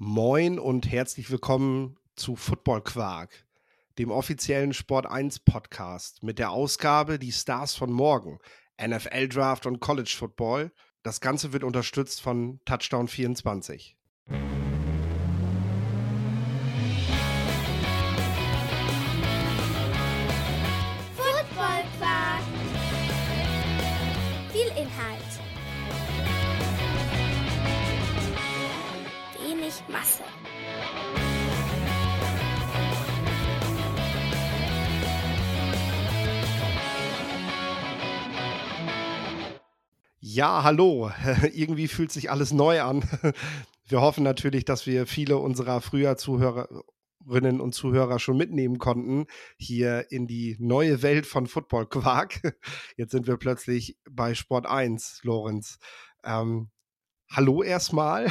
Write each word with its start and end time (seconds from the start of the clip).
Moin 0.00 0.60
und 0.60 0.88
herzlich 0.92 1.28
willkommen 1.28 1.96
zu 2.14 2.36
Football 2.36 2.82
Quark, 2.84 3.44
dem 3.98 4.12
offiziellen 4.12 4.72
Sport 4.72 5.06
1 5.06 5.40
Podcast 5.40 6.22
mit 6.22 6.38
der 6.38 6.52
Ausgabe 6.52 7.18
Die 7.18 7.32
Stars 7.32 7.74
von 7.74 7.90
morgen, 7.90 8.38
NFL 8.80 9.26
Draft 9.26 9.66
und 9.66 9.80
College 9.80 10.14
Football. 10.16 10.70
Das 11.02 11.20
Ganze 11.20 11.52
wird 11.52 11.64
unterstützt 11.64 12.22
von 12.22 12.60
Touchdown 12.64 13.08
24. 13.08 13.96
Ja, 40.38 40.62
hallo. 40.62 41.10
Irgendwie 41.52 41.88
fühlt 41.88 42.12
sich 42.12 42.30
alles 42.30 42.52
neu 42.52 42.80
an. 42.80 43.02
Wir 43.88 44.00
hoffen 44.00 44.22
natürlich, 44.22 44.64
dass 44.64 44.86
wir 44.86 45.08
viele 45.08 45.36
unserer 45.38 45.80
früher 45.80 46.16
Zuhörerinnen 46.16 47.60
und 47.60 47.74
Zuhörer 47.74 48.20
schon 48.20 48.36
mitnehmen 48.36 48.78
konnten, 48.78 49.26
hier 49.56 50.12
in 50.12 50.28
die 50.28 50.56
neue 50.60 51.02
Welt 51.02 51.26
von 51.26 51.48
Football 51.48 51.88
Quark. 51.88 52.56
Jetzt 52.96 53.10
sind 53.10 53.26
wir 53.26 53.36
plötzlich 53.36 53.98
bei 54.08 54.34
Sport 54.34 54.66
1, 54.66 55.22
Lorenz. 55.24 55.80
Ähm, 56.22 56.70
hallo 57.28 57.64
erstmal, 57.64 58.30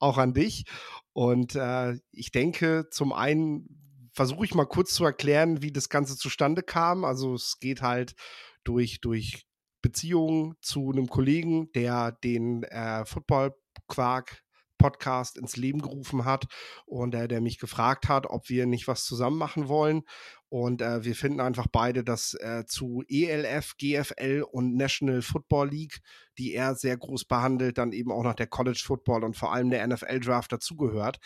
auch 0.00 0.18
an 0.18 0.34
dich. 0.34 0.64
Und 1.12 1.54
äh, 1.54 2.00
ich 2.10 2.32
denke, 2.32 2.88
zum 2.90 3.12
einen 3.12 4.10
versuche 4.12 4.44
ich 4.44 4.56
mal 4.56 4.66
kurz 4.66 4.92
zu 4.92 5.04
erklären, 5.04 5.62
wie 5.62 5.70
das 5.70 5.88
Ganze 5.88 6.16
zustande 6.16 6.64
kam. 6.64 7.04
Also 7.04 7.34
es 7.34 7.60
geht 7.60 7.80
halt 7.80 8.16
durch, 8.64 9.00
durch 9.00 9.47
Beziehungen 9.82 10.54
zu 10.60 10.90
einem 10.90 11.08
Kollegen, 11.08 11.70
der 11.72 12.12
den 12.12 12.62
äh, 12.64 13.04
Football 13.04 13.54
Quark 13.86 14.42
Podcast 14.78 15.36
ins 15.36 15.56
Leben 15.56 15.82
gerufen 15.82 16.24
hat 16.24 16.46
und 16.86 17.14
äh, 17.14 17.28
der 17.28 17.40
mich 17.40 17.58
gefragt 17.58 18.08
hat, 18.08 18.26
ob 18.26 18.48
wir 18.48 18.64
nicht 18.64 18.88
was 18.88 19.04
zusammen 19.04 19.36
machen 19.36 19.68
wollen. 19.68 20.02
Und 20.48 20.80
äh, 20.80 21.04
wir 21.04 21.14
finden 21.14 21.40
einfach 21.40 21.66
beide, 21.70 22.04
dass 22.04 22.32
äh, 22.34 22.64
zu 22.64 23.02
ELF, 23.06 23.76
GFL 23.76 24.44
und 24.50 24.76
National 24.76 25.20
Football 25.20 25.68
League, 25.68 25.98
die 26.38 26.54
er 26.54 26.74
sehr 26.74 26.96
groß 26.96 27.26
behandelt, 27.26 27.76
dann 27.76 27.92
eben 27.92 28.10
auch 28.10 28.22
noch 28.22 28.34
der 28.34 28.46
College 28.46 28.82
Football 28.82 29.24
und 29.24 29.36
vor 29.36 29.52
allem 29.52 29.68
der 29.68 29.86
NFL 29.86 30.20
Draft 30.20 30.52
dazugehört. 30.52 31.18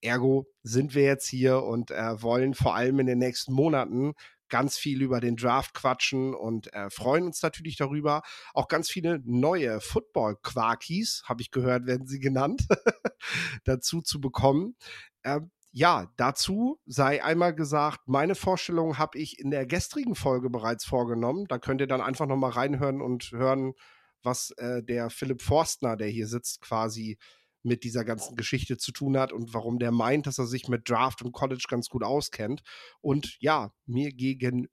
Ergo 0.00 0.46
sind 0.62 0.94
wir 0.94 1.02
jetzt 1.02 1.26
hier 1.26 1.64
und 1.64 1.90
äh, 1.90 2.22
wollen 2.22 2.54
vor 2.54 2.76
allem 2.76 3.00
in 3.00 3.06
den 3.06 3.18
nächsten 3.18 3.52
Monaten 3.52 4.12
ganz 4.48 4.78
viel 4.78 5.02
über 5.02 5.20
den 5.20 5.36
Draft 5.36 5.74
quatschen 5.74 6.34
und 6.34 6.72
äh, 6.72 6.90
freuen 6.90 7.24
uns 7.24 7.42
natürlich 7.42 7.76
darüber. 7.76 8.22
Auch 8.54 8.68
ganz 8.68 8.90
viele 8.90 9.20
neue 9.24 9.80
Football-Quarkies, 9.80 11.22
habe 11.26 11.42
ich 11.42 11.50
gehört, 11.50 11.86
werden 11.86 12.06
sie 12.06 12.20
genannt, 12.20 12.66
dazu 13.64 14.00
zu 14.00 14.20
bekommen. 14.20 14.76
Ähm, 15.24 15.50
ja, 15.72 16.10
dazu 16.16 16.80
sei 16.86 17.22
einmal 17.22 17.54
gesagt, 17.54 18.00
meine 18.06 18.34
Vorstellung 18.34 18.98
habe 18.98 19.18
ich 19.18 19.38
in 19.38 19.50
der 19.50 19.66
gestrigen 19.66 20.14
Folge 20.14 20.50
bereits 20.50 20.84
vorgenommen. 20.84 21.46
Da 21.46 21.58
könnt 21.58 21.80
ihr 21.80 21.86
dann 21.86 22.00
einfach 22.00 22.26
nochmal 22.26 22.52
reinhören 22.52 23.02
und 23.02 23.30
hören, 23.32 23.74
was 24.22 24.50
äh, 24.52 24.82
der 24.82 25.10
Philipp 25.10 25.42
Forstner, 25.42 25.96
der 25.96 26.08
hier 26.08 26.26
sitzt, 26.26 26.60
quasi 26.62 27.18
mit 27.62 27.84
dieser 27.84 28.04
ganzen 28.04 28.36
Geschichte 28.36 28.76
zu 28.76 28.92
tun 28.92 29.18
hat 29.18 29.32
und 29.32 29.54
warum 29.54 29.78
der 29.78 29.90
meint, 29.90 30.26
dass 30.26 30.38
er 30.38 30.46
sich 30.46 30.68
mit 30.68 30.88
Draft 30.88 31.22
und 31.22 31.32
College 31.32 31.64
ganz 31.68 31.88
gut 31.88 32.04
auskennt. 32.04 32.62
Und 33.00 33.36
ja, 33.40 33.72
mir 33.86 34.12
gegenüber 34.12 34.68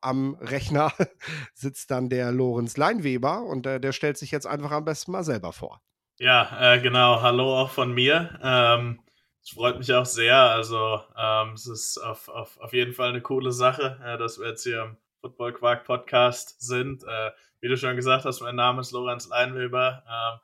am 0.00 0.34
Rechner 0.40 0.92
sitzt 1.54 1.90
dann 1.90 2.08
der 2.08 2.32
Lorenz 2.32 2.76
Leinweber 2.76 3.42
und 3.44 3.66
äh, 3.66 3.80
der 3.80 3.92
stellt 3.92 4.18
sich 4.18 4.30
jetzt 4.30 4.46
einfach 4.46 4.70
am 4.70 4.84
besten 4.84 5.12
mal 5.12 5.24
selber 5.24 5.52
vor. 5.52 5.80
Ja, 6.18 6.74
äh, 6.74 6.80
genau. 6.80 7.22
Hallo 7.22 7.58
auch 7.58 7.70
von 7.70 7.92
mir. 7.92 8.38
Ähm, 8.42 9.00
es 9.42 9.50
freut 9.50 9.78
mich 9.78 9.92
auch 9.92 10.06
sehr. 10.06 10.36
Also 10.36 11.00
ähm, 11.18 11.54
es 11.54 11.66
ist 11.66 11.98
auf, 11.98 12.28
auf, 12.28 12.58
auf 12.60 12.72
jeden 12.72 12.92
Fall 12.92 13.10
eine 13.10 13.20
coole 13.20 13.52
Sache, 13.52 14.00
äh, 14.04 14.16
dass 14.16 14.38
wir 14.38 14.48
jetzt 14.48 14.62
hier 14.62 14.82
im 14.82 14.96
Football 15.20 15.52
Quark 15.54 15.84
Podcast 15.84 16.60
sind. 16.60 17.02
Äh, 17.02 17.30
wie 17.60 17.68
du 17.68 17.76
schon 17.76 17.96
gesagt 17.96 18.24
hast, 18.24 18.42
mein 18.42 18.56
Name 18.56 18.80
ist 18.80 18.92
Lorenz 18.92 19.28
Leinweber. 19.28 20.40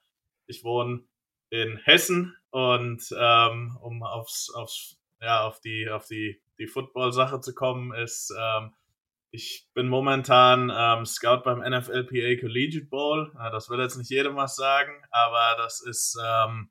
Ich 0.50 0.65
wohne 0.65 1.05
in 1.50 1.78
Hessen 1.78 2.37
und 2.50 3.03
ähm, 3.16 3.78
um 3.81 4.03
aufs, 4.03 4.50
aufs, 4.55 5.00
ja, 5.21 5.47
auf 5.47 5.61
die, 5.61 5.88
auf 5.88 6.06
die, 6.06 6.41
die 6.59 6.66
Football-Sache 6.66 7.41
zu 7.41 7.55
kommen, 7.55 7.93
ist, 7.94 8.34
ähm, 8.38 8.75
ich 9.33 9.69
bin 9.75 9.88
momentan 9.88 10.72
ähm, 10.75 11.06
Scout 11.06 11.43
beim 11.44 11.61
NFLPA 11.61 12.41
Collegiate 12.41 12.87
Bowl. 12.87 13.33
Äh, 13.41 13.50
das 13.53 13.71
will 13.71 13.78
jetzt 13.78 13.97
nicht 13.97 14.11
jedem 14.11 14.37
was 14.37 14.56
sagen, 14.56 14.93
aber 15.11 15.56
das 15.56 15.81
ist, 15.81 16.19
ähm, 16.25 16.71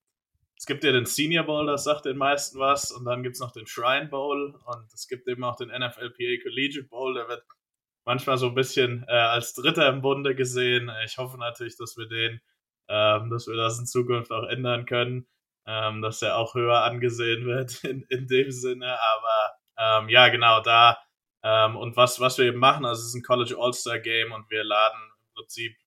es 0.57 0.65
gibt 0.65 0.83
ja 0.83 0.91
den 0.91 1.05
Senior 1.05 1.45
Bowl, 1.45 1.65
das 1.65 1.85
sagt 1.85 2.05
den 2.05 2.17
meisten 2.17 2.59
was, 2.59 2.91
und 2.91 3.05
dann 3.05 3.23
gibt 3.23 3.35
es 3.35 3.41
noch 3.41 3.51
den 3.51 3.65
Shrine 3.65 4.09
Bowl 4.09 4.59
und 4.65 4.93
es 4.93 5.07
gibt 5.07 5.27
eben 5.29 5.43
auch 5.45 5.55
den 5.55 5.69
NFLPA 5.69 6.43
Collegiate 6.43 6.87
Bowl, 6.89 7.13
der 7.13 7.29
wird 7.29 7.43
manchmal 8.03 8.37
so 8.37 8.47
ein 8.47 8.55
bisschen 8.55 9.05
äh, 9.07 9.13
als 9.13 9.53
Dritter 9.53 9.87
im 9.87 10.01
Bunde 10.01 10.35
gesehen. 10.35 10.91
Ich 11.05 11.17
hoffe 11.17 11.37
natürlich, 11.37 11.77
dass 11.77 11.95
wir 11.95 12.07
den 12.07 12.41
ähm, 12.89 13.29
dass 13.29 13.47
wir 13.47 13.55
das 13.55 13.79
in 13.79 13.85
Zukunft 13.85 14.31
auch 14.31 14.47
ändern 14.47 14.85
können, 14.85 15.27
ähm, 15.67 16.01
dass 16.01 16.21
er 16.21 16.37
auch 16.37 16.55
höher 16.55 16.83
angesehen 16.83 17.45
wird 17.45 17.83
in, 17.83 18.03
in 18.09 18.27
dem 18.27 18.51
Sinne. 18.51 18.97
Aber 18.99 20.01
ähm, 20.01 20.09
ja, 20.09 20.29
genau 20.29 20.61
da. 20.61 20.97
Ähm, 21.43 21.77
und 21.77 21.95
was, 21.95 22.19
was 22.19 22.37
wir 22.37 22.45
eben 22.45 22.59
machen, 22.59 22.85
also 22.85 23.01
es 23.01 23.09
ist 23.09 23.15
ein 23.15 23.23
College 23.23 23.55
All-Star 23.57 23.99
Game 23.99 24.31
und 24.33 24.49
wir 24.49 24.63
laden 24.63 24.99
im 25.21 25.33
Prinzip 25.35 25.77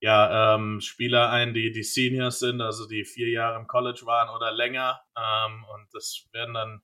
ja, 0.00 0.54
ähm, 0.56 0.80
Spieler 0.80 1.30
ein, 1.30 1.54
die 1.54 1.72
die 1.72 1.82
Seniors 1.82 2.38
sind, 2.40 2.60
also 2.60 2.86
die 2.86 3.04
vier 3.04 3.30
Jahre 3.30 3.58
im 3.58 3.66
College 3.66 4.02
waren 4.04 4.28
oder 4.34 4.52
länger. 4.52 5.00
Ähm, 5.16 5.64
und 5.74 5.88
das 5.94 6.26
werden 6.32 6.54
dann 6.54 6.82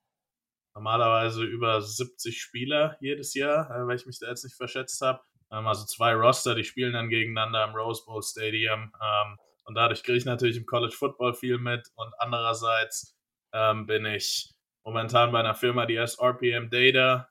normalerweise 0.74 1.44
über 1.44 1.82
70 1.82 2.40
Spieler 2.40 2.96
jedes 3.00 3.34
Jahr, 3.34 3.70
äh, 3.70 3.86
weil 3.86 3.96
ich 3.96 4.06
mich 4.06 4.18
da 4.20 4.28
jetzt 4.28 4.44
nicht 4.44 4.56
verschätzt 4.56 5.00
habe. 5.02 5.20
Ähm, 5.52 5.66
also 5.66 5.84
zwei 5.86 6.14
Roster, 6.14 6.54
die 6.54 6.64
spielen 6.64 6.92
dann 6.92 7.08
gegeneinander 7.08 7.64
im 7.64 7.74
Rose 7.74 8.02
Bowl 8.04 8.22
Stadium. 8.22 8.92
Ähm, 9.02 9.38
und 9.64 9.74
dadurch 9.74 10.02
kriege 10.02 10.18
ich 10.18 10.24
natürlich 10.24 10.56
im 10.56 10.66
College 10.66 10.94
Football 10.96 11.34
viel 11.34 11.58
mit. 11.58 11.88
Und 11.94 12.12
andererseits 12.18 13.16
ähm, 13.52 13.86
bin 13.86 14.04
ich 14.06 14.52
momentan 14.84 15.32
bei 15.32 15.40
einer 15.40 15.54
Firma, 15.54 15.86
die 15.86 16.00
heißt 16.00 16.20
RPM 16.20 16.70
Data. 16.70 17.28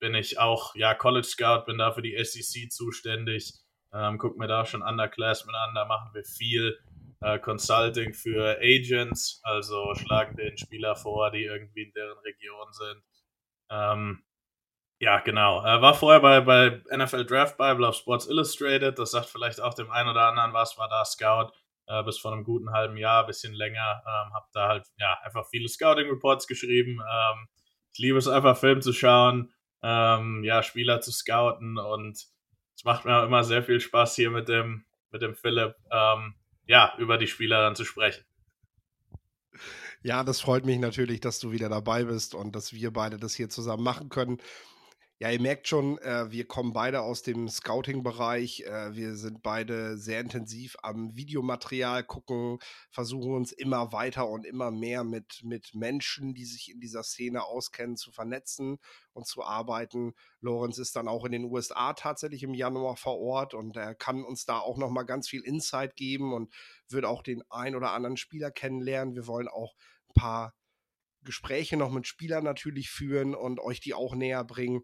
Bin 0.00 0.14
ich 0.14 0.38
auch 0.38 0.74
ja, 0.74 0.94
College 0.94 1.26
Scout, 1.26 1.64
bin 1.66 1.78
da 1.78 1.92
für 1.92 2.02
die 2.02 2.16
SEC 2.22 2.70
zuständig. 2.72 3.52
Ähm, 3.92 4.18
guck 4.18 4.38
mir 4.38 4.46
da 4.46 4.64
schon 4.64 4.82
Underclassmen 4.82 5.54
an, 5.54 5.74
da 5.74 5.84
machen 5.84 6.10
wir 6.14 6.24
viel 6.24 6.78
äh, 7.20 7.38
Consulting 7.38 8.14
für 8.14 8.58
Agents, 8.60 9.40
also 9.42 9.94
schlagen 9.94 10.36
den 10.36 10.56
Spieler 10.56 10.96
vor, 10.96 11.30
die 11.30 11.44
irgendwie 11.44 11.82
in 11.82 11.92
deren 11.92 12.18
Region 12.18 12.72
sind. 12.72 13.02
Ähm, 13.70 14.22
ja, 15.00 15.18
genau. 15.20 15.62
Er 15.64 15.80
war 15.80 15.94
vorher 15.94 16.20
bei, 16.20 16.40
bei 16.42 16.82
NFL 16.94 17.24
Draft 17.24 17.56
Bible 17.56 17.88
auf 17.88 17.96
Sports 17.96 18.28
Illustrated. 18.28 18.98
Das 18.98 19.12
sagt 19.12 19.26
vielleicht 19.26 19.60
auch 19.60 19.74
dem 19.74 19.90
einen 19.90 20.10
oder 20.10 20.28
anderen 20.28 20.52
was, 20.52 20.76
war 20.78 20.88
da 20.88 21.04
Scout 21.04 21.52
äh, 21.86 22.02
bis 22.04 22.18
vor 22.18 22.32
einem 22.32 22.44
guten 22.44 22.70
halben 22.70 22.96
Jahr, 22.96 23.26
bisschen 23.26 23.54
länger. 23.54 24.02
Ähm, 24.06 24.34
hab 24.34 24.52
da 24.52 24.68
halt 24.68 24.86
ja 24.98 25.18
einfach 25.22 25.46
viele 25.48 25.68
Scouting 25.68 26.08
Reports 26.08 26.46
geschrieben. 26.46 27.00
Ähm, 27.00 27.48
ich 27.92 27.98
liebe 27.98 28.18
es 28.18 28.28
einfach, 28.28 28.56
Film 28.56 28.82
zu 28.82 28.92
schauen, 28.92 29.52
ähm, 29.82 30.44
ja, 30.44 30.62
Spieler 30.62 31.00
zu 31.00 31.10
scouten 31.10 31.78
und 31.78 32.16
es 32.76 32.84
macht 32.84 33.04
mir 33.04 33.16
auch 33.16 33.24
immer 33.24 33.42
sehr 33.42 33.62
viel 33.62 33.80
Spaß 33.80 34.14
hier 34.14 34.30
mit 34.30 34.48
dem, 34.48 34.84
mit 35.10 35.22
dem 35.22 35.34
Philipp, 35.34 35.74
ähm, 35.90 36.34
ja, 36.66 36.94
über 36.98 37.18
die 37.18 37.26
Spieler 37.26 37.62
dann 37.62 37.74
zu 37.74 37.84
sprechen. 37.84 38.24
Ja, 40.02 40.24
das 40.24 40.40
freut 40.40 40.64
mich 40.64 40.78
natürlich, 40.78 41.20
dass 41.20 41.40
du 41.40 41.50
wieder 41.50 41.68
dabei 41.68 42.04
bist 42.04 42.34
und 42.34 42.54
dass 42.54 42.72
wir 42.72 42.90
beide 42.92 43.18
das 43.18 43.34
hier 43.34 43.50
zusammen 43.50 43.82
machen 43.82 44.08
können. 44.08 44.38
Ja, 45.22 45.30
ihr 45.30 45.40
merkt 45.42 45.68
schon, 45.68 45.98
äh, 45.98 46.30
wir 46.30 46.46
kommen 46.46 46.72
beide 46.72 47.02
aus 47.02 47.20
dem 47.20 47.46
Scouting-Bereich. 47.46 48.62
Äh, 48.62 48.96
wir 48.96 49.16
sind 49.16 49.42
beide 49.42 49.98
sehr 49.98 50.18
intensiv 50.18 50.78
am 50.82 51.14
Videomaterial 51.14 52.04
gucken, 52.04 52.58
versuchen 52.90 53.34
uns 53.34 53.52
immer 53.52 53.92
weiter 53.92 54.30
und 54.30 54.46
immer 54.46 54.70
mehr 54.70 55.04
mit, 55.04 55.42
mit 55.44 55.74
Menschen, 55.74 56.32
die 56.32 56.46
sich 56.46 56.72
in 56.72 56.80
dieser 56.80 57.02
Szene 57.02 57.44
auskennen, 57.44 57.98
zu 57.98 58.12
vernetzen 58.12 58.78
und 59.12 59.26
zu 59.26 59.44
arbeiten. 59.44 60.14
Lorenz 60.40 60.78
ist 60.78 60.96
dann 60.96 61.06
auch 61.06 61.26
in 61.26 61.32
den 61.32 61.44
USA 61.44 61.92
tatsächlich 61.92 62.42
im 62.42 62.54
Januar 62.54 62.96
vor 62.96 63.18
Ort 63.18 63.52
und 63.52 63.76
er 63.76 63.94
kann 63.94 64.24
uns 64.24 64.46
da 64.46 64.58
auch 64.58 64.78
nochmal 64.78 65.04
ganz 65.04 65.28
viel 65.28 65.42
Insight 65.42 65.96
geben 65.96 66.32
und 66.32 66.50
wird 66.88 67.04
auch 67.04 67.22
den 67.22 67.42
ein 67.50 67.76
oder 67.76 67.92
anderen 67.92 68.16
Spieler 68.16 68.50
kennenlernen. 68.50 69.14
Wir 69.14 69.26
wollen 69.26 69.48
auch 69.48 69.74
ein 70.08 70.14
paar 70.14 70.54
Gespräche 71.24 71.76
noch 71.76 71.90
mit 71.90 72.06
Spielern 72.06 72.44
natürlich 72.44 72.88
führen 72.88 73.34
und 73.34 73.60
euch 73.60 73.80
die 73.80 73.92
auch 73.92 74.14
näher 74.14 74.44
bringen 74.44 74.82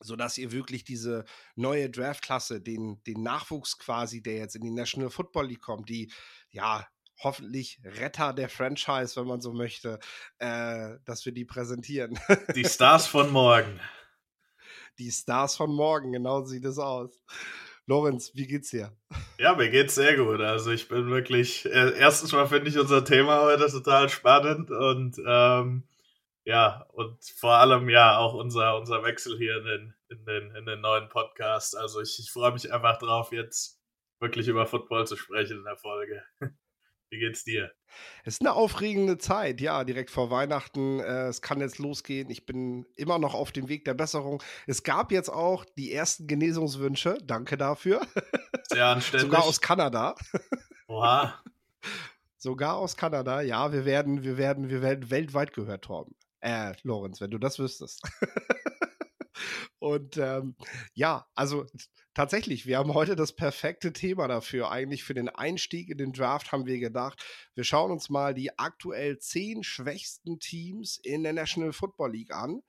sodass 0.00 0.38
ihr 0.38 0.52
wirklich 0.52 0.84
diese 0.84 1.24
neue 1.54 1.90
Draftklasse, 1.90 2.60
den, 2.60 3.02
den 3.04 3.22
Nachwuchs 3.22 3.78
quasi, 3.78 4.22
der 4.22 4.36
jetzt 4.36 4.56
in 4.56 4.62
die 4.62 4.70
National 4.70 5.10
Football 5.10 5.48
League 5.48 5.62
kommt, 5.62 5.88
die 5.88 6.12
ja 6.50 6.86
hoffentlich 7.22 7.80
Retter 7.84 8.32
der 8.32 8.48
Franchise, 8.48 9.16
wenn 9.16 9.26
man 9.26 9.40
so 9.40 9.52
möchte, 9.52 9.98
äh, 10.38 10.94
dass 11.04 11.24
wir 11.24 11.32
die 11.32 11.44
präsentieren. 11.44 12.18
Die 12.54 12.64
Stars 12.64 13.06
von 13.06 13.30
morgen. 13.30 13.80
Die 14.98 15.10
Stars 15.10 15.56
von 15.56 15.70
morgen, 15.70 16.12
genau 16.12 16.44
sieht 16.44 16.64
es 16.64 16.78
aus. 16.78 17.18
Lorenz, 17.86 18.32
wie 18.34 18.46
geht's 18.46 18.70
dir? 18.70 18.96
Ja, 19.38 19.54
mir 19.54 19.70
geht's 19.70 19.94
sehr 19.94 20.16
gut. 20.16 20.40
Also 20.40 20.72
ich 20.72 20.88
bin 20.88 21.08
wirklich, 21.08 21.66
äh, 21.66 21.96
erstens 21.96 22.32
mal 22.32 22.48
finde 22.48 22.68
ich 22.68 22.78
unser 22.78 23.04
Thema 23.04 23.42
heute 23.42 23.70
total 23.70 24.08
spannend 24.08 24.70
und 24.70 25.16
ähm, 25.24 25.84
ja, 26.46 26.86
und 26.92 27.18
vor 27.24 27.54
allem 27.54 27.88
ja 27.88 28.18
auch 28.18 28.32
unser, 28.32 28.76
unser 28.76 29.02
Wechsel 29.02 29.36
hier 29.36 29.58
in 29.58 29.64
den, 29.64 29.94
in 30.08 30.24
den, 30.24 30.54
in 30.54 30.64
den 30.64 30.80
neuen 30.80 31.08
Podcast. 31.08 31.76
Also 31.76 32.00
ich, 32.00 32.20
ich 32.20 32.30
freue 32.30 32.52
mich 32.52 32.72
einfach 32.72 32.98
drauf, 32.98 33.32
jetzt 33.32 33.80
wirklich 34.20 34.46
über 34.46 34.64
Football 34.64 35.08
zu 35.08 35.16
sprechen 35.16 35.58
in 35.58 35.64
der 35.64 35.76
Folge. 35.76 36.22
Wie 37.10 37.18
geht's 37.18 37.42
dir? 37.42 37.72
Es 38.24 38.34
ist 38.34 38.42
eine 38.42 38.52
aufregende 38.52 39.18
Zeit, 39.18 39.60
ja, 39.60 39.82
direkt 39.82 40.10
vor 40.10 40.30
Weihnachten. 40.30 41.00
Äh, 41.00 41.26
es 41.26 41.42
kann 41.42 41.60
jetzt 41.60 41.78
losgehen. 41.78 42.30
Ich 42.30 42.46
bin 42.46 42.86
immer 42.94 43.18
noch 43.18 43.34
auf 43.34 43.50
dem 43.50 43.68
Weg 43.68 43.84
der 43.84 43.94
Besserung. 43.94 44.40
Es 44.68 44.84
gab 44.84 45.10
jetzt 45.10 45.30
auch 45.30 45.64
die 45.76 45.92
ersten 45.92 46.28
Genesungswünsche. 46.28 47.18
Danke 47.24 47.56
dafür. 47.56 48.06
Sehr 48.68 48.86
anständig. 48.86 49.28
Sogar 49.28 49.44
aus 49.44 49.60
Kanada. 49.60 50.14
Oha. 50.86 51.42
Sogar 52.38 52.76
aus 52.76 52.96
Kanada, 52.96 53.40
ja, 53.40 53.72
wir 53.72 53.84
werden, 53.84 54.22
wir 54.22 54.36
werden, 54.36 54.68
wir 54.68 54.80
werden 54.80 55.10
weltweit 55.10 55.52
gehört, 55.52 55.82
Torben. 55.82 56.14
Äh, 56.40 56.74
Lorenz, 56.82 57.20
wenn 57.20 57.30
du 57.30 57.38
das 57.38 57.58
wüsstest. 57.58 58.02
Und 59.78 60.16
ähm, 60.16 60.56
ja, 60.94 61.26
also 61.34 61.66
tatsächlich, 62.14 62.66
wir 62.66 62.78
haben 62.78 62.94
heute 62.94 63.14
das 63.14 63.34
perfekte 63.34 63.92
Thema 63.92 64.26
dafür. 64.26 64.70
Eigentlich 64.70 65.04
für 65.04 65.14
den 65.14 65.28
Einstieg 65.28 65.90
in 65.90 65.98
den 65.98 66.12
Draft 66.12 66.50
haben 66.50 66.66
wir 66.66 66.78
gedacht, 66.78 67.22
wir 67.54 67.64
schauen 67.64 67.90
uns 67.90 68.08
mal 68.08 68.34
die 68.34 68.58
aktuell 68.58 69.18
zehn 69.18 69.62
schwächsten 69.62 70.40
Teams 70.40 70.98
in 71.02 71.22
der 71.22 71.34
National 71.34 71.72
Football 71.72 72.12
League 72.12 72.32
an 72.32 72.62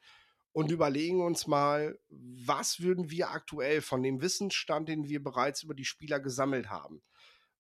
und 0.52 0.72
überlegen 0.72 1.22
uns 1.22 1.48
mal, 1.48 1.98
was 2.10 2.82
würden 2.82 3.10
wir 3.10 3.32
aktuell 3.32 3.82
von 3.82 4.04
dem 4.04 4.22
Wissensstand, 4.22 4.90
den 4.90 5.08
wir 5.08 5.24
bereits 5.24 5.64
über 5.64 5.76
die 5.76 5.86
Spieler 5.86 6.20
gesammelt 6.20 6.70
haben, 6.70 7.02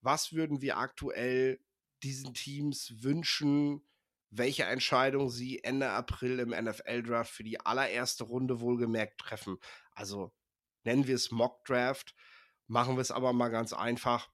was 0.02 0.34
würden 0.34 0.62
wir 0.62 0.78
aktuell 0.78 1.60
diesen 2.04 2.34
Teams 2.34 2.94
wünschen, 3.02 3.82
welche 4.30 4.64
Entscheidung 4.64 5.30
sie 5.30 5.64
Ende 5.64 5.90
April 5.90 6.40
im 6.40 6.50
NFL-Draft 6.50 7.32
für 7.32 7.44
die 7.44 7.60
allererste 7.60 8.26
Runde 8.26 8.60
wohlgemerkt 8.60 9.20
treffen. 9.20 9.58
Also 9.94 10.34
nennen 10.84 11.08
wir 11.08 11.16
es 11.16 11.32
Mock-Draft, 11.32 12.16
machen 12.68 12.96
wir 12.96 13.02
es 13.02 13.12
aber 13.12 13.34
mal 13.34 13.50
ganz 13.50 13.74
einfach. 13.74 14.30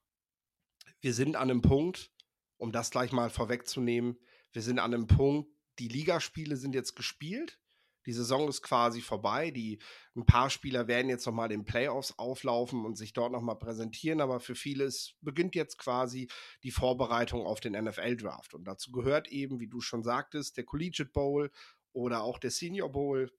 Wir 1.00 1.14
sind 1.14 1.36
an 1.36 1.50
einem 1.50 1.62
Punkt, 1.62 2.12
um 2.56 2.72
das 2.72 2.90
gleich 2.90 3.12
mal 3.12 3.30
vorwegzunehmen, 3.30 4.18
wir 4.52 4.62
sind 4.62 4.78
an 4.78 4.94
einem 4.94 5.06
Punkt, 5.06 5.50
die 5.78 5.88
Ligaspiele 5.88 6.56
sind 6.56 6.74
jetzt 6.74 6.94
gespielt. 6.94 7.58
Die 8.06 8.12
Saison 8.12 8.48
ist 8.48 8.62
quasi 8.62 9.00
vorbei. 9.00 9.50
Die, 9.50 9.78
ein 10.14 10.26
paar 10.26 10.50
Spieler 10.50 10.86
werden 10.88 11.08
jetzt 11.08 11.26
nochmal 11.26 11.52
in 11.52 11.64
Playoffs 11.64 12.18
auflaufen 12.18 12.84
und 12.84 12.96
sich 12.96 13.12
dort 13.12 13.32
nochmal 13.32 13.58
präsentieren, 13.58 14.20
aber 14.20 14.40
für 14.40 14.54
viele 14.54 14.84
ist, 14.84 15.16
beginnt 15.20 15.54
jetzt 15.54 15.78
quasi 15.78 16.28
die 16.62 16.70
Vorbereitung 16.70 17.46
auf 17.46 17.60
den 17.60 17.72
NFL-Draft. 17.72 18.54
Und 18.54 18.64
dazu 18.64 18.92
gehört 18.92 19.28
eben, 19.28 19.60
wie 19.60 19.68
du 19.68 19.80
schon 19.80 20.02
sagtest, 20.02 20.56
der 20.56 20.64
Collegiate 20.64 21.10
Bowl 21.10 21.50
oder 21.92 22.22
auch 22.22 22.38
der 22.38 22.50
Senior 22.50 22.90
Bowl. 22.90 23.32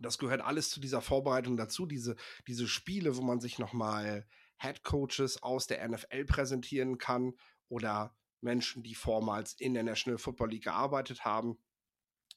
Das 0.00 0.18
gehört 0.18 0.40
alles 0.40 0.70
zu 0.70 0.80
dieser 0.80 1.00
Vorbereitung 1.00 1.56
dazu, 1.56 1.86
diese, 1.86 2.16
diese 2.46 2.66
Spiele, 2.66 3.16
wo 3.16 3.22
man 3.22 3.40
sich 3.40 3.58
nochmal 3.58 4.26
Head 4.58 4.82
Coaches 4.82 5.42
aus 5.42 5.66
der 5.66 5.86
NFL 5.88 6.24
präsentieren 6.24 6.98
kann 6.98 7.34
oder 7.68 8.16
Menschen, 8.40 8.82
die 8.82 8.94
vormals 8.94 9.54
in 9.54 9.74
der 9.74 9.84
National 9.84 10.18
Football 10.18 10.50
League 10.50 10.64
gearbeitet 10.64 11.24
haben 11.24 11.58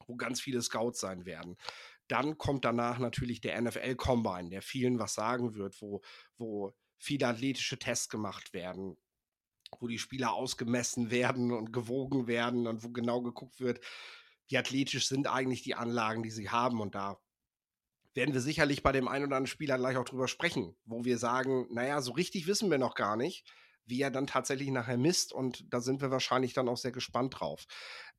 wo 0.07 0.15
ganz 0.15 0.41
viele 0.41 0.61
Scouts 0.61 0.99
sein 0.99 1.25
werden. 1.25 1.57
Dann 2.07 2.37
kommt 2.37 2.65
danach 2.65 2.99
natürlich 2.99 3.41
der 3.41 3.61
NFL 3.61 3.95
Combine, 3.95 4.49
der 4.49 4.61
vielen 4.61 4.97
was 4.99 5.13
sagen 5.13 5.55
wird, 5.55 5.81
wo, 5.81 6.01
wo 6.37 6.73
viele 6.97 7.27
athletische 7.27 7.77
Tests 7.77 8.09
gemacht 8.09 8.53
werden, 8.53 8.97
wo 9.79 9.87
die 9.87 9.99
Spieler 9.99 10.33
ausgemessen 10.33 11.11
werden 11.11 11.51
und 11.51 11.73
gewogen 11.73 12.27
werden 12.27 12.67
und 12.67 12.83
wo 12.83 12.89
genau 12.89 13.21
geguckt 13.21 13.59
wird, 13.59 13.83
wie 14.47 14.57
athletisch 14.57 15.07
sind 15.07 15.27
eigentlich 15.27 15.61
die 15.61 15.75
Anlagen, 15.75 16.23
die 16.23 16.31
sie 16.31 16.49
haben. 16.49 16.79
Und 16.79 16.95
da 16.95 17.19
werden 18.13 18.33
wir 18.33 18.41
sicherlich 18.41 18.81
bei 18.81 18.93
dem 18.93 19.07
einen 19.07 19.25
oder 19.25 19.35
anderen 19.35 19.47
Spieler 19.47 19.77
gleich 19.77 19.97
auch 19.97 20.05
drüber 20.05 20.29
sprechen, 20.29 20.75
wo 20.85 21.03
wir 21.03 21.17
sagen, 21.17 21.67
naja, 21.71 22.01
so 22.01 22.13
richtig 22.13 22.47
wissen 22.47 22.71
wir 22.71 22.77
noch 22.77 22.95
gar 22.95 23.17
nicht, 23.17 23.45
wie 23.87 24.01
er 24.01 24.11
dann 24.11 24.27
tatsächlich 24.27 24.69
nachher 24.69 24.97
misst. 24.97 25.33
Und 25.33 25.65
da 25.73 25.79
sind 25.79 26.01
wir 26.01 26.11
wahrscheinlich 26.11 26.53
dann 26.53 26.69
auch 26.69 26.77
sehr 26.77 26.91
gespannt 26.91 27.39
drauf. 27.39 27.65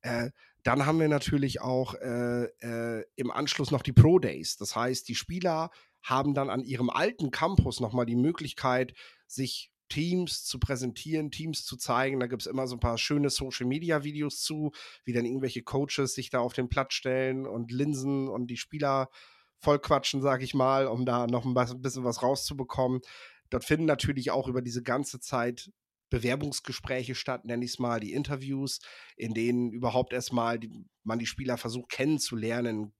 Äh, 0.01 0.31
dann 0.63 0.85
haben 0.85 0.99
wir 0.99 1.07
natürlich 1.07 1.61
auch 1.61 1.95
äh, 1.95 2.45
äh, 2.61 3.05
im 3.15 3.31
Anschluss 3.31 3.71
noch 3.71 3.81
die 3.81 3.93
Pro 3.93 4.19
Days. 4.19 4.57
Das 4.57 4.75
heißt, 4.75 5.07
die 5.07 5.15
Spieler 5.15 5.69
haben 6.01 6.33
dann 6.33 6.49
an 6.49 6.63
ihrem 6.63 6.89
alten 6.89 7.31
Campus 7.31 7.79
nochmal 7.79 8.05
die 8.05 8.15
Möglichkeit, 8.15 8.93
sich 9.27 9.71
Teams 9.89 10.45
zu 10.45 10.59
präsentieren, 10.59 11.31
Teams 11.31 11.65
zu 11.65 11.75
zeigen. 11.75 12.19
Da 12.19 12.27
gibt 12.27 12.43
es 12.43 12.47
immer 12.47 12.67
so 12.67 12.75
ein 12.75 12.79
paar 12.79 12.97
schöne 12.97 13.29
Social-Media-Videos 13.29 14.41
zu, 14.41 14.71
wie 15.03 15.13
dann 15.13 15.25
irgendwelche 15.25 15.63
Coaches 15.63 16.13
sich 16.13 16.29
da 16.29 16.39
auf 16.39 16.53
den 16.53 16.69
Platz 16.69 16.93
stellen 16.93 17.45
und 17.45 17.71
Linsen 17.71 18.27
und 18.27 18.47
die 18.47 18.57
Spieler 18.57 19.09
vollquatschen, 19.57 20.21
sag 20.21 20.41
ich 20.41 20.53
mal, 20.53 20.87
um 20.87 21.05
da 21.05 21.27
noch 21.27 21.43
ein 21.45 21.81
bisschen 21.81 22.03
was 22.03 22.23
rauszubekommen. 22.23 23.01
Dort 23.49 23.65
finden 23.65 23.85
natürlich 23.85 24.31
auch 24.31 24.47
über 24.47 24.61
diese 24.61 24.83
ganze 24.83 25.19
Zeit 25.19 25.71
Bewerbungsgespräche 26.09 27.15
statt, 27.15 27.45
nenne 27.45 27.63
ich 27.63 27.71
es 27.71 27.79
mal, 27.79 27.99
die 27.99 28.13
Interviews, 28.13 28.79
in 29.15 29.33
denen 29.33 29.71
überhaupt 29.71 30.13
erstmal 30.13 30.59
die, 30.59 30.85
man 31.03 31.19
die 31.19 31.27
Spieler 31.27 31.57
versucht 31.57 31.89
kennenzulernen, 31.89 32.93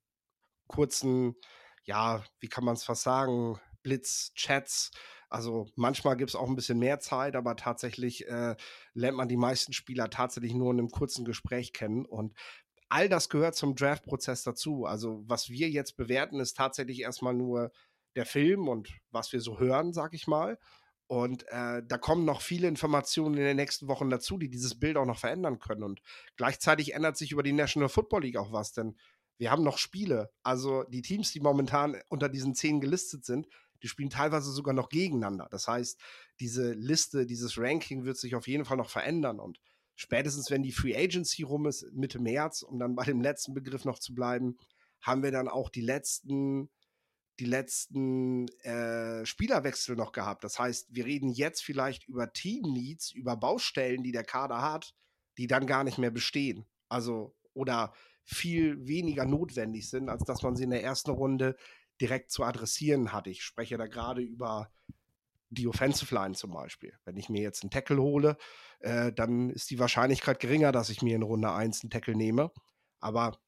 kurzen, 0.68 1.36
ja, 1.84 2.24
wie 2.40 2.48
kann 2.48 2.64
man 2.64 2.76
es 2.76 2.84
fast 2.84 3.04
sagen, 3.04 3.60
Blitz-Chats. 3.84 4.92
Also 5.30 5.68
manchmal 5.76 6.18
gibt 6.18 6.32
es 6.32 6.36
auch 6.36 6.48
ein 6.48 6.56
bisschen 6.56 6.80
mehr 6.80 7.00
Zeit, 7.00 7.36
aber 7.36 7.56
tatsächlich 7.56 8.28
äh, 8.28 8.56
lernt 8.94 9.18
man 9.18 9.28
die 9.28 9.38
meisten 9.38 9.74
Spieler 9.74 10.10
tatsächlich 10.10 10.54
nur 10.54 10.72
in 10.72 10.80
einem 10.80 10.90
kurzen 10.90 11.26
Gespräch 11.26 11.74
kennen. 11.74 12.06
Und 12.06 12.34
all 12.90 13.10
das 13.10 13.30
gehört 13.30 13.56
zum 13.56 13.76
Draft-Prozess 13.76 14.44
dazu. 14.44 14.86
Also 14.86 15.24
was 15.28 15.50
wir 15.50 15.70
jetzt 15.70 15.98
bewerten, 15.98 16.40
ist 16.40 16.58
tatsächlich 16.58 17.02
erstmal 17.02 17.36
nur 17.36 17.72
der 18.20 18.26
Film 18.26 18.68
und 18.68 18.90
was 19.12 19.32
wir 19.32 19.40
so 19.40 19.60
hören, 19.60 19.94
sag 19.94 20.14
ich 20.14 20.28
mal. 20.28 20.60
Und 21.08 21.48
äh, 21.48 21.82
da 21.88 21.98
kommen 21.98 22.26
noch 22.26 22.42
viele 22.42 22.68
Informationen 22.68 23.36
in 23.36 23.44
den 23.44 23.56
nächsten 23.56 23.88
Wochen 23.88 24.12
dazu, 24.12 24.38
die 24.38 24.50
dieses 24.50 24.78
Bild 24.78 24.98
auch 24.98 25.08
noch 25.08 25.18
verändern 25.18 25.58
können. 25.58 25.82
Und 25.82 26.02
gleichzeitig 26.36 26.94
ändert 26.94 27.18
sich 27.18 27.32
über 27.32 27.42
die 27.42 27.54
National 27.54 27.90
Football 27.90 28.22
League 28.24 28.38
auch 28.38 28.52
was, 28.52 28.74
denn 28.74 28.96
wir 29.40 29.50
haben 29.50 29.64
noch 29.64 29.78
Spiele. 29.78 30.30
Also 30.44 30.84
die 30.84 31.02
Teams, 31.02 31.32
die 31.32 31.40
momentan 31.40 31.98
unter 32.10 32.30
diesen 32.30 32.54
zehn 32.54 32.82
gelistet 32.82 33.26
sind, 33.26 33.48
die 33.82 33.88
spielen 33.88 34.10
teilweise 34.10 34.52
sogar 34.52 34.74
noch 34.74 34.90
gegeneinander. 34.90 35.48
Das 35.50 35.68
heißt, 35.68 36.00
diese 36.40 36.74
Liste, 36.74 37.26
dieses 37.26 37.58
Ranking 37.58 38.04
wird 38.04 38.18
sich 38.18 38.36
auf 38.36 38.48
jeden 38.48 38.66
Fall 38.66 38.78
noch 38.78 38.90
verändern. 38.90 39.40
Und 39.40 39.60
spätestens, 39.96 40.52
wenn 40.52 40.62
die 40.62 40.74
Free 40.74 40.96
Agency 40.96 41.44
rum 41.44 41.66
ist, 41.66 41.92
Mitte 41.94 42.20
März, 42.20 42.62
um 42.62 42.78
dann 42.78 42.96
bei 42.96 43.06
dem 43.06 43.22
letzten 43.22 43.54
Begriff 43.54 43.86
noch 43.86 44.00
zu 44.00 44.14
bleiben, 44.14 44.58
haben 45.02 45.24
wir 45.24 45.32
dann 45.32 45.48
auch 45.48 45.70
die 45.70 45.82
letzten 45.82 46.70
die 47.40 47.46
letzten 47.46 48.48
äh, 48.64 49.26
Spielerwechsel 49.26 49.96
noch 49.96 50.12
gehabt. 50.12 50.44
Das 50.44 50.60
heißt, 50.60 50.94
wir 50.94 51.06
reden 51.06 51.30
jetzt 51.30 51.64
vielleicht 51.64 52.08
über 52.08 52.32
Team-Needs, 52.32 53.12
über 53.12 53.38
Baustellen, 53.38 54.04
die 54.04 54.12
der 54.12 54.24
Kader 54.24 54.62
hat, 54.62 54.94
die 55.38 55.48
dann 55.48 55.66
gar 55.66 55.84
nicht 55.84 55.98
mehr 55.98 56.12
bestehen. 56.12 56.66
Also, 56.90 57.36
oder 57.54 57.94
viel 58.24 58.86
weniger 58.88 59.26
notwendig 59.26 59.90
sind, 59.90 60.10
als 60.10 60.24
dass 60.24 60.44
man 60.44 60.56
sie 60.56 60.66
in 60.66 60.70
der 60.70 60.84
ersten 60.84 61.12
Runde 61.12 61.56
direkt 62.00 62.32
zu 62.32 62.44
adressieren 62.44 63.12
hat. 63.12 63.28
Ich 63.28 63.44
spreche 63.44 63.78
da 63.78 63.88
gerade 63.88 64.22
über 64.22 64.72
die 65.50 65.68
Offensive 65.68 66.14
Line 66.14 66.36
zum 66.36 66.52
Beispiel. 66.52 66.94
Wenn 67.06 67.18
ich 67.18 67.30
mir 67.30 67.42
jetzt 67.42 67.64
einen 67.64 67.72
Tackle 67.72 68.02
hole, 68.02 68.38
äh, 68.80 69.12
dann 69.12 69.50
ist 69.50 69.70
die 69.72 69.80
Wahrscheinlichkeit 69.80 70.40
geringer, 70.40 70.72
dass 70.72 70.90
ich 70.90 71.02
mir 71.02 71.16
in 71.16 71.24
Runde 71.24 71.52
1 71.52 71.84
einen 71.84 71.90
Tackle 71.90 72.16
nehme. 72.16 72.52
Aber 73.00 73.40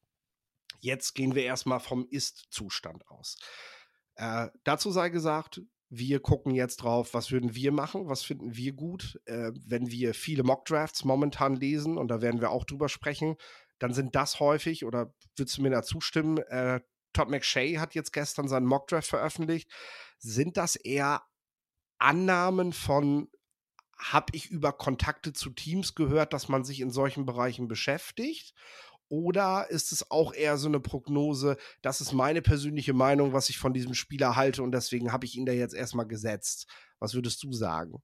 jetzt 0.79 1.13
gehen 1.13 1.35
wir 1.35 1.43
erstmal 1.43 1.79
vom 1.79 2.07
Ist-Zustand 2.09 3.07
aus. 3.09 3.37
Äh, 4.15 4.49
dazu 4.63 4.91
sei 4.91 5.09
gesagt, 5.09 5.61
wir 5.89 6.21
gucken 6.21 6.53
jetzt 6.53 6.77
drauf, 6.77 7.13
was 7.13 7.31
würden 7.31 7.53
wir 7.53 7.71
machen, 7.73 8.07
was 8.07 8.23
finden 8.23 8.55
wir 8.55 8.71
gut. 8.73 9.19
Äh, 9.25 9.51
wenn 9.65 9.91
wir 9.91 10.13
viele 10.13 10.43
Mock-Drafts 10.43 11.03
momentan 11.03 11.55
lesen, 11.55 11.97
und 11.97 12.07
da 12.07 12.21
werden 12.21 12.39
wir 12.39 12.49
auch 12.49 12.63
drüber 12.63 12.87
sprechen, 12.87 13.35
dann 13.77 13.93
sind 13.93 14.15
das 14.15 14.39
häufig, 14.39 14.85
oder 14.85 15.13
würdest 15.35 15.57
du 15.57 15.63
mir 15.63 15.69
da 15.69 15.83
zustimmen, 15.83 16.37
äh, 16.37 16.79
Todd 17.13 17.29
McShay 17.29 17.75
hat 17.75 17.93
jetzt 17.93 18.13
gestern 18.13 18.47
seinen 18.47 18.67
Mock-Draft 18.67 19.09
veröffentlicht, 19.09 19.69
sind 20.17 20.55
das 20.55 20.77
eher 20.77 21.23
Annahmen 21.97 22.71
von, 22.71 23.29
habe 23.97 24.27
ich 24.33 24.49
über 24.49 24.71
Kontakte 24.71 25.33
zu 25.33 25.49
Teams 25.49 25.93
gehört, 25.93 26.31
dass 26.31 26.47
man 26.47 26.63
sich 26.63 26.79
in 26.79 26.89
solchen 26.89 27.25
Bereichen 27.25 27.67
beschäftigt? 27.67 28.53
Oder 29.11 29.69
ist 29.69 29.91
es 29.91 30.09
auch 30.09 30.33
eher 30.33 30.55
so 30.55 30.69
eine 30.69 30.79
Prognose, 30.79 31.57
das 31.81 31.99
ist 31.99 32.13
meine 32.13 32.41
persönliche 32.41 32.93
Meinung, 32.93 33.33
was 33.33 33.49
ich 33.49 33.57
von 33.57 33.73
diesem 33.73 33.93
Spieler 33.93 34.37
halte 34.37 34.63
und 34.63 34.71
deswegen 34.71 35.11
habe 35.11 35.25
ich 35.25 35.35
ihn 35.35 35.45
da 35.45 35.51
jetzt 35.51 35.73
erstmal 35.73 36.07
gesetzt? 36.07 36.65
Was 36.97 37.13
würdest 37.13 37.43
du 37.43 37.51
sagen? 37.51 38.01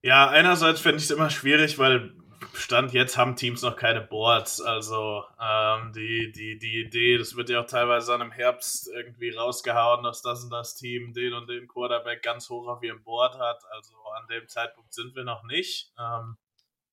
Ja, 0.00 0.30
einerseits 0.30 0.80
finde 0.80 0.96
ich 0.96 1.04
es 1.04 1.10
immer 1.10 1.28
schwierig, 1.28 1.78
weil 1.78 2.14
Stand 2.54 2.94
jetzt 2.94 3.18
haben 3.18 3.36
Teams 3.36 3.60
noch 3.60 3.76
keine 3.76 4.00
Boards. 4.00 4.62
Also 4.62 5.22
ähm, 5.38 5.92
die, 5.92 6.32
die, 6.32 6.58
die 6.58 6.80
Idee, 6.80 7.18
das 7.18 7.36
wird 7.36 7.50
ja 7.50 7.60
auch 7.60 7.66
teilweise 7.66 8.12
dann 8.12 8.22
im 8.22 8.32
Herbst 8.32 8.88
irgendwie 8.88 9.32
rausgehauen, 9.36 10.02
dass 10.02 10.22
das 10.22 10.44
und 10.44 10.50
das 10.50 10.76
Team 10.76 11.12
den 11.12 11.34
und 11.34 11.46
den 11.46 11.68
Quarterback 11.68 12.22
ganz 12.22 12.48
hoch 12.48 12.68
auf 12.68 12.82
ihrem 12.82 13.02
Board 13.02 13.38
hat. 13.38 13.62
Also 13.70 13.94
an 14.16 14.26
dem 14.28 14.48
Zeitpunkt 14.48 14.94
sind 14.94 15.14
wir 15.14 15.24
noch 15.24 15.44
nicht. 15.44 15.92
Ähm, 15.98 16.38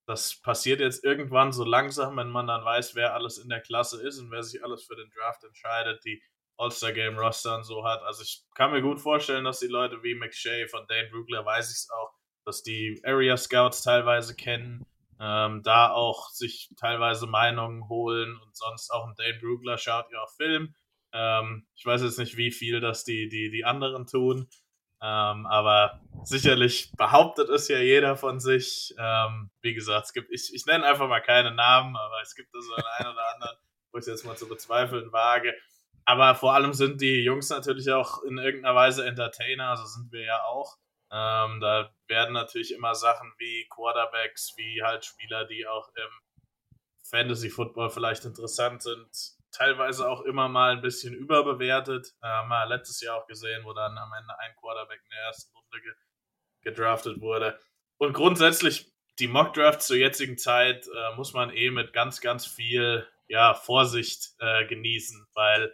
das 0.08 0.40
passiert 0.42 0.80
jetzt 0.80 1.04
irgendwann 1.04 1.52
so 1.52 1.66
langsam, 1.66 2.16
wenn 2.16 2.30
man 2.30 2.48
dann 2.48 2.64
weiß, 2.64 2.96
wer 2.96 3.14
alles 3.14 3.38
in 3.38 3.50
der 3.50 3.60
Klasse 3.60 4.02
ist 4.02 4.20
und 4.20 4.32
wer 4.32 4.42
sich 4.42 4.64
alles 4.64 4.86
für 4.86 4.96
den 4.96 5.10
Draft 5.10 5.44
entscheidet, 5.44 6.04
die 6.06 6.24
All-Star-Game-Roster 6.56 7.58
und 7.58 7.66
so 7.66 7.84
hat. 7.86 8.02
Also 8.04 8.24
ich 8.24 8.44
kann 8.56 8.72
mir 8.72 8.82
gut 8.82 9.02
vorstellen, 9.02 9.44
dass 9.44 9.60
die 9.60 9.68
Leute 9.68 10.02
wie 10.04 10.16
McShay 10.16 10.68
von 10.70 10.88
Dane 10.88 11.10
Brugler, 11.12 11.46
weiß 11.46 11.70
ich 11.70 11.76
es 11.76 11.90
auch, 11.92 12.14
dass 12.46 12.64
die 12.64 13.02
Area 13.04 13.36
Scouts 13.36 13.84
teilweise 13.84 14.34
kennen, 14.34 14.86
ähm, 15.20 15.62
da 15.64 15.92
auch 15.92 16.30
sich 16.30 16.70
teilweise 16.78 17.28
Meinungen 17.28 17.90
holen 17.90 18.40
und 18.42 18.56
sonst 18.56 18.90
auch 18.92 19.06
ein 19.06 19.16
Dane 19.18 19.40
Brugler 19.42 19.78
schaut 19.78 20.10
ja 20.12 20.24
auch 20.24 20.32
Film. 20.38 20.74
Ähm, 21.12 21.68
ich 21.76 21.86
weiß 21.86 22.02
jetzt 22.02 22.18
nicht, 22.18 22.38
wie 22.38 22.52
viel 22.52 22.80
das 22.80 23.04
die, 23.04 23.28
die, 23.28 23.52
die 23.52 23.66
anderen 23.66 24.08
tun, 24.08 24.48
ähm, 25.02 25.46
aber 25.46 26.02
sicherlich 26.24 26.92
behauptet 26.98 27.50
es 27.50 27.68
ja 27.68 27.80
jeder 27.80 28.18
von 28.18 28.40
sich. 28.40 28.94
Ähm, 28.98 29.52
wie 29.62 29.74
gesagt, 29.74 30.08
es 30.08 30.14
gibt, 30.14 30.32
ich, 30.32 30.54
ich 30.54 30.66
nenne 30.66 30.86
einfach 30.86 31.08
mal 31.08 31.22
keine 31.22 31.52
Namen, 31.52 31.96
aber 31.96 32.22
es 32.22 32.36
gibt 32.36 32.54
da 32.54 32.60
so 32.62 32.74
einen 32.74 33.14
oder 33.14 33.34
anderen, 33.34 33.58
wo 33.92 34.00
ich 34.00 34.02
es 34.02 34.08
jetzt 34.08 34.26
mal 34.26 34.38
zu 34.38 34.48
bezweifeln 34.48 35.12
wage. 35.12 35.54
Aber 36.06 36.36
vor 36.36 36.54
allem 36.54 36.74
sind 36.74 37.02
die 37.02 37.24
Jungs 37.24 37.50
natürlich 37.50 37.92
auch 37.92 38.24
in 38.24 38.38
irgendeiner 38.38 38.76
Weise 38.76 39.06
Entertainer, 39.06 39.70
also 39.70 39.86
sind 39.86 40.12
wir 40.12 40.24
ja 40.24 40.44
auch. 40.46 40.78
Ähm, 41.12 41.60
da 41.62 41.94
werden 42.08 42.34
natürlich 42.34 42.74
immer 42.74 42.96
Sachen 42.96 43.34
wie 43.38 43.68
Quarterbacks, 43.70 44.54
wie 44.58 44.82
halt 44.84 45.06
Spieler, 45.06 45.46
die 45.46 45.68
auch 45.68 45.90
im 45.96 46.10
Fantasy 47.10 47.50
Football 47.50 47.90
vielleicht 47.90 48.26
interessant 48.26 48.84
sind, 48.84 49.37
teilweise 49.58 50.08
auch 50.10 50.22
immer 50.22 50.48
mal 50.48 50.74
ein 50.74 50.82
bisschen 50.82 51.14
überbewertet. 51.14 52.14
Äh, 52.22 52.28
haben 52.28 52.50
wir 52.50 52.66
letztes 52.68 53.02
Jahr 53.02 53.18
auch 53.18 53.28
gesehen, 53.28 53.64
wo 53.66 53.74
dann 53.74 53.98
am 53.98 54.12
Ende 54.14 54.38
ein 54.40 54.56
Quarterback 54.60 55.02
in 55.04 55.10
der 55.10 55.26
ersten 55.26 55.56
Runde 55.56 55.82
ge 55.82 55.94
gedraftet 56.64 57.22
wurde. 57.22 57.58
Und 57.98 58.14
grundsätzlich 58.14 58.92
die 59.20 59.28
Mock 59.28 59.54
Drafts 59.54 59.88
zur 59.88 59.96
jetzigen 59.96 60.38
Zeit 60.38 60.88
äh, 60.88 61.16
muss 61.16 61.34
man 61.34 61.50
eh 61.50 61.72
mit 61.72 61.94
ganz, 61.94 62.20
ganz 62.20 62.46
viel 62.46 63.08
ja, 63.28 63.54
Vorsicht 63.54 64.34
äh, 64.40 64.66
genießen, 64.66 65.28
weil 65.34 65.74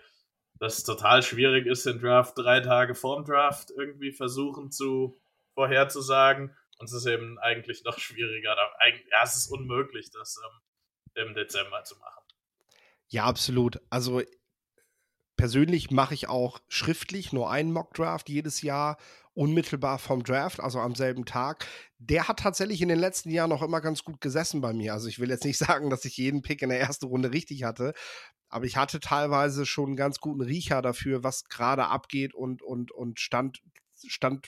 das 0.60 0.84
total 0.84 1.24
schwierig 1.24 1.66
ist, 1.66 1.86
den 1.86 2.00
Draft 2.00 2.38
drei 2.38 2.60
Tage 2.60 2.96
vorm 2.96 3.26
Draft 3.26 3.72
irgendwie 3.76 4.12
versuchen 4.12 4.72
zu 4.72 5.20
vorherzusagen. 5.56 6.56
Und 6.78 6.86
es 6.86 6.94
ist 6.94 7.06
eben 7.06 7.40
eigentlich 7.40 7.84
noch 7.84 7.98
schwieriger. 8.00 8.56
Ja, 8.56 9.24
es 9.24 9.36
ist 9.36 9.52
unmöglich, 9.52 10.12
das 10.12 10.40
ähm, 10.44 11.28
im 11.28 11.34
Dezember 11.34 11.84
zu 11.84 11.98
machen. 11.98 12.23
Ja, 13.14 13.26
absolut. 13.26 13.80
Also 13.92 14.24
persönlich 15.38 15.92
mache 15.92 16.16
ich 16.16 16.30
auch 16.30 16.60
schriftlich 16.68 17.32
nur 17.32 17.52
einen 17.52 17.72
Mock-Draft 17.72 18.28
jedes 18.28 18.64
Jahr, 18.64 18.98
unmittelbar 19.36 20.00
vom 20.00 20.24
Draft, 20.24 20.60
also 20.60 20.80
am 20.80 20.96
selben 20.96 21.24
Tag. 21.24 21.68
Der 22.00 22.28
hat 22.28 22.40
tatsächlich 22.40 22.82
in 22.82 22.90
den 22.90 22.98
letzten 22.98 23.30
Jahren 23.30 23.52
noch 23.52 23.62
immer 23.62 23.82
ganz 23.82 24.04
gut 24.04 24.20
gesessen 24.20 24.62
bei 24.62 24.74
mir. 24.74 24.94
Also 24.94 25.10
ich 25.10 25.20
will 25.20 25.30
jetzt 25.30 25.46
nicht 25.46 25.58
sagen, 25.60 25.92
dass 25.92 26.06
ich 26.06 26.18
jeden 26.18 26.42
Pick 26.42 26.64
in 26.64 26.70
der 26.70 26.80
ersten 26.80 27.06
Runde 27.06 27.32
richtig 27.32 27.64
hatte, 27.66 27.94
aber 28.50 28.66
ich 28.66 28.78
hatte 28.78 29.00
teilweise 29.00 29.68
schon 29.68 29.90
einen 29.90 29.96
ganz 29.96 30.18
guten 30.18 30.42
Riecher 30.42 30.82
dafür, 30.82 31.24
was 31.24 31.44
gerade 31.44 31.86
abgeht 31.90 32.34
und, 32.34 32.64
und, 32.64 32.92
und 32.92 33.20
stand, 33.20 33.62
stand 34.08 34.48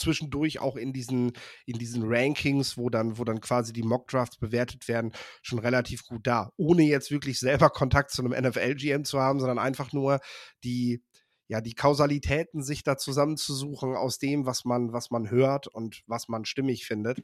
zwischendurch 0.00 0.60
auch 0.60 0.76
in 0.76 0.92
diesen, 0.92 1.32
in 1.66 1.78
diesen 1.78 2.02
Rankings, 2.04 2.76
wo 2.76 2.90
dann, 2.90 3.18
wo 3.18 3.24
dann 3.24 3.40
quasi 3.40 3.72
die 3.72 3.82
Mockdrafts 3.82 4.38
bewertet 4.38 4.88
werden, 4.88 5.12
schon 5.42 5.58
relativ 5.58 6.04
gut 6.04 6.26
da. 6.26 6.50
Ohne 6.56 6.82
jetzt 6.82 7.10
wirklich 7.10 7.38
selber 7.38 7.70
Kontakt 7.70 8.10
zu 8.10 8.24
einem 8.24 8.32
NFL-GM 8.32 9.04
zu 9.04 9.20
haben, 9.20 9.40
sondern 9.40 9.58
einfach 9.58 9.92
nur 9.92 10.20
die, 10.64 11.02
ja, 11.50 11.60
die 11.60 11.74
Kausalitäten 11.74 12.62
sich 12.62 12.84
da 12.84 12.96
zusammenzusuchen 12.96 13.96
aus 13.96 14.18
dem, 14.18 14.46
was 14.46 14.64
man, 14.64 14.92
was 14.92 15.10
man 15.10 15.30
hört 15.30 15.66
und 15.66 16.02
was 16.06 16.28
man 16.28 16.44
stimmig 16.44 16.86
findet. 16.86 17.18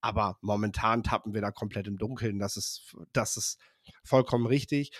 Aber 0.00 0.38
momentan 0.40 1.02
tappen 1.02 1.34
wir 1.34 1.40
da 1.40 1.50
komplett 1.50 1.88
im 1.88 1.98
Dunkeln. 1.98 2.38
Das 2.38 2.56
ist, 2.56 2.94
das 3.12 3.36
ist 3.36 3.58
vollkommen 4.04 4.46
richtig. 4.46 4.92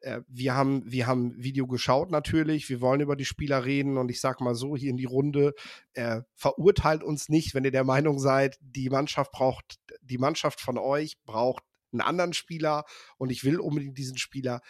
Äh, 0.00 0.20
wir 0.28 0.54
haben, 0.54 0.82
wir 0.90 1.06
haben 1.06 1.34
Video 1.42 1.66
geschaut 1.66 2.10
natürlich, 2.10 2.68
wir 2.68 2.80
wollen 2.80 3.00
über 3.00 3.16
die 3.16 3.24
Spieler 3.24 3.64
reden 3.64 3.98
und 3.98 4.10
ich 4.10 4.20
sag 4.20 4.40
mal 4.40 4.54
so 4.54 4.76
hier 4.76 4.90
in 4.90 4.96
die 4.96 5.04
Runde, 5.04 5.54
äh, 5.94 6.22
verurteilt 6.34 7.02
uns 7.02 7.28
nicht, 7.28 7.54
wenn 7.54 7.64
ihr 7.64 7.70
der 7.70 7.84
Meinung 7.84 8.18
seid, 8.18 8.56
die 8.60 8.90
Mannschaft 8.90 9.32
braucht, 9.32 9.78
die 10.02 10.18
Mannschaft 10.18 10.60
von 10.60 10.78
euch 10.78 11.16
braucht 11.24 11.62
einen 11.92 12.00
anderen 12.00 12.32
Spieler 12.32 12.84
und 13.18 13.30
ich 13.30 13.44
will 13.44 13.58
unbedingt 13.58 13.98
diesen 13.98 14.16
Spieler. 14.16 14.60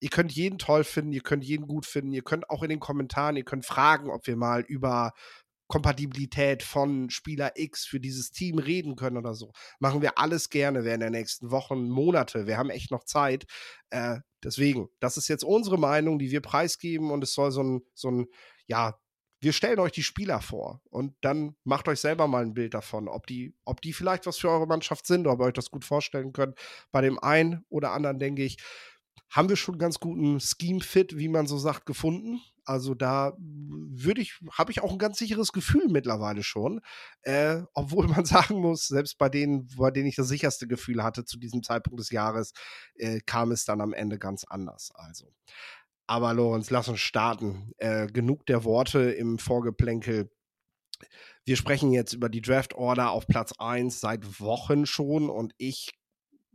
Ihr 0.00 0.10
könnt 0.10 0.32
jeden 0.32 0.58
toll 0.58 0.84
finden, 0.84 1.12
ihr 1.12 1.22
könnt 1.22 1.44
jeden 1.44 1.66
gut 1.66 1.84
finden, 1.84 2.12
ihr 2.12 2.22
könnt 2.22 2.50
auch 2.50 2.62
in 2.62 2.68
den 2.68 2.80
Kommentaren, 2.80 3.36
ihr 3.36 3.44
könnt 3.44 3.66
fragen, 3.66 4.10
ob 4.10 4.26
wir 4.26 4.36
mal 4.36 4.62
über 4.62 5.12
Kompatibilität 5.68 6.62
von 6.62 7.10
Spieler 7.10 7.52
X 7.54 7.84
für 7.84 8.00
dieses 8.00 8.30
Team 8.30 8.58
reden 8.58 8.96
können 8.96 9.16
oder 9.16 9.34
so. 9.34 9.52
Machen 9.78 10.02
wir 10.02 10.18
alles 10.18 10.50
gerne 10.50 10.84
während 10.84 11.02
der 11.02 11.10
nächsten 11.10 11.50
Wochen, 11.50 11.88
Monate. 11.88 12.46
Wir 12.46 12.56
haben 12.56 12.70
echt 12.70 12.90
noch 12.90 13.04
Zeit. 13.04 13.44
Äh, 13.90 14.18
deswegen, 14.42 14.88
das 14.98 15.16
ist 15.16 15.28
jetzt 15.28 15.44
unsere 15.44 15.78
Meinung, 15.78 16.18
die 16.18 16.30
wir 16.30 16.40
preisgeben 16.40 17.10
und 17.10 17.22
es 17.22 17.34
soll 17.34 17.52
so 17.52 17.62
ein, 17.62 17.82
so 17.94 18.10
ein, 18.10 18.26
ja, 18.66 18.98
wir 19.40 19.52
stellen 19.52 19.78
euch 19.78 19.92
die 19.92 20.02
Spieler 20.02 20.40
vor 20.40 20.82
und 20.90 21.14
dann 21.20 21.54
macht 21.62 21.86
euch 21.86 22.00
selber 22.00 22.26
mal 22.26 22.42
ein 22.42 22.54
Bild 22.54 22.74
davon, 22.74 23.06
ob 23.06 23.26
die, 23.26 23.54
ob 23.64 23.80
die 23.80 23.92
vielleicht 23.92 24.26
was 24.26 24.38
für 24.38 24.50
eure 24.50 24.66
Mannschaft 24.66 25.06
sind, 25.06 25.28
ob 25.28 25.40
ihr 25.40 25.44
euch 25.44 25.52
das 25.52 25.70
gut 25.70 25.84
vorstellen 25.84 26.32
könnt. 26.32 26.58
Bei 26.90 27.02
dem 27.02 27.18
einen 27.20 27.64
oder 27.68 27.92
anderen, 27.92 28.18
denke 28.18 28.42
ich, 28.42 28.58
haben 29.30 29.48
wir 29.48 29.56
schon 29.56 29.78
ganz 29.78 30.00
guten 30.00 30.40
Scheme-Fit, 30.40 31.18
wie 31.18 31.28
man 31.28 31.46
so 31.46 31.58
sagt, 31.58 31.86
gefunden. 31.86 32.40
Also 32.68 32.94
da 32.94 33.32
würde 33.38 34.20
ich, 34.20 34.38
habe 34.52 34.70
ich 34.70 34.82
auch 34.82 34.92
ein 34.92 34.98
ganz 34.98 35.16
sicheres 35.16 35.52
Gefühl 35.52 35.88
mittlerweile 35.88 36.42
schon. 36.42 36.82
Äh, 37.22 37.62
obwohl 37.72 38.06
man 38.08 38.24
sagen 38.26 38.60
muss, 38.60 38.88
selbst 38.88 39.16
bei 39.16 39.30
denen, 39.30 39.68
bei 39.78 39.90
denen 39.90 40.06
ich 40.06 40.16
das 40.16 40.28
sicherste 40.28 40.68
Gefühl 40.68 41.02
hatte 41.02 41.24
zu 41.24 41.38
diesem 41.38 41.62
Zeitpunkt 41.62 41.98
des 41.98 42.10
Jahres, 42.10 42.52
äh, 42.96 43.20
kam 43.24 43.52
es 43.52 43.64
dann 43.64 43.80
am 43.80 43.94
Ende 43.94 44.18
ganz 44.18 44.44
anders. 44.44 44.90
Also. 44.94 45.32
Aber 46.06 46.34
Lorenz, 46.34 46.68
lass 46.68 46.88
uns 46.88 47.00
starten. 47.00 47.72
Äh, 47.78 48.06
genug 48.08 48.44
der 48.44 48.64
Worte 48.64 49.12
im 49.12 49.38
Vorgeplänkel. 49.38 50.30
Wir 51.46 51.56
sprechen 51.56 51.90
jetzt 51.92 52.12
über 52.12 52.28
die 52.28 52.42
Draft 52.42 52.74
Order 52.74 53.12
auf 53.12 53.26
Platz 53.26 53.54
1 53.58 53.98
seit 53.98 54.40
Wochen 54.40 54.84
schon 54.84 55.30
und 55.30 55.54
ich 55.56 55.97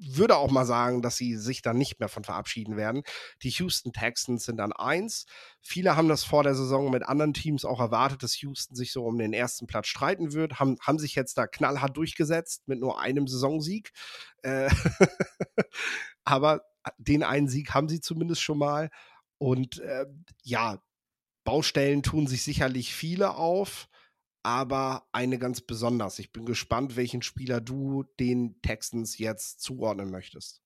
würde 0.06 0.38
auch 0.38 0.52
mal 0.52 0.66
sagen, 0.66 1.02
dass 1.02 1.18
sie 1.18 1.38
sich 1.38 1.62
dann 1.62 1.78
nicht 1.78 2.00
mehr 2.00 2.10
von 2.10 2.24
verabschieden 2.24 2.78
werden. 2.78 3.04
Die 3.42 3.50
Houston 3.50 3.94
Texans 3.94 4.46
sind 4.46 4.58
dann 4.58 4.74
eins. 4.74 5.26
Viele 5.62 5.96
haben 5.96 6.10
das 6.10 6.24
vor 6.24 6.44
der 6.44 6.56
Saison 6.56 6.92
mit 6.92 7.04
anderen 7.04 7.34
Teams 7.34 7.66
auch 7.66 7.80
erwartet, 7.80 8.24
dass 8.24 8.42
Houston 8.42 8.76
sich 8.76 8.92
so 8.92 9.06
um 9.06 9.18
den 9.18 9.34
ersten 9.34 9.68
Platz 9.68 9.88
streiten 9.88 10.34
wird, 10.34 10.60
haben, 10.60 10.78
haben 10.82 11.00
sich 11.00 11.16
jetzt 11.16 11.38
da 11.38 11.48
knallhart 11.48 11.96
durchgesetzt 11.98 12.68
mit 12.68 12.80
nur 12.80 13.00
einem 13.00 13.28
Saisonsieg. 13.28 13.92
Äh 14.42 14.70
Aber 16.26 16.62
den 16.98 17.24
einen 17.24 17.48
Sieg 17.48 17.74
haben 17.74 17.90
sie 17.90 18.02
zumindest 18.02 18.42
schon 18.42 18.58
mal. 18.58 18.90
Und 19.38 19.80
äh, 19.80 20.06
ja, 20.44 20.82
Baustellen 21.44 22.04
tun 22.04 22.28
sich 22.28 22.44
sicherlich 22.44 22.94
viele 22.94 23.36
auf 23.36 23.90
aber 24.44 25.08
eine 25.12 25.40
ganz 25.40 25.62
besonders. 25.62 26.20
Ich 26.20 26.32
bin 26.32 26.46
gespannt, 26.46 26.96
welchen 26.96 27.22
Spieler 27.22 27.62
du 27.62 28.04
den 28.20 28.62
Texans 28.62 29.18
jetzt 29.18 29.62
zuordnen 29.62 30.12
möchtest. 30.12 30.62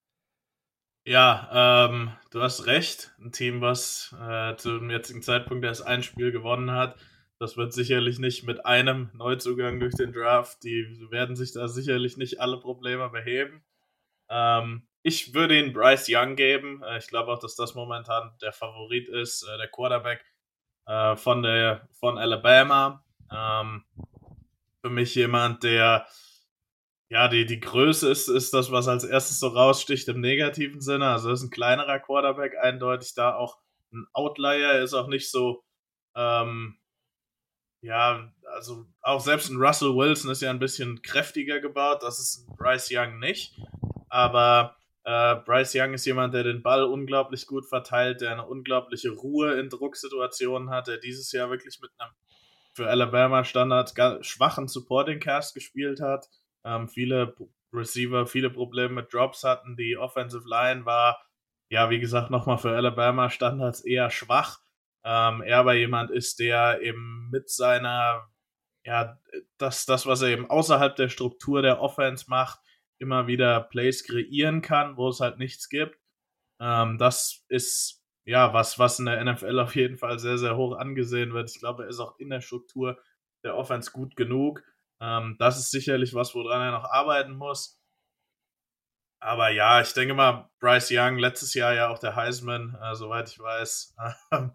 Ja, 1.05 1.88
ähm, 1.89 2.12
du 2.31 2.41
hast 2.41 2.65
recht. 2.65 3.13
Ein 3.19 3.31
Team, 3.31 3.62
was 3.62 4.13
äh, 4.19 4.55
zum 4.57 4.89
jetzigen 4.89 5.22
Zeitpunkt 5.22 5.63
erst 5.63 5.86
ein 5.86 6.03
Spiel 6.03 6.31
gewonnen 6.31 6.72
hat, 6.72 6.98
das 7.39 7.55
wird 7.55 7.72
sicherlich 7.72 8.19
nicht 8.19 8.43
mit 8.43 8.65
einem 8.65 9.12
Neuzugang 9.13 9.79
durch 9.79 9.93
den 9.93 10.12
Draft. 10.12 10.63
Die 10.63 11.07
werden 11.12 11.36
sich 11.36 11.53
da 11.53 11.67
sicherlich 11.67 12.17
nicht 12.17 12.41
alle 12.41 12.60
Probleme 12.60 13.10
beheben. 13.10 13.63
Ähm, 14.29 14.88
ich 15.03 15.34
würde 15.34 15.57
ihn 15.57 15.72
Bryce 15.72 16.07
Young 16.10 16.36
geben. 16.36 16.84
Äh, 16.84 16.98
ich 16.98 17.07
glaube 17.07 17.31
auch, 17.31 17.39
dass 17.39 17.55
das 17.55 17.75
momentan 17.75 18.36
der 18.41 18.51
Favorit 18.51 19.07
ist, 19.07 19.43
äh, 19.43 19.57
der 19.57 19.67
Quarterback 19.67 20.25
äh, 20.88 21.15
von, 21.15 21.43
der, 21.43 21.88
von 21.93 22.17
Alabama. 22.17 23.03
Ähm, 23.31 23.84
für 24.81 24.89
mich 24.89 25.15
jemand, 25.15 25.63
der 25.63 26.07
ja, 27.10 27.27
die, 27.29 27.46
die 27.46 27.60
Größe 27.60 28.10
ist, 28.10 28.27
ist 28.27 28.53
das, 28.53 28.72
was 28.72 28.88
als 28.88 29.03
erstes 29.05 29.39
so 29.39 29.48
raussticht 29.48 30.07
im 30.10 30.19
negativen 30.19 30.81
Sinne. 30.81 31.07
Also 31.07 31.31
ist 31.31 31.43
ein 31.43 31.50
kleinerer 31.50 32.00
Quarterback, 32.00 32.57
eindeutig 32.62 33.13
da 33.15 33.36
auch 33.36 33.60
ein 33.93 34.05
Outlier, 34.13 34.74
er 34.74 34.84
ist 34.84 34.93
auch 34.93 35.07
nicht 35.07 35.31
so, 35.31 35.63
ähm, 36.15 36.77
ja, 37.81 38.29
also 38.53 38.86
auch 39.01 39.22
selbst 39.22 39.50
ein 39.50 39.57
Russell 39.57 39.96
Wilson 39.96 40.31
ist 40.31 40.41
ja 40.41 40.50
ein 40.50 40.60
bisschen 40.60 41.01
kräftiger 41.01 41.62
gebaut, 41.62 42.03
das 42.03 42.19
ist 42.19 42.48
Bryce 42.57 42.89
Young 42.91 43.19
nicht. 43.19 43.55
Aber 44.10 44.75
äh, 45.05 45.36
Bryce 45.36 45.75
Young 45.75 45.93
ist 45.93 46.05
jemand, 46.05 46.34
der 46.34 46.43
den 46.43 46.62
Ball 46.62 46.84
unglaublich 46.84 47.48
gut 47.48 47.65
verteilt, 47.65 48.19
der 48.19 48.31
eine 48.31 48.46
unglaubliche 48.46 49.12
Ruhe 49.12 49.57
in 49.60 49.69
Drucksituationen 49.69 50.69
hat, 50.69 50.88
der 50.88 50.98
dieses 50.98 51.31
Jahr 51.31 51.50
wirklich 51.50 51.79
mit 51.81 51.91
einem 51.98 52.12
für 52.77 52.88
Alabama 52.88 53.43
Standards 53.43 53.93
schwachen 54.22 54.67
Supporting 54.67 55.19
Cast 55.19 55.55
gespielt 55.55 56.00
hat. 56.00 56.29
ähm, 56.63 56.88
viele 56.88 57.36
Receiver 57.74 58.27
viele 58.27 58.50
Probleme 58.50 58.93
mit 58.93 59.13
Drops 59.13 59.43
hatten. 59.43 59.75
Die 59.75 59.98
Offensive 59.98 60.48
Line 60.48 60.86
war, 60.86 61.22
ja, 61.69 61.89
wie 61.89 62.00
gesagt, 62.00 62.29
nochmal 62.29 62.57
für 62.57 62.75
Alabama 62.75 63.29
Standards 63.29 63.81
eher 63.81 64.10
schwach. 64.10 64.60
Ähm, 65.03 65.41
er 65.41 65.60
aber 65.60 65.74
jemand 65.74 66.12
ist, 66.12 66.39
der 66.39 66.81
eben 66.81 67.29
mit 67.31 67.50
seiner, 67.50 68.29
ja, 68.86 69.19
das, 69.57 69.86
das, 69.86 70.05
was 70.05 70.22
er 70.22 70.29
eben 70.29 70.50
außerhalb 70.50 70.96
der 70.96 71.10
Struktur 71.10 71.62
der 71.62 71.81
Offense 71.81 72.25
macht, 72.27 72.60
immer 73.00 73.27
wieder 73.27 73.62
Plays 73.62 74.05
kreieren 74.05 74.62
kann, 74.62 74.98
wo 74.98 75.10
es 75.10 75.19
halt 75.19 75.39
nichts 75.39 75.69
gibt. 75.69 75.98
Ähm, 76.62 76.98
das 76.98 77.43
ist 77.50 78.03
ja 78.27 78.53
was, 78.53 78.77
was 78.77 79.00
in 79.00 79.05
der 79.05 79.24
NFL 79.24 79.60
auf 79.60 79.75
jeden 79.75 79.98
Fall 79.98 80.19
sehr, 80.19 80.38
sehr 80.38 80.57
hoch 80.57 80.75
angesehen 80.75 81.34
wird. 81.34 81.50
Ich 81.50 81.60
glaube, 81.60 81.84
er 81.84 81.89
ist 81.89 82.00
auch 82.00 82.19
in 82.19 82.29
der 82.29 82.41
Struktur 82.41 83.00
der 83.43 83.55
Offense 83.55 83.91
gut 83.91 84.15
genug. 84.15 84.62
Ähm, 85.01 85.38
das 85.39 85.57
ist 85.57 85.72
sicherlich 85.72 86.13
was, 86.13 86.36
woran 86.36 86.62
er 86.62 86.72
noch 86.72 86.84
arbeiten 86.84 87.34
muss. 87.34 87.81
Aber 89.19 89.50
ja, 89.50 89.81
ich 89.81 89.93
denke 89.93 90.13
mal, 90.13 90.50
Bryce 90.60 90.91
Young, 90.91 91.17
letztes 91.17 91.53
Jahr 91.53 91.74
ja 91.74 91.89
auch 91.89 92.00
der 92.00 92.15
Heisman, 92.15 92.77
äh, 92.81 92.96
soweit 92.96 93.29
ich 93.29 93.39
weiß. 93.39 93.96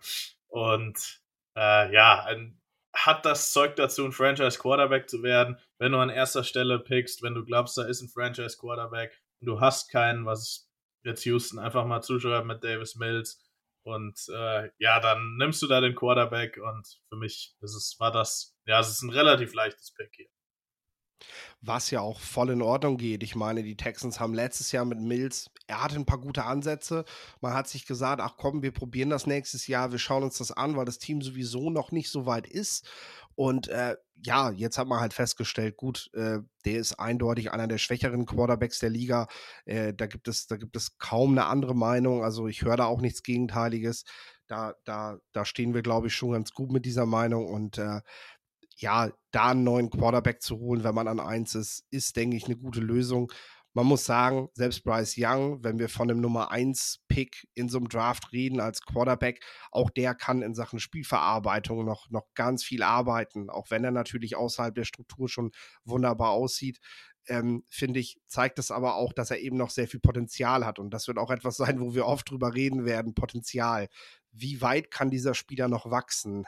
Und 0.49 1.21
äh, 1.57 1.93
ja, 1.93 2.25
ein, 2.25 2.61
hat 2.95 3.25
das 3.25 3.53
Zeug 3.53 3.75
dazu, 3.77 4.05
ein 4.05 4.13
Franchise 4.13 4.59
Quarterback 4.59 5.09
zu 5.09 5.23
werden. 5.23 5.59
Wenn 5.79 5.93
du 5.93 5.99
an 5.99 6.11
erster 6.11 6.45
Stelle 6.45 6.79
pickst, 6.79 7.23
wenn 7.23 7.35
du 7.35 7.45
glaubst, 7.45 7.79
da 7.79 7.85
ist 7.85 8.03
ein 8.03 8.09
Franchise 8.09 8.59
Quarterback 8.59 9.19
und 9.41 9.47
du 9.47 9.61
hast 9.61 9.91
keinen, 9.91 10.27
was 10.27 10.71
jetzt 11.05 11.25
Houston 11.25 11.59
einfach 11.59 11.87
mal 11.87 12.03
zuschreibe 12.03 12.47
mit 12.47 12.63
Davis 12.63 12.97
Mills. 12.97 13.43
Und 13.85 14.19
äh, 14.33 14.71
ja, 14.79 15.01
dann 15.01 15.37
nimmst 15.39 15.61
du 15.63 15.67
da 15.67 15.81
den 15.81 15.95
Quarterback 15.95 16.57
und 16.57 17.01
für 17.09 17.17
mich 17.17 17.57
ist 17.61 17.75
es, 17.75 17.97
war 17.99 18.13
das, 18.13 18.57
ja, 18.65 18.79
es 18.81 18.91
ist 18.91 19.03
ein 19.03 19.11
relativ 19.11 19.55
leichtes 19.55 19.93
Pick 19.93 20.11
hier. 20.15 20.29
Was 21.61 21.91
ja 21.91 22.01
auch 22.01 22.19
voll 22.19 22.51
in 22.51 22.63
Ordnung 22.63 22.97
geht. 22.97 23.23
Ich 23.23 23.37
meine, 23.37 23.63
die 23.63 23.77
Texans 23.77 24.19
haben 24.19 24.35
letztes 24.35 24.73
Jahr 24.73 24.85
mit 24.85 25.01
Mills, 25.01 25.51
er 25.69 25.83
hatte 25.83 25.95
ein 25.95 26.07
paar 26.07 26.21
gute 26.21 26.45
Ansätze. 26.45 27.05
Man 27.41 27.55
hat 27.55 27.69
sich 27.69 27.87
gesagt, 27.87 28.21
ach 28.21 28.37
komm, 28.37 28.63
wir 28.63 28.73
probieren 28.73 29.11
das 29.11 29.27
nächstes 29.27 29.67
Jahr, 29.69 29.93
wir 29.93 29.99
schauen 29.99 30.25
uns 30.25 30.39
das 30.39 30.51
an, 30.51 30.77
weil 30.77 30.85
das 30.85 30.99
Team 30.99 31.23
sowieso 31.23 31.71
noch 31.71 31.93
nicht 31.93 32.11
so 32.11 32.27
weit 32.27 32.47
ist. 32.47 32.89
Und 33.43 33.67
äh, 33.67 33.97
ja, 34.25 34.53
jetzt 34.53 34.79
hat 34.79 34.87
man 34.87 35.01
halt 35.01 35.13
festgestellt, 35.13 35.77
gut, 35.77 36.09
äh, 36.15 36.39
der 36.65 36.79
ist 36.79 37.01
eindeutig 37.01 37.51
einer 37.51 37.67
der 37.67 37.79
schwächeren 37.79 38.25
Quarterbacks 38.25 38.79
der 38.79 38.91
Liga. 38.91 39.27
Äh, 39.65 39.95
da 39.95 40.07
gibt 40.07 40.29
es, 40.29 40.47
da 40.47 40.57
gibt 40.57 40.77
es 40.77 40.97
kaum 40.99 41.33
eine 41.33 41.47
andere 41.47 41.75
Meinung. 41.75 42.23
Also 42.23 42.47
ich 42.47 42.63
höre 42.63 42.77
da 42.77 42.85
auch 42.85 43.01
nichts 43.01 43.25
Gegenteiliges. 43.25 44.05
Da, 44.47 44.75
da, 44.85 45.19
da 45.33 45.45
stehen 45.45 45.75
wir, 45.75 45.83
glaube 45.83 46.07
ich, 46.07 46.15
schon 46.15 46.31
ganz 46.31 46.53
gut 46.53 46.71
mit 46.71 46.87
dieser 46.87 47.05
Meinung. 47.05 47.49
Und 47.49 47.79
äh, 47.79 48.01
ja, 48.77 49.11
da 49.33 49.49
einen 49.49 49.65
neuen 49.65 49.91
Quarterback 49.91 50.41
zu 50.41 50.61
holen, 50.61 50.85
wenn 50.85 50.95
man 50.95 51.09
an 51.09 51.19
eins 51.19 51.57
ist, 51.57 51.85
ist, 51.91 52.15
denke 52.15 52.37
ich, 52.37 52.45
eine 52.45 52.57
gute 52.57 52.79
Lösung. 52.79 53.33
Man 53.75 53.87
muss 53.87 54.05
sagen, 54.05 54.49
selbst 54.55 54.85
Bryce 54.85 55.15
Young, 55.17 55.65
wenn 55.65 55.79
wir 55.79 55.89
von 55.89 56.09
dem 56.09 56.21
Nummer 56.21 56.51
1 56.51 57.05
Pick 57.09 57.49
in 57.55 57.69
so 57.69 57.79
einem 57.79 57.89
Draft 57.89 58.33
reden 58.33 58.61
als 58.61 58.83
Quarterback, 58.83 59.43
auch 59.71 59.89
der 59.91 60.15
kann 60.15 60.43
in 60.43 60.55
Sachen 60.55 60.79
Spielverarbeitung 60.79 61.85
noch, 61.85 62.11
noch 62.11 62.27
ganz 62.35 62.65
viel 62.65 62.83
arbeiten, 62.83 63.49
auch 63.49 63.71
wenn 63.71 63.85
er 63.85 63.91
natürlich 63.91 64.37
außerhalb 64.37 64.75
der 64.75 64.85
Struktur 64.85 65.29
schon 65.29 65.53
wunderbar 65.85 66.31
aussieht. 66.31 66.81
Ähm, 67.29 67.65
finde 67.69 68.01
ich, 68.01 68.21
zeigt 68.27 68.59
es 68.59 68.71
aber 68.73 68.97
auch, 68.97 69.13
dass 69.13 69.31
er 69.31 69.39
eben 69.39 69.57
noch 69.57 69.71
sehr 69.71 69.87
viel 69.87 70.01
Potenzial 70.01 70.67
hat. 70.67 70.79
Und 70.81 70.91
das 70.91 71.07
wird 71.07 71.19
auch 71.19 71.31
etwas 71.31 71.57
sein, 71.59 71.81
wo 71.81 71.95
wir 71.95 72.07
oft 72.07 72.31
drüber 72.31 72.55
reden 72.55 72.85
werden, 72.85 73.15
Potenzial 73.15 73.89
wie 74.33 74.61
weit 74.63 74.91
kann 74.91 75.11
dieser 75.11 75.35
Spieler 75.35 75.69
noch 75.69 75.91
wachsen? 75.91 76.47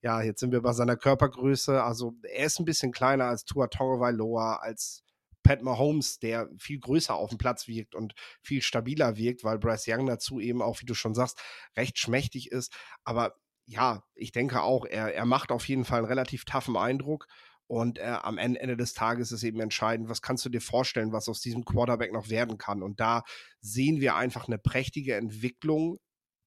Ja, 0.00 0.22
jetzt 0.22 0.40
sind 0.40 0.52
wir 0.52 0.62
bei 0.62 0.72
seiner 0.72 0.96
Körpergröße. 0.96 1.82
Also 1.82 2.14
er 2.22 2.46
ist 2.46 2.58
ein 2.58 2.64
bisschen 2.64 2.92
kleiner 2.92 3.24
als 3.24 3.44
Tua 3.44 3.66
Tagovailoa, 3.66 4.56
als 4.56 5.02
Pat 5.46 5.62
Mahomes, 5.62 6.18
der 6.18 6.48
viel 6.58 6.80
größer 6.80 7.14
auf 7.14 7.30
dem 7.30 7.38
Platz 7.38 7.68
wirkt 7.68 7.94
und 7.94 8.14
viel 8.42 8.62
stabiler 8.62 9.16
wirkt, 9.16 9.44
weil 9.44 9.58
Bryce 9.58 9.86
Young 9.88 10.06
dazu 10.06 10.40
eben 10.40 10.60
auch, 10.60 10.80
wie 10.80 10.86
du 10.86 10.94
schon 10.94 11.14
sagst, 11.14 11.40
recht 11.76 11.98
schmächtig 11.98 12.50
ist. 12.50 12.74
Aber 13.04 13.36
ja, 13.66 14.02
ich 14.14 14.32
denke 14.32 14.62
auch, 14.62 14.84
er, 14.84 15.14
er 15.14 15.24
macht 15.24 15.52
auf 15.52 15.68
jeden 15.68 15.84
Fall 15.84 15.98
einen 15.98 16.08
relativ 16.08 16.44
taffen 16.44 16.76
Eindruck. 16.76 17.26
Und 17.68 17.98
äh, 17.98 18.16
am 18.22 18.38
Ende 18.38 18.76
des 18.76 18.94
Tages 18.94 19.32
ist 19.32 19.42
eben 19.42 19.60
entscheidend, 19.60 20.08
was 20.08 20.22
kannst 20.22 20.44
du 20.44 20.48
dir 20.48 20.60
vorstellen, 20.60 21.12
was 21.12 21.28
aus 21.28 21.40
diesem 21.40 21.64
Quarterback 21.64 22.12
noch 22.12 22.28
werden 22.28 22.58
kann. 22.58 22.82
Und 22.82 23.00
da 23.00 23.22
sehen 23.60 24.00
wir 24.00 24.14
einfach 24.14 24.46
eine 24.46 24.58
prächtige 24.58 25.16
Entwicklung 25.16 25.98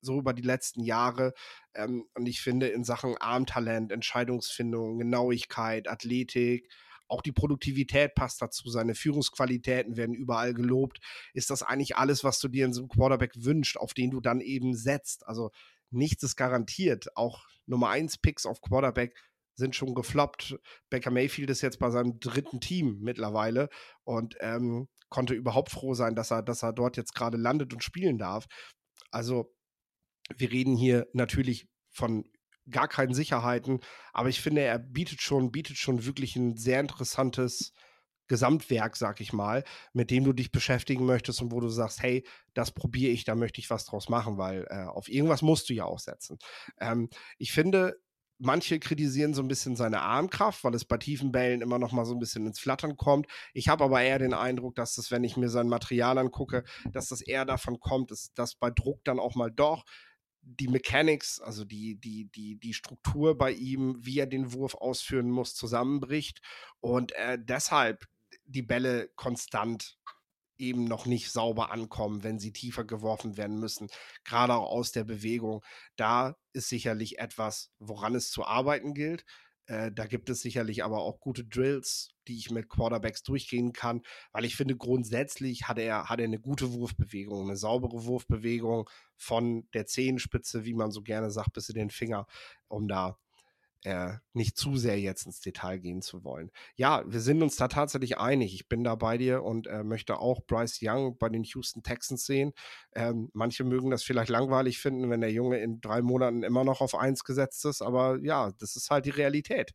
so 0.01 0.19
über 0.19 0.33
die 0.33 0.43
letzten 0.43 0.81
Jahre. 0.81 1.33
Ähm, 1.73 2.05
und 2.15 2.25
ich 2.27 2.41
finde, 2.41 2.67
in 2.69 2.83
Sachen 2.83 3.17
Armtalent, 3.17 3.91
Entscheidungsfindung, 3.91 4.97
Genauigkeit, 4.97 5.89
Athletik, 5.89 6.69
auch 7.09 7.21
die 7.21 7.31
Produktivität 7.31 8.15
passt 8.15 8.41
dazu, 8.41 8.69
seine 8.69 8.95
Führungsqualitäten 8.95 9.97
werden 9.97 10.15
überall 10.15 10.53
gelobt. 10.53 10.99
Ist 11.33 11.49
das 11.49 11.63
eigentlich 11.63 11.97
alles, 11.97 12.23
was 12.23 12.39
du 12.39 12.47
dir 12.47 12.65
in 12.65 12.73
so 12.73 12.81
einem 12.81 12.89
Quarterback 12.89 13.33
wünschst, 13.35 13.77
auf 13.77 13.93
den 13.93 14.11
du 14.11 14.21
dann 14.21 14.41
eben 14.41 14.75
setzt? 14.75 15.27
Also 15.27 15.51
nichts 15.89 16.23
ist 16.23 16.35
garantiert. 16.35 17.15
Auch 17.15 17.45
Nummer 17.65 17.89
1 17.89 18.19
Picks 18.19 18.45
auf 18.45 18.61
Quarterback 18.61 19.15
sind 19.55 19.75
schon 19.75 19.93
gefloppt. 19.93 20.57
Baker 20.89 21.11
Mayfield 21.11 21.49
ist 21.49 21.61
jetzt 21.61 21.79
bei 21.79 21.89
seinem 21.91 22.19
dritten 22.19 22.61
Team 22.61 22.99
mittlerweile 23.01 23.69
und 24.03 24.35
ähm, 24.39 24.87
konnte 25.09 25.33
überhaupt 25.33 25.71
froh 25.71 25.93
sein, 25.93 26.15
dass 26.15 26.31
er, 26.31 26.43
dass 26.43 26.63
er 26.63 26.73
dort 26.73 26.97
jetzt 26.97 27.13
gerade 27.13 27.37
landet 27.37 27.73
und 27.73 27.83
spielen 27.83 28.17
darf. 28.17 28.47
Also 29.11 29.53
wir 30.35 30.51
reden 30.51 30.75
hier 30.75 31.07
natürlich 31.13 31.67
von 31.89 32.25
gar 32.69 32.87
keinen 32.87 33.13
Sicherheiten, 33.13 33.79
aber 34.13 34.29
ich 34.29 34.41
finde, 34.41 34.61
er 34.61 34.79
bietet 34.79 35.21
schon, 35.21 35.51
bietet 35.51 35.77
schon 35.77 36.05
wirklich 36.05 36.35
ein 36.35 36.57
sehr 36.57 36.79
interessantes 36.79 37.73
Gesamtwerk, 38.29 38.95
sag 38.95 39.19
ich 39.19 39.33
mal, 39.33 39.63
mit 39.91 40.11
dem 40.11 40.23
du 40.23 40.33
dich 40.33 40.51
beschäftigen 40.51 41.05
möchtest 41.05 41.41
und 41.41 41.51
wo 41.51 41.59
du 41.59 41.67
sagst, 41.67 42.01
hey, 42.01 42.25
das 42.53 42.71
probiere 42.71 43.11
ich, 43.11 43.25
da 43.25 43.35
möchte 43.35 43.59
ich 43.59 43.69
was 43.69 43.85
draus 43.85 44.07
machen, 44.07 44.37
weil 44.37 44.65
äh, 44.69 44.85
auf 44.85 45.09
irgendwas 45.09 45.41
musst 45.41 45.69
du 45.69 45.73
ja 45.73 45.85
auch 45.85 45.99
setzen. 45.99 46.37
Ähm, 46.79 47.09
ich 47.37 47.51
finde, 47.51 47.99
manche 48.37 48.79
kritisieren 48.79 49.33
so 49.33 49.41
ein 49.41 49.47
bisschen 49.47 49.75
seine 49.75 50.01
Armkraft, 50.01 50.63
weil 50.63 50.73
es 50.73 50.85
bei 50.85 50.97
tiefen 50.97 51.31
Bällen 51.31 51.61
immer 51.61 51.77
noch 51.77 51.91
mal 51.91 52.05
so 52.05 52.13
ein 52.13 52.19
bisschen 52.19 52.45
ins 52.45 52.59
Flattern 52.59 52.95
kommt. 52.95 53.27
Ich 53.53 53.67
habe 53.67 53.83
aber 53.83 54.01
eher 54.01 54.19
den 54.19 54.33
Eindruck, 54.33 54.75
dass 54.75 54.95
das, 54.95 55.11
wenn 55.11 55.23
ich 55.23 55.35
mir 55.35 55.49
sein 55.49 55.67
Material 55.67 56.17
angucke, 56.17 56.63
dass 56.91 57.09
das 57.09 57.21
eher 57.21 57.45
davon 57.45 57.79
kommt, 57.79 58.11
dass, 58.11 58.31
dass 58.33 58.55
bei 58.55 58.71
Druck 58.71 59.03
dann 59.03 59.19
auch 59.19 59.35
mal 59.35 59.51
doch 59.51 59.85
die 60.41 60.67
Mechanics, 60.67 61.39
also 61.39 61.65
die, 61.65 61.95
die, 61.95 62.25
die, 62.25 62.57
die 62.59 62.73
Struktur 62.73 63.37
bei 63.37 63.51
ihm, 63.51 63.97
wie 63.99 64.19
er 64.19 64.27
den 64.27 64.53
Wurf 64.53 64.75
ausführen 64.75 65.29
muss, 65.29 65.55
zusammenbricht 65.55 66.41
und 66.79 67.11
äh, 67.13 67.37
deshalb 67.39 68.07
die 68.45 68.63
Bälle 68.63 69.09
konstant 69.15 69.97
eben 70.57 70.83
noch 70.83 71.05
nicht 71.05 71.31
sauber 71.31 71.71
ankommen, 71.71 72.23
wenn 72.23 72.37
sie 72.37 72.51
tiefer 72.51 72.83
geworfen 72.83 73.37
werden 73.37 73.59
müssen, 73.59 73.87
gerade 74.25 74.55
auch 74.55 74.69
aus 74.69 74.91
der 74.91 75.05
Bewegung. 75.05 75.63
Da 75.95 76.35
ist 76.53 76.67
sicherlich 76.67 77.19
etwas, 77.19 77.71
woran 77.79 78.13
es 78.15 78.29
zu 78.29 78.43
arbeiten 78.45 78.93
gilt. 78.93 79.25
Äh, 79.69 79.91
da 79.91 80.07
gibt 80.07 80.31
es 80.31 80.41
sicherlich 80.41 80.83
aber 80.83 81.01
auch 81.01 81.19
gute 81.19 81.45
Drills, 81.45 82.09
die 82.27 82.37
ich 82.37 82.49
mit 82.49 82.69
Quarterbacks 82.69 83.21
durchgehen 83.21 83.71
kann, 83.71 84.01
weil 84.31 84.43
ich 84.43 84.55
finde, 84.55 84.75
grundsätzlich 84.75 85.67
hat 85.67 85.77
er, 85.77 86.09
hat 86.09 86.19
er 86.19 86.25
eine 86.25 86.39
gute 86.39 86.73
Wurfbewegung, 86.73 87.43
eine 87.43 87.55
saubere 87.55 88.03
Wurfbewegung 88.05 88.89
von 89.15 89.67
der 89.75 89.85
Zehenspitze, 89.85 90.65
wie 90.65 90.73
man 90.73 90.89
so 90.91 91.03
gerne 91.03 91.29
sagt, 91.29 91.53
bis 91.53 91.69
in 91.69 91.75
den 91.75 91.91
Finger, 91.91 92.25
um 92.67 92.87
da 92.87 93.19
äh, 93.83 94.13
nicht 94.33 94.57
zu 94.57 94.77
sehr 94.77 94.99
jetzt 94.99 95.25
ins 95.25 95.39
Detail 95.39 95.79
gehen 95.79 96.01
zu 96.01 96.23
wollen. 96.23 96.51
Ja, 96.75 97.03
wir 97.05 97.21
sind 97.21 97.41
uns 97.41 97.55
da 97.55 97.67
tatsächlich 97.67 98.17
einig. 98.17 98.53
Ich 98.53 98.67
bin 98.67 98.83
da 98.83 98.95
bei 98.95 99.17
dir 99.17 99.43
und 99.43 99.67
äh, 99.67 99.83
möchte 99.83 100.19
auch 100.19 100.41
Bryce 100.45 100.79
Young 100.81 101.17
bei 101.17 101.29
den 101.29 101.43
Houston 101.43 101.83
Texans 101.83 102.25
sehen. 102.25 102.53
Ähm, 102.93 103.29
manche 103.33 103.63
mögen 103.63 103.89
das 103.89 104.03
vielleicht 104.03 104.29
langweilig 104.29 104.79
finden, 104.79 105.09
wenn 105.09 105.21
der 105.21 105.31
Junge 105.31 105.59
in 105.59 105.81
drei 105.81 106.01
Monaten 106.01 106.43
immer 106.43 106.63
noch 106.63 106.81
auf 106.81 106.95
eins 106.95 107.23
gesetzt 107.23 107.65
ist, 107.65 107.81
aber 107.81 108.19
ja, 108.21 108.51
das 108.59 108.75
ist 108.75 108.89
halt 108.89 109.05
die 109.05 109.11
Realität. 109.11 109.73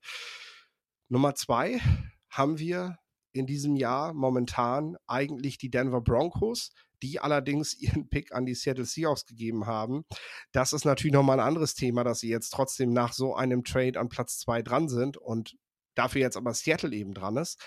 Nummer 1.09 1.35
zwei 1.35 1.81
haben 2.29 2.59
wir 2.59 2.99
in 3.35 3.47
diesem 3.47 3.77
Jahr 3.77 4.15
momentan 4.15 4.97
eigentlich 5.07 5.59
die 5.59 5.71
Denver 5.71 6.01
Broncos, 6.01 6.71
die 7.03 7.21
allerdings 7.21 7.75
ihren 7.81 8.09
Pick 8.09 8.33
an 8.33 8.47
die 8.47 8.55
Seattle 8.55 8.85
Seahawks 8.85 9.27
gegeben 9.27 9.67
haben. 9.67 10.05
Das 10.53 10.73
ist 10.73 10.85
natürlich 10.85 11.13
nochmal 11.13 11.41
ein 11.41 11.47
anderes 11.47 11.75
Thema, 11.75 12.05
dass 12.05 12.21
sie 12.21 12.31
jetzt 12.31 12.51
trotzdem 12.51 12.93
nach 12.93 13.13
so 13.13 13.35
einem 13.35 13.65
Trade 13.65 13.99
an 13.99 14.09
Platz 14.09 14.39
zwei 14.39 14.63
dran 14.63 14.89
sind 14.89 15.17
und 15.17 15.57
dafür 15.95 16.21
jetzt 16.21 16.37
aber 16.37 16.55
Seattle 16.55 16.95
eben 16.95 17.13
dran 17.13 17.37
ist. 17.37 17.61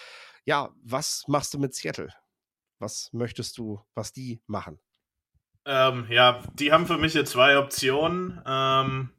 Ja, 0.46 0.74
was 0.82 1.26
machst 1.28 1.54
du 1.54 1.60
mit 1.60 1.76
Seattle? 1.76 2.14
Was 2.80 3.12
möchtest 3.12 3.58
du, 3.58 3.82
was 3.94 4.14
die 4.14 4.42
machen? 4.48 4.80
Ähm, 5.66 6.08
ja, 6.10 6.42
die 6.54 6.72
haben 6.72 6.88
für 6.88 6.98
mich 6.98 7.12
hier 7.12 7.26
zwei 7.26 7.58
Optionen. 7.58 8.42
Ähm, 8.46 9.10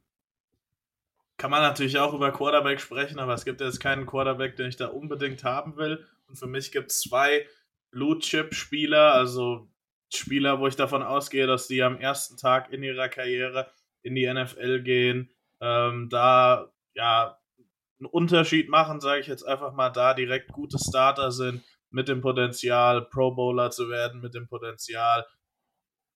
kann 1.39 1.51
man 1.51 1.61
natürlich 1.61 1.97
auch 1.97 2.13
über 2.13 2.31
Quarterback 2.31 2.81
sprechen, 2.81 3.17
aber 3.17 3.33
es 3.33 3.45
gibt 3.45 3.61
jetzt 3.61 3.79
keinen 3.79 4.05
Quarterback, 4.05 4.57
den 4.57 4.67
ich 4.67 4.75
da 4.75 4.87
unbedingt 4.87 5.43
haben 5.45 5.77
will. 5.77 6.05
Und 6.27 6.35
für 6.37 6.47
mich 6.47 6.71
gibt 6.71 6.91
es 6.91 6.99
zwei 6.99 7.47
Blue-Chip-Spieler, 7.91 9.13
also 9.13 9.67
Spieler, 10.13 10.59
wo 10.59 10.67
ich 10.67 10.75
davon 10.75 11.01
ausgehe, 11.01 11.47
dass 11.47 11.67
die 11.67 11.81
am 11.81 11.97
ersten 11.97 12.35
Tag 12.35 12.71
in 12.73 12.83
ihrer 12.83 13.07
Karriere 13.07 13.71
in 14.01 14.15
die 14.15 14.31
NFL 14.31 14.81
gehen, 14.81 15.29
ähm, 15.61 16.09
da 16.09 16.71
ja 16.93 17.39
einen 17.99 18.07
Unterschied 18.07 18.69
machen, 18.69 18.99
sage 18.99 19.21
ich 19.21 19.27
jetzt 19.27 19.43
einfach 19.43 19.73
mal, 19.73 19.89
da 19.89 20.13
direkt 20.13 20.51
gute 20.51 20.77
Starter 20.77 21.31
sind. 21.31 21.63
mit 21.91 22.07
dem 22.07 22.21
Potenzial, 22.21 23.01
Pro 23.01 23.31
Bowler 23.31 23.71
zu 23.71 23.89
werden, 23.89 24.21
mit 24.21 24.35
dem 24.35 24.47
Potenzial, 24.47 25.25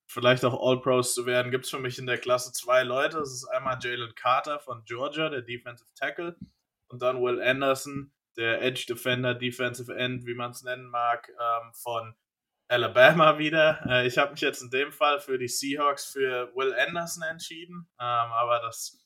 vielleicht 0.07 0.45
auch 0.45 0.59
All-Pros 0.61 1.13
zu 1.13 1.25
werden, 1.25 1.51
gibt 1.51 1.65
es 1.65 1.71
für 1.71 1.79
mich 1.79 1.97
in 1.97 2.05
der 2.05 2.17
Klasse 2.17 2.51
zwei 2.53 2.83
Leute. 2.83 3.17
Das 3.17 3.31
ist 3.31 3.45
einmal 3.45 3.79
Jalen 3.81 4.13
Carter 4.15 4.59
von 4.59 4.83
Georgia, 4.85 5.29
der 5.29 5.41
Defensive 5.41 5.89
Tackle, 5.95 6.35
und 6.87 7.01
dann 7.01 7.21
Will 7.21 7.41
Anderson, 7.41 8.13
der 8.37 8.61
Edge 8.61 8.85
Defender, 8.87 9.33
Defensive 9.33 9.93
End, 9.95 10.25
wie 10.25 10.35
man 10.35 10.51
es 10.51 10.63
nennen 10.63 10.87
mag, 10.87 11.29
ähm, 11.29 11.73
von 11.73 12.15
Alabama 12.67 13.37
wieder. 13.37 13.83
Äh, 13.87 14.07
ich 14.07 14.17
habe 14.17 14.31
mich 14.31 14.41
jetzt 14.41 14.61
in 14.61 14.69
dem 14.69 14.91
Fall 14.91 15.19
für 15.19 15.37
die 15.37 15.47
Seahawks 15.47 16.05
für 16.05 16.51
Will 16.55 16.73
Anderson 16.73 17.23
entschieden, 17.23 17.87
ähm, 17.99 18.31
aber 18.31 18.59
das 18.59 18.99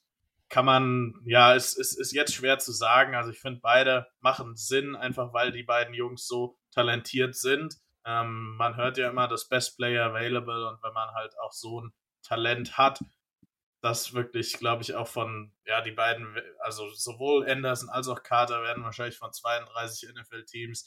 kann 0.49 0.65
man, 0.65 1.13
ja, 1.25 1.55
es 1.55 1.73
ist, 1.73 1.93
ist, 1.93 1.99
ist 1.99 2.11
jetzt 2.13 2.33
schwer 2.33 2.57
zu 2.57 2.71
sagen. 2.71 3.15
Also 3.15 3.31
ich 3.31 3.39
finde, 3.39 3.59
beide 3.61 4.07
machen 4.21 4.55
Sinn, 4.55 4.95
einfach 4.95 5.33
weil 5.33 5.51
die 5.51 5.63
beiden 5.63 5.93
Jungs 5.93 6.25
so 6.25 6.57
talentiert 6.73 7.35
sind. 7.35 7.75
Ähm, 8.07 8.55
man 8.55 8.77
hört 8.77 8.97
ja 8.97 9.09
immer 9.09 9.27
das 9.27 9.49
Best 9.49 9.77
Player 9.77 10.05
Available 10.05 10.69
und 10.69 10.81
wenn 10.81 10.93
man 10.93 11.13
halt 11.13 11.37
auch 11.39 11.51
so 11.51 11.81
ein 11.81 11.93
Talent 12.23 12.77
hat, 12.77 13.01
das 13.81 14.13
wirklich, 14.13 14.53
glaube 14.53 14.81
ich, 14.81 14.95
auch 14.95 15.07
von, 15.07 15.53
ja, 15.65 15.81
die 15.81 15.91
beiden, 15.91 16.35
also 16.59 16.89
sowohl 16.93 17.49
Anderson 17.49 17.89
als 17.89 18.07
auch 18.07 18.23
Carter 18.23 18.63
werden 18.63 18.83
wahrscheinlich 18.83 19.17
von 19.17 19.33
32 19.33 20.09
NFL-Teams 20.15 20.85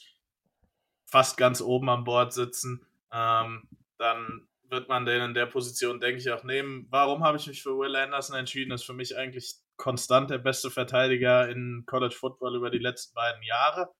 fast 1.05 1.37
ganz 1.37 1.61
oben 1.61 1.89
an 1.89 2.03
Bord 2.03 2.33
sitzen. 2.33 2.87
Ähm, 3.11 3.69
dann 3.99 4.47
wird 4.63 4.89
man 4.89 5.05
den 5.05 5.21
in 5.21 5.33
der 5.35 5.45
Position, 5.45 5.99
denke 5.99 6.19
ich, 6.19 6.31
auch 6.31 6.43
nehmen. 6.43 6.87
Warum 6.89 7.23
habe 7.23 7.37
ich 7.37 7.45
mich 7.45 7.61
für 7.61 7.77
Will 7.77 7.95
Anderson 7.95 8.35
entschieden? 8.35 8.71
Ist 8.71 8.85
für 8.85 8.93
mich 8.93 9.15
eigentlich 9.15 9.55
konstant 9.77 10.31
der 10.31 10.39
beste 10.39 10.71
Verteidiger 10.71 11.49
in 11.49 11.83
College 11.85 12.15
Football 12.15 12.55
über 12.55 12.71
die 12.71 12.79
letzten 12.79 13.13
beiden 13.13 13.43
Jahre. 13.43 13.93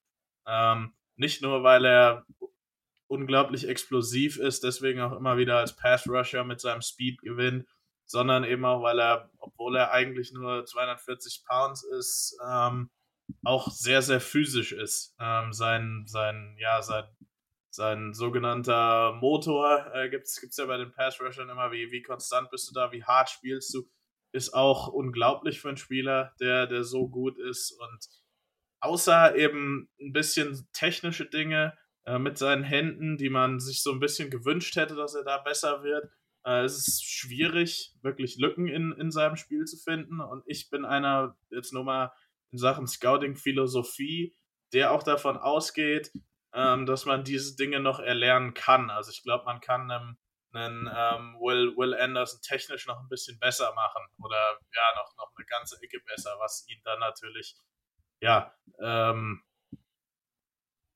Ähm, 0.48 0.96
nicht 1.18 1.42
nur, 1.42 1.64
weil 1.64 1.86
er 1.86 2.26
unglaublich 3.12 3.68
explosiv 3.68 4.38
ist, 4.38 4.64
deswegen 4.64 5.02
auch 5.02 5.12
immer 5.12 5.38
wieder 5.38 5.58
als 5.58 5.76
Pass 5.76 6.08
Rusher 6.08 6.46
mit 6.46 6.62
seinem 6.62 6.82
Speed 6.82 7.22
gewinnt, 7.22 7.68
sondern 8.06 8.46
eben 8.46 8.64
auch, 8.64 8.82
weil 8.82 9.00
er, 9.00 9.30
obwohl 9.38 9.76
er 9.76 9.92
eigentlich 9.92 10.32
nur 10.32 10.66
240 10.66 11.44
Pounds 11.46 11.84
ist, 11.84 12.38
ähm, 12.50 12.90
auch 13.44 13.70
sehr, 13.70 14.02
sehr 14.02 14.22
physisch 14.22 14.72
ist. 14.72 15.16
Ähm, 15.20 15.52
sein, 15.52 16.06
sein, 16.08 16.56
ja, 16.58 16.82
sein, 16.82 17.04
sein 17.70 18.14
sogenannter 18.14 19.14
Motor 19.14 19.92
äh, 19.94 20.10
gibt 20.10 20.24
es 20.24 20.58
ja 20.58 20.66
bei 20.66 20.78
den 20.78 20.94
Pass 20.94 21.20
Rushern 21.20 21.50
immer, 21.50 21.72
wie, 21.74 21.92
wie 21.92 22.02
konstant 22.02 22.50
bist 22.50 22.70
du 22.70 22.74
da, 22.74 22.94
wie 22.94 23.04
hart 23.04 23.30
spielst 23.30 23.74
du, 23.74 23.90
ist 24.32 24.54
auch 24.54 24.88
unglaublich 24.88 25.60
für 25.60 25.68
einen 25.68 25.78
Spieler, 25.78 26.34
der, 26.40 26.66
der 26.66 26.86
so 26.86 27.10
gut 27.10 27.38
ist 27.38 27.72
und 27.72 28.08
außer 28.80 29.36
eben 29.36 29.90
ein 30.00 30.14
bisschen 30.14 30.68
technische 30.72 31.26
Dinge 31.26 31.78
äh, 32.06 32.20
mit 32.20 32.38
seinen 32.38 32.64
Händen, 32.64 33.18
die 33.18 33.30
man 33.30 33.60
sich 33.60 33.84
so 33.84 33.92
ein 33.92 34.00
bisschen 34.00 34.30
gewünscht 34.30 34.76
hätte, 34.76 34.96
dass 34.96 35.16
er 35.16 35.24
da 35.24 35.38
besser 35.38 35.84
wird. 35.84 36.10
Äh, 36.44 36.64
es 36.64 36.78
ist 36.78 37.06
schwierig, 37.06 37.96
wirklich 38.02 38.38
Lücken 38.38 38.68
in, 38.68 38.92
in 38.94 39.12
seinem 39.12 39.36
Spiel 39.36 39.66
zu 39.66 39.78
finden. 39.78 40.20
Und 40.20 40.44
ich 40.48 40.70
bin 40.70 40.86
einer, 40.86 41.38
jetzt 41.50 41.74
nur 41.74 41.84
mal 41.84 42.12
in 42.52 42.58
Sachen 42.58 42.88
Scouting-Philosophie, 42.88 44.36
der 44.74 44.92
auch 44.92 45.04
davon 45.04 45.38
ausgeht, 45.38 46.12
ähm, 46.54 46.86
dass 46.86 47.06
man 47.06 47.24
diese 47.24 47.56
Dinge 47.56 47.80
noch 47.80 48.00
erlernen 48.00 48.54
kann. 48.54 48.90
Also 48.90 49.12
ich 49.12 49.24
glaube, 49.24 49.46
man 49.46 49.62
kann 49.62 49.90
einem, 49.90 50.18
einen 50.54 50.90
ähm, 50.94 51.36
Will, 51.40 51.78
Will 51.78 51.94
Anderson 51.94 52.42
technisch 52.42 52.88
noch 52.88 53.00
ein 53.00 53.08
bisschen 53.08 53.40
besser 53.40 53.74
machen 53.74 54.04
oder 54.22 54.60
ja, 54.74 54.96
noch, 54.96 55.16
noch 55.18 55.32
eine 55.38 55.46
ganze 55.46 55.82
Ecke 55.82 56.00
besser, 56.06 56.36
was 56.40 56.66
ihn 56.68 56.82
dann 56.84 57.00
natürlich 57.00 57.56
ja 58.20 58.54
ähm, 58.80 59.44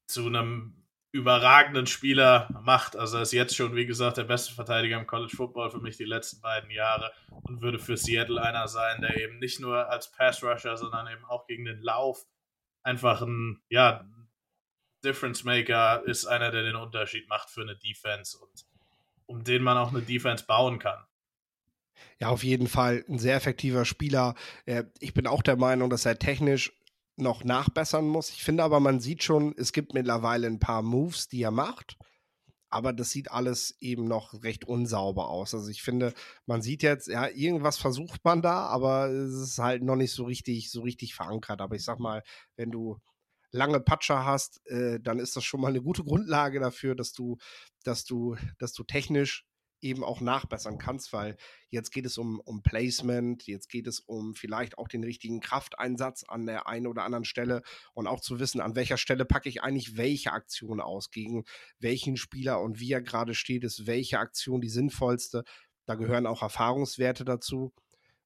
zu 0.07 0.27
einem 0.27 0.84
überragenden 1.15 1.87
Spieler 1.87 2.49
macht. 2.63 2.95
Also 2.95 3.17
er 3.17 3.23
ist 3.23 3.31
jetzt 3.31 3.55
schon, 3.55 3.75
wie 3.75 3.85
gesagt, 3.85 4.17
der 4.17 4.25
beste 4.25 4.53
Verteidiger 4.53 4.99
im 4.99 5.07
College 5.07 5.35
Football 5.35 5.71
für 5.71 5.79
mich 5.79 5.95
die 5.95 6.03
letzten 6.03 6.41
beiden 6.41 6.69
Jahre 6.69 7.11
und 7.43 7.61
würde 7.61 7.79
für 7.79 7.95
Seattle 7.95 8.41
einer 8.41 8.67
sein, 8.67 9.01
der 9.01 9.15
eben 9.17 9.39
nicht 9.39 9.59
nur 9.61 9.89
als 9.89 10.11
Pass 10.11 10.43
Rusher, 10.43 10.75
sondern 10.75 11.07
eben 11.07 11.23
auch 11.25 11.47
gegen 11.47 11.63
den 11.63 11.81
Lauf 11.81 12.25
einfach 12.83 13.21
ein, 13.21 13.61
ja, 13.69 14.05
Difference 15.03 15.43
Maker 15.43 16.03
ist, 16.05 16.25
einer, 16.25 16.51
der 16.51 16.63
den 16.63 16.75
Unterschied 16.75 17.29
macht 17.29 17.49
für 17.49 17.61
eine 17.61 17.77
Defense 17.77 18.37
und 18.37 18.65
um 19.25 19.43
den 19.43 19.63
man 19.63 19.77
auch 19.77 19.91
eine 19.91 20.01
Defense 20.01 20.45
bauen 20.45 20.79
kann. 20.79 21.01
Ja, 22.19 22.27
auf 22.29 22.43
jeden 22.43 22.67
Fall 22.67 23.05
ein 23.07 23.19
sehr 23.19 23.35
effektiver 23.35 23.85
Spieler. 23.85 24.35
Ich 24.99 25.13
bin 25.13 25.27
auch 25.27 25.43
der 25.43 25.55
Meinung, 25.55 25.89
dass 25.89 26.05
er 26.05 26.19
technisch 26.19 26.73
noch 27.17 27.43
nachbessern 27.43 28.07
muss. 28.07 28.29
Ich 28.29 28.43
finde 28.43 28.63
aber, 28.63 28.79
man 28.79 28.99
sieht 28.99 29.23
schon, 29.23 29.53
es 29.57 29.71
gibt 29.71 29.93
mittlerweile 29.93 30.47
ein 30.47 30.59
paar 30.59 30.81
Moves, 30.81 31.27
die 31.27 31.41
er 31.41 31.51
macht. 31.51 31.97
Aber 32.69 32.91
das 32.91 33.11
sieht 33.11 33.31
alles 33.31 33.77
eben 33.79 34.05
noch 34.05 34.43
recht 34.43 34.65
unsauber 34.65 35.29
aus. 35.29 35.53
Also 35.53 35.69
ich 35.69 35.81
finde, 35.81 36.13
man 36.45 36.61
sieht 36.61 36.83
jetzt, 36.83 37.07
ja, 37.07 37.29
irgendwas 37.29 37.77
versucht 37.77 38.25
man 38.25 38.41
da, 38.41 38.65
aber 38.65 39.07
es 39.07 39.33
ist 39.33 39.59
halt 39.59 39.81
noch 39.81 39.95
nicht 39.95 40.11
so 40.11 40.25
richtig, 40.25 40.71
so 40.71 40.81
richtig 40.81 41.15
verankert. 41.15 41.61
Aber 41.61 41.75
ich 41.75 41.85
sag 41.85 41.99
mal, 41.99 42.21
wenn 42.57 42.71
du 42.71 42.99
lange 43.51 43.79
Patscher 43.79 44.25
hast, 44.25 44.65
äh, 44.67 44.99
dann 44.99 45.19
ist 45.19 45.37
das 45.37 45.45
schon 45.45 45.61
mal 45.61 45.69
eine 45.69 45.81
gute 45.81 46.03
Grundlage 46.03 46.59
dafür, 46.59 46.95
dass 46.95 47.13
du, 47.13 47.37
dass 47.83 48.03
du, 48.03 48.35
dass 48.57 48.73
du 48.73 48.83
technisch 48.83 49.45
eben 49.81 50.03
auch 50.03 50.21
nachbessern 50.21 50.77
kannst, 50.77 51.13
weil 51.13 51.37
jetzt 51.69 51.91
geht 51.91 52.05
es 52.05 52.17
um, 52.17 52.39
um 52.39 52.63
Placement, 52.63 53.45
jetzt 53.47 53.69
geht 53.69 53.87
es 53.87 53.99
um 53.99 54.33
vielleicht 54.33 54.77
auch 54.77 54.87
den 54.87 55.03
richtigen 55.03 55.39
Krafteinsatz 55.39 56.23
an 56.23 56.45
der 56.45 56.67
einen 56.67 56.87
oder 56.87 57.03
anderen 57.03 57.25
Stelle 57.25 57.61
und 57.93 58.07
auch 58.07 58.21
zu 58.21 58.39
wissen, 58.39 58.61
an 58.61 58.75
welcher 58.75 58.97
Stelle 58.97 59.25
packe 59.25 59.49
ich 59.49 59.61
eigentlich 59.61 59.97
welche 59.97 60.31
Aktion 60.31 60.79
aus, 60.79 61.11
gegen 61.11 61.43
welchen 61.79 62.17
Spieler 62.17 62.61
und 62.61 62.79
wie 62.79 62.91
er 62.91 63.01
gerade 63.01 63.35
steht, 63.35 63.63
ist 63.63 63.87
welche 63.87 64.19
Aktion 64.19 64.61
die 64.61 64.69
sinnvollste. 64.69 65.43
Da 65.85 65.95
gehören 65.95 66.25
auch 66.25 66.41
Erfahrungswerte 66.41 67.25
dazu. 67.25 67.73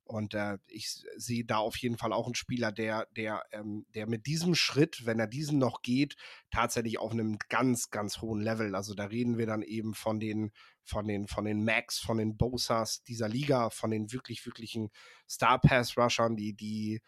Und 0.09 0.33
äh, 0.33 0.57
ich 0.65 1.03
sehe 1.17 1.45
da 1.45 1.57
auf 1.57 1.77
jeden 1.77 1.99
Fall 1.99 2.13
auch 2.13 2.25
einen 2.25 2.33
Spieler, 2.33 2.71
der, 2.71 3.07
der, 3.15 3.43
ähm, 3.51 3.85
der 3.93 4.07
mit 4.07 4.25
diesem 4.25 4.55
Schritt, 4.55 5.05
wenn 5.05 5.19
er 5.19 5.27
diesen 5.27 5.59
noch 5.59 5.83
geht, 5.83 6.15
tatsächlich 6.49 6.97
auf 6.97 7.12
einem 7.12 7.38
ganz, 7.47 7.91
ganz 7.91 8.19
hohen 8.19 8.41
Level. 8.41 8.73
Also 8.73 8.95
da 8.95 9.05
reden 9.05 9.38
wir 9.38 9.45
dann 9.45 9.62
eben 9.62 9.93
von 9.93 10.19
den, 10.19 10.51
von 10.89 11.08
den, 11.08 11.28
von 11.28 11.45
den 11.45 11.63
Max, 11.63 11.99
von 11.99 12.17
den 12.17 12.36
Bosas 12.36 13.04
dieser 13.04 13.30
Liga, 13.30 13.69
von 13.69 13.91
den 13.91 14.12
wirklich, 14.12 14.45
wirklichen 14.45 14.89
Star 15.30 15.60
Pass 15.60 15.97
Rushern, 15.97 16.36
die, 16.36 16.54
die 16.54 17.02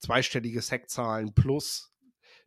zweistellige 0.00 0.60
Sackzahlen 0.60 1.34
plus 1.34 1.92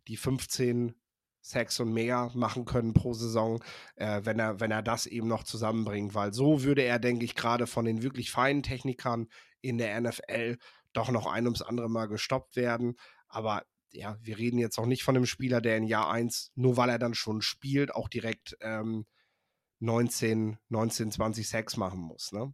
die 0.08 0.18
15 0.18 0.96
Sacks 1.42 1.80
und 1.80 1.94
mehr 1.94 2.30
machen 2.34 2.66
können 2.66 2.94
pro 2.94 3.14
Saison, 3.14 3.64
äh, 3.96 4.22
wenn, 4.24 4.38
er, 4.40 4.60
wenn 4.60 4.72
er 4.72 4.84
das 4.84 5.06
eben 5.06 5.28
noch 5.28 5.44
zusammenbringt. 5.44 6.14
Weil 6.14 6.34
so 6.34 6.64
würde 6.64 6.82
er, 6.82 7.00
denke 7.00 7.26
ich, 7.26 7.36
gerade 7.36 7.68
von 7.68 7.86
den 7.86 8.04
wirklich 8.04 8.32
feinen 8.32 8.64
Technikern 8.64 9.28
in 9.62 9.78
der 9.78 10.00
NFL 10.00 10.58
doch 10.94 11.10
noch 11.10 11.26
ein 11.26 11.46
ums 11.46 11.62
andere 11.62 11.90
Mal 11.90 12.08
gestoppt 12.08 12.56
werden. 12.58 12.96
Aber 13.28 13.64
ja, 13.92 14.18
wir 14.22 14.38
reden 14.38 14.60
jetzt 14.60 14.78
auch 14.78 14.86
nicht 14.86 15.04
von 15.04 15.16
einem 15.16 15.26
Spieler, 15.26 15.62
der 15.62 15.78
in 15.78 15.86
Jahr 15.86 16.10
1, 16.12 16.52
nur 16.56 16.76
weil 16.78 16.90
er 16.90 17.00
dann 17.00 17.14
schon 17.14 17.42
spielt, 17.42 17.96
auch 17.96 18.10
direkt 18.10 18.58
ähm, 18.62 19.06
19, 19.80 20.58
19, 20.70 21.12
20 21.12 21.48
Sacks 21.48 21.78
machen 21.78 22.00
muss. 22.00 22.32
Ne? 22.32 22.54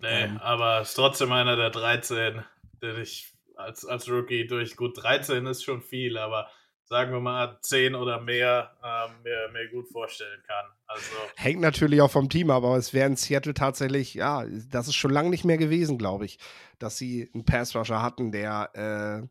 Nee, 0.00 0.24
ähm, 0.24 0.38
aber 0.38 0.80
ist 0.80 0.94
trotzdem 0.94 1.32
einer 1.32 1.56
der 1.56 1.70
13, 1.70 2.44
der 2.82 2.98
ich 2.98 3.34
als, 3.56 3.84
als 3.84 4.08
Rookie 4.08 4.46
durch 4.46 4.76
gut 4.76 5.02
13 5.02 5.44
ist 5.46 5.64
schon 5.64 5.82
viel, 5.82 6.16
aber 6.16 6.48
sagen 6.88 7.12
wir 7.12 7.20
mal, 7.20 7.58
zehn 7.60 7.94
oder 7.94 8.20
mehr 8.20 8.76
ähm, 8.82 9.22
mir, 9.22 9.50
mir 9.52 9.68
gut 9.70 9.88
vorstellen 9.88 10.42
kann. 10.46 10.64
Also 10.86 11.10
Hängt 11.36 11.60
natürlich 11.60 12.00
auch 12.00 12.10
vom 12.10 12.30
Team, 12.30 12.50
aber 12.50 12.76
es 12.76 12.94
wäre 12.94 13.08
in 13.08 13.16
Seattle 13.16 13.52
tatsächlich, 13.52 14.14
ja, 14.14 14.46
das 14.70 14.88
ist 14.88 14.94
schon 14.94 15.10
lange 15.10 15.28
nicht 15.28 15.44
mehr 15.44 15.58
gewesen, 15.58 15.98
glaube 15.98 16.24
ich, 16.24 16.38
dass 16.78 16.96
sie 16.96 17.30
einen 17.34 17.44
Pass-Rusher 17.44 18.00
hatten, 18.00 18.32
der, 18.32 18.70
äh, 18.74 19.28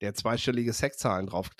der 0.00 0.14
zweistellige 0.14 0.72
Sackzahlen 0.72 1.26
drauf, 1.26 1.50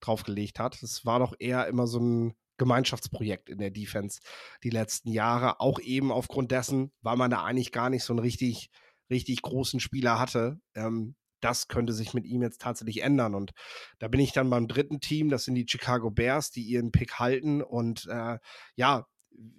draufgelegt 0.00 0.58
hat. 0.58 0.82
Es 0.82 1.06
war 1.06 1.20
doch 1.20 1.34
eher 1.38 1.68
immer 1.68 1.86
so 1.86 2.00
ein 2.00 2.34
Gemeinschaftsprojekt 2.62 3.48
in 3.48 3.58
der 3.58 3.70
Defense 3.70 4.20
die 4.62 4.70
letzten 4.70 5.10
Jahre, 5.10 5.60
auch 5.60 5.80
eben 5.80 6.12
aufgrund 6.12 6.52
dessen, 6.52 6.92
weil 7.02 7.16
man 7.16 7.30
da 7.30 7.42
eigentlich 7.42 7.72
gar 7.72 7.90
nicht 7.90 8.04
so 8.04 8.12
einen 8.12 8.20
richtig, 8.20 8.70
richtig 9.10 9.42
großen 9.42 9.80
Spieler 9.80 10.18
hatte. 10.18 10.60
Ähm, 10.74 11.16
das 11.40 11.66
könnte 11.66 11.92
sich 11.92 12.14
mit 12.14 12.24
ihm 12.24 12.42
jetzt 12.42 12.60
tatsächlich 12.60 13.02
ändern. 13.02 13.34
Und 13.34 13.50
da 13.98 14.08
bin 14.08 14.20
ich 14.20 14.32
dann 14.32 14.48
beim 14.48 14.68
dritten 14.68 15.00
Team, 15.00 15.28
das 15.28 15.44
sind 15.44 15.56
die 15.56 15.66
Chicago 15.68 16.10
Bears, 16.10 16.52
die 16.52 16.62
ihren 16.62 16.92
Pick 16.92 17.18
halten. 17.18 17.62
Und 17.62 18.06
äh, 18.06 18.38
ja, 18.76 19.06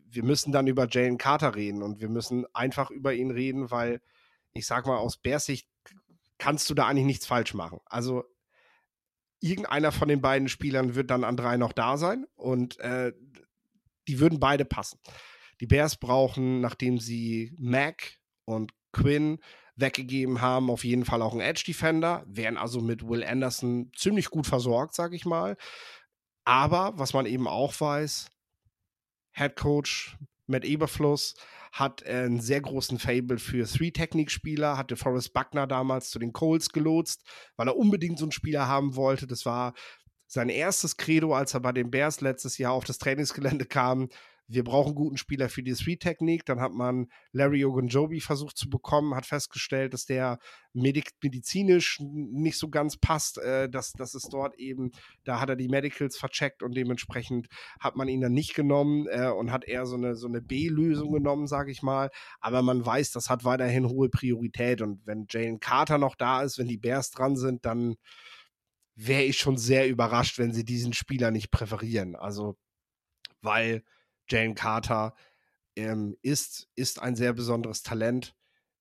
wir 0.09 0.23
müssen 0.23 0.51
dann 0.51 0.67
über 0.67 0.87
Jalen 0.89 1.17
Carter 1.17 1.55
reden 1.55 1.83
und 1.83 1.99
wir 1.99 2.09
müssen 2.09 2.45
einfach 2.53 2.89
über 2.89 3.13
ihn 3.13 3.31
reden, 3.31 3.69
weil 3.69 3.99
ich 4.53 4.65
sag 4.65 4.85
mal, 4.85 4.97
aus 4.97 5.17
Bears 5.17 5.45
Sicht 5.45 5.67
kannst 6.37 6.69
du 6.69 6.73
da 6.73 6.87
eigentlich 6.87 7.05
nichts 7.05 7.25
falsch 7.25 7.53
machen. 7.53 7.79
Also 7.85 8.23
irgendeiner 9.43 9.91
von 9.91 10.07
den 10.07 10.21
beiden 10.21 10.47
Spielern 10.47 10.95
wird 10.95 11.11
dann 11.11 11.23
an 11.23 11.37
drei 11.37 11.57
noch 11.57 11.73
da 11.73 11.97
sein 11.97 12.25
und 12.35 12.79
äh, 12.79 13.11
die 14.07 14.19
würden 14.19 14.39
beide 14.39 14.65
passen. 14.65 14.99
Die 15.59 15.67
Bears 15.67 15.97
brauchen, 15.97 16.61
nachdem 16.61 16.97
sie 16.97 17.53
Mac 17.57 18.17
und 18.45 18.71
Quinn 18.93 19.39
weggegeben 19.75 20.41
haben. 20.41 20.69
Auf 20.69 20.83
jeden 20.83 21.03
Fall 21.03 21.21
auch 21.21 21.33
ein 21.33 21.41
Edge 21.41 21.63
Defender, 21.67 22.23
wären 22.25 22.57
also 22.57 22.79
mit 22.79 23.07
Will 23.07 23.23
Anderson 23.23 23.91
ziemlich 23.95 24.29
gut 24.29 24.47
versorgt, 24.47 24.95
sag 24.95 25.13
ich 25.13 25.25
mal. 25.25 25.57
Aber 26.45 26.93
was 26.95 27.13
man 27.13 27.25
eben 27.25 27.47
auch 27.47 27.79
weiß, 27.79 28.29
Head 29.31 29.55
Coach 29.55 30.17
Matt 30.47 30.65
Eberfluss 30.65 31.35
hat 31.73 32.05
einen 32.05 32.39
sehr 32.39 32.61
großen 32.61 32.99
Fable 32.99 33.39
für 33.39 33.65
Three-Technik-Spieler, 33.65 34.77
hatte 34.77 34.95
Forrest 34.95 35.33
Buckner 35.33 35.65
damals 35.65 36.11
zu 36.11 36.19
den 36.19 36.31
Colts 36.31 36.69
gelotst, 36.69 37.23
weil 37.57 37.67
er 37.67 37.75
unbedingt 37.75 38.19
so 38.19 38.25
einen 38.25 38.31
Spieler 38.31 38.67
haben 38.67 38.95
wollte. 38.95 39.25
Das 39.25 39.43
war 39.47 39.73
sein 40.27 40.49
erstes 40.49 40.97
Credo, 40.97 41.33
als 41.33 41.55
er 41.55 41.61
bei 41.61 41.71
den 41.71 41.89
Bears 41.89 42.21
letztes 42.21 42.59
Jahr 42.59 42.73
auf 42.73 42.85
das 42.85 42.99
Trainingsgelände 42.99 43.65
kam 43.65 44.09
wir 44.47 44.63
brauchen 44.63 44.95
guten 44.95 45.17
Spieler 45.17 45.49
für 45.49 45.63
die 45.63 45.73
Three-Technik. 45.73 46.45
Dann 46.45 46.59
hat 46.59 46.73
man 46.73 47.07
Larry 47.31 47.65
Ogunjobi 47.65 48.19
versucht 48.19 48.57
zu 48.57 48.69
bekommen, 48.69 49.15
hat 49.15 49.25
festgestellt, 49.25 49.93
dass 49.93 50.05
der 50.05 50.39
medizinisch 50.73 51.99
nicht 52.01 52.57
so 52.57 52.69
ganz 52.69 52.97
passt, 52.97 53.37
äh, 53.37 53.69
dass, 53.69 53.93
dass 53.93 54.13
es 54.15 54.23
dort 54.23 54.57
eben, 54.59 54.91
da 55.23 55.39
hat 55.39 55.49
er 55.49 55.55
die 55.55 55.69
Medicals 55.69 56.17
vercheckt 56.17 56.63
und 56.63 56.75
dementsprechend 56.75 57.47
hat 57.79 57.95
man 57.95 58.07
ihn 58.07 58.21
dann 58.21 58.33
nicht 58.33 58.53
genommen 58.53 59.07
äh, 59.09 59.29
und 59.29 59.51
hat 59.51 59.65
eher 59.65 59.85
so 59.85 59.95
eine, 59.95 60.15
so 60.15 60.27
eine 60.27 60.41
B-Lösung 60.41 61.13
genommen, 61.13 61.47
sage 61.47 61.71
ich 61.71 61.81
mal. 61.81 62.09
Aber 62.39 62.61
man 62.61 62.85
weiß, 62.85 63.11
das 63.11 63.29
hat 63.29 63.45
weiterhin 63.45 63.87
hohe 63.87 64.09
Priorität 64.09 64.81
und 64.81 65.05
wenn 65.05 65.25
Jalen 65.29 65.59
Carter 65.59 65.97
noch 65.97 66.15
da 66.15 66.41
ist, 66.41 66.57
wenn 66.57 66.67
die 66.67 66.77
Bears 66.77 67.11
dran 67.11 67.37
sind, 67.37 67.65
dann 67.65 67.95
wäre 68.95 69.23
ich 69.23 69.37
schon 69.37 69.57
sehr 69.57 69.87
überrascht, 69.87 70.37
wenn 70.37 70.53
sie 70.53 70.65
diesen 70.65 70.93
Spieler 70.93 71.31
nicht 71.31 71.51
präferieren. 71.51 72.15
Also, 72.15 72.57
weil 73.41 73.83
Jalen 74.29 74.55
Carter 74.55 75.15
ähm, 75.75 76.17
ist, 76.21 76.69
ist 76.75 77.01
ein 77.01 77.15
sehr 77.15 77.33
besonderes 77.33 77.83
Talent. 77.83 78.35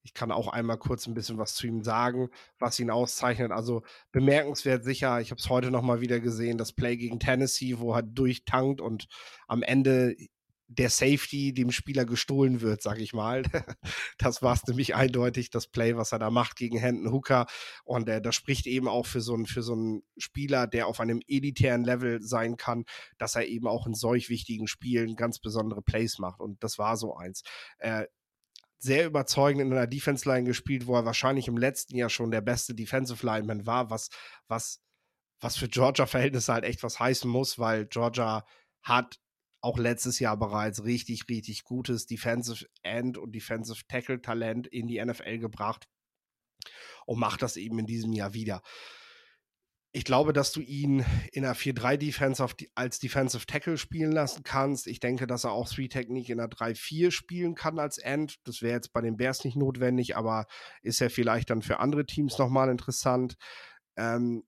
Ich 0.05 0.15
kann 0.15 0.33
auch 0.33 0.49
einmal 0.49 0.79
kurz 0.79 1.07
ein 1.07 1.15
bisschen 1.15 1.39
was 1.39 1.55
zu 1.55 1.67
ihm 1.67 1.83
sagen, 1.83 2.29
was 2.59 2.81
ihn 2.81 2.91
auszeichnet. 2.91 3.53
Also 3.53 3.83
bemerkenswert 4.11 4.83
sicher, 4.83 5.21
ich 5.21 5.31
habe 5.31 5.41
es 5.41 5.49
heute 5.49 5.71
noch 5.71 5.83
mal 5.83 6.01
wieder 6.01 6.19
gesehen, 6.19 6.59
das 6.59 6.73
Play 6.73 6.97
gegen 6.97 7.21
Tennessee, 7.21 7.79
wo 7.79 7.95
er 7.95 8.03
durchtankt 8.03 8.81
und 8.81 9.07
am 9.47 9.63
Ende 9.63 10.17
der 10.75 10.91
Safety 10.91 11.53
dem 11.53 11.71
Spieler 11.71 12.05
gestohlen 12.05 12.61
wird, 12.61 12.83
sag 12.83 12.99
ich 13.01 13.13
mal. 13.13 13.43
Das 14.19 14.43
war 14.43 14.55
es 14.55 14.65
nämlich 14.67 14.95
eindeutig, 14.95 15.51
das 15.51 15.67
Play, 15.67 15.97
was 15.97 16.13
er 16.13 16.19
da 16.19 16.31
macht 16.31 16.57
gegen 16.57 16.79
Hendon 16.79 17.13
Hooker. 17.13 17.47
Und 17.85 18.09
äh, 18.09 18.21
das 18.23 18.35
spricht 18.37 18.67
eben 18.67 18.89
auch 18.89 19.07
für 19.07 19.21
so, 19.21 19.35
einen, 19.35 19.47
für 19.47 19.63
so 19.63 19.73
einen 19.73 20.03
Spieler, 20.17 20.67
der 20.67 20.87
auf 20.87 21.01
einem 21.01 21.21
elitären 21.27 21.85
Level 21.85 22.23
sein 22.23 22.57
kann, 22.57 22.85
dass 23.19 23.35
er 23.35 23.47
eben 23.47 23.67
auch 23.67 23.87
in 23.87 23.95
solch 23.95 24.29
wichtigen 24.29 24.69
Spielen 24.69 25.17
ganz 25.17 25.41
besondere 25.41 25.83
Plays 25.83 26.19
macht. 26.19 26.41
Und 26.41 26.63
das 26.63 26.79
war 26.79 26.97
so 26.97 27.17
eins. 27.17 27.43
Äh, 27.79 28.07
sehr 28.79 29.07
überzeugend 29.07 29.63
in 29.63 29.73
einer 29.73 29.87
Defense 29.87 30.29
Line 30.29 30.45
gespielt, 30.45 30.87
wo 30.87 30.97
er 30.97 31.05
wahrscheinlich 31.05 31.47
im 31.47 31.57
letzten 31.57 31.97
Jahr 31.97 32.11
schon 32.11 32.33
der 32.33 32.41
beste 32.41 32.75
Defensive 32.75 33.25
Lineman 33.25 33.65
war, 33.67 33.91
was, 33.91 34.11
was, 34.49 34.81
was 35.41 35.57
für 35.57 35.69
Georgia-Verhältnisse 35.69 36.53
halt 36.53 36.65
echt 36.65 36.83
was 36.83 36.99
heißen 36.99 37.31
muss, 37.31 37.59
weil 37.59 37.87
Georgia 37.87 38.45
hat 38.83 39.21
auch 39.63 39.79
letztes 39.79 40.19
Jahr 40.19 40.37
bereits 40.37 40.85
richtig, 40.85 41.29
richtig 41.31 41.65
gutes 41.65 42.07
Defensive 42.07 42.67
End 42.83 43.17
und 43.17 43.33
Defensive 43.35 43.83
Tackle 43.89 44.21
Talent 44.21 44.67
in 44.67 44.89
die 44.89 45.03
NFL 45.03 45.39
gebracht 45.39 45.89
und 47.07 47.19
macht 47.19 47.43
das 47.43 47.57
eben 47.57 47.79
in 47.79 47.87
diesem 47.87 48.13
Jahr 48.13 48.35
wieder. 48.35 48.63
Ich 49.95 50.05
glaube, 50.05 50.33
dass 50.33 50.53
du 50.53 50.63
ihn 50.63 51.05
in 51.33 51.45
einer 51.45 51.55
4-3-Defense 51.55 52.45
als 52.75 52.99
Defensive 52.99 53.45
Tackle 53.45 53.77
spielen 53.77 54.11
lassen 54.11 54.43
kannst. 54.43 54.87
Ich 54.87 55.01
denke, 55.01 55.27
dass 55.27 55.45
er 55.45 55.53
auch 55.53 55.69
Three-Technik 55.69 56.31
in 56.31 56.41
einer 56.41 56.49
3-4 56.49 57.11
spielen 57.11 57.55
kann 57.55 57.79
als 57.79 57.99
End. 57.99 58.37
Das 58.45 58.63
wäre 58.63 58.75
jetzt 58.75 58.95
bei 58.95 59.03
den 59.03 59.19
Bears 59.19 59.45
nicht 59.45 59.57
notwendig, 59.57 60.17
aber 60.17 60.47
ist 60.81 61.01
ja 61.01 61.11
vielleicht 61.11 61.51
dann 61.51 61.61
für 61.61 61.79
andere 61.79 62.07
Teams 62.07 62.39
nochmal 62.39 62.71
interessant. 62.71 63.35
Ähm, 63.97 64.45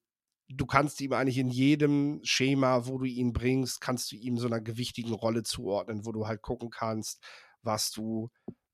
du 0.48 0.66
kannst 0.66 1.00
ihm 1.00 1.12
eigentlich 1.12 1.38
in 1.38 1.48
jedem 1.48 2.20
Schema, 2.22 2.86
wo 2.86 2.98
du 2.98 3.06
ihn 3.06 3.32
bringst, 3.32 3.80
kannst 3.80 4.12
du 4.12 4.16
ihm 4.16 4.38
so 4.38 4.46
einer 4.46 4.60
gewichtigen 4.60 5.14
Rolle 5.14 5.42
zuordnen, 5.42 6.04
wo 6.04 6.12
du 6.12 6.26
halt 6.26 6.42
gucken 6.42 6.70
kannst, 6.70 7.22
was 7.62 7.90
du, 7.90 8.30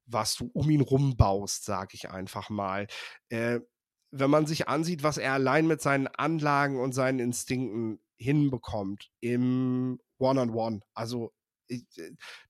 was 0.06 0.34
du 0.34 0.50
um 0.52 0.68
ihn 0.70 0.80
rumbaust, 0.80 1.64
sag 1.64 1.94
ich 1.94 2.10
einfach 2.10 2.50
mal. 2.50 2.86
Äh, 3.28 3.60
wenn 4.12 4.30
man 4.30 4.46
sich 4.46 4.68
ansieht, 4.68 5.02
was 5.02 5.18
er 5.18 5.32
allein 5.34 5.66
mit 5.66 5.80
seinen 5.80 6.08
Anlagen 6.08 6.80
und 6.80 6.92
seinen 6.92 7.20
Instinkten 7.20 8.00
hinbekommt 8.18 9.10
im 9.20 10.00
One-on-One, 10.18 10.50
-on 10.50 10.78
-One, 10.78 10.80
also 10.94 11.32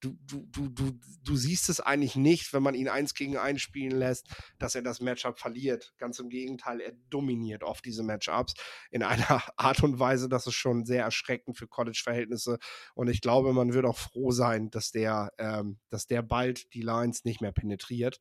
du, 0.00 0.16
du, 0.26 0.46
du, 0.50 0.68
du, 0.68 1.00
du 1.22 1.36
siehst 1.36 1.68
es 1.68 1.80
eigentlich 1.80 2.16
nicht, 2.16 2.52
wenn 2.52 2.62
man 2.62 2.74
ihn 2.74 2.88
eins 2.88 3.14
gegen 3.14 3.36
eins 3.36 3.60
spielen 3.60 3.92
lässt, 3.92 4.28
dass 4.58 4.74
er 4.74 4.82
das 4.82 5.00
Matchup 5.00 5.38
verliert. 5.38 5.92
Ganz 5.98 6.18
im 6.18 6.28
Gegenteil, 6.28 6.80
er 6.80 6.92
dominiert 7.10 7.62
oft 7.62 7.84
diese 7.84 8.02
Matchups 8.02 8.54
in 8.90 9.02
einer 9.02 9.42
Art 9.56 9.82
und 9.82 9.98
Weise, 9.98 10.28
dass 10.28 10.46
es 10.46 10.54
schon 10.54 10.84
sehr 10.84 11.04
erschreckend 11.04 11.58
für 11.58 11.68
College-Verhältnisse. 11.68 12.58
Und 12.94 13.08
ich 13.08 13.20
glaube, 13.20 13.52
man 13.52 13.74
wird 13.74 13.84
auch 13.84 13.98
froh 13.98 14.30
sein, 14.30 14.70
dass 14.70 14.90
der, 14.90 15.32
ähm, 15.38 15.78
dass 15.90 16.06
der 16.06 16.22
bald 16.22 16.72
die 16.74 16.82
Lines 16.82 17.24
nicht 17.24 17.40
mehr 17.40 17.52
penetriert. 17.52 18.20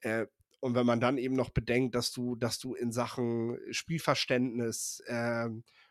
Äh, 0.00 0.26
und 0.60 0.76
wenn 0.76 0.86
man 0.86 1.00
dann 1.00 1.18
eben 1.18 1.34
noch 1.34 1.50
bedenkt, 1.50 1.94
dass 1.96 2.12
du, 2.12 2.36
dass 2.36 2.58
du 2.58 2.74
in 2.74 2.92
Sachen 2.92 3.58
Spielverständnis, 3.72 5.02
äh, 5.06 5.48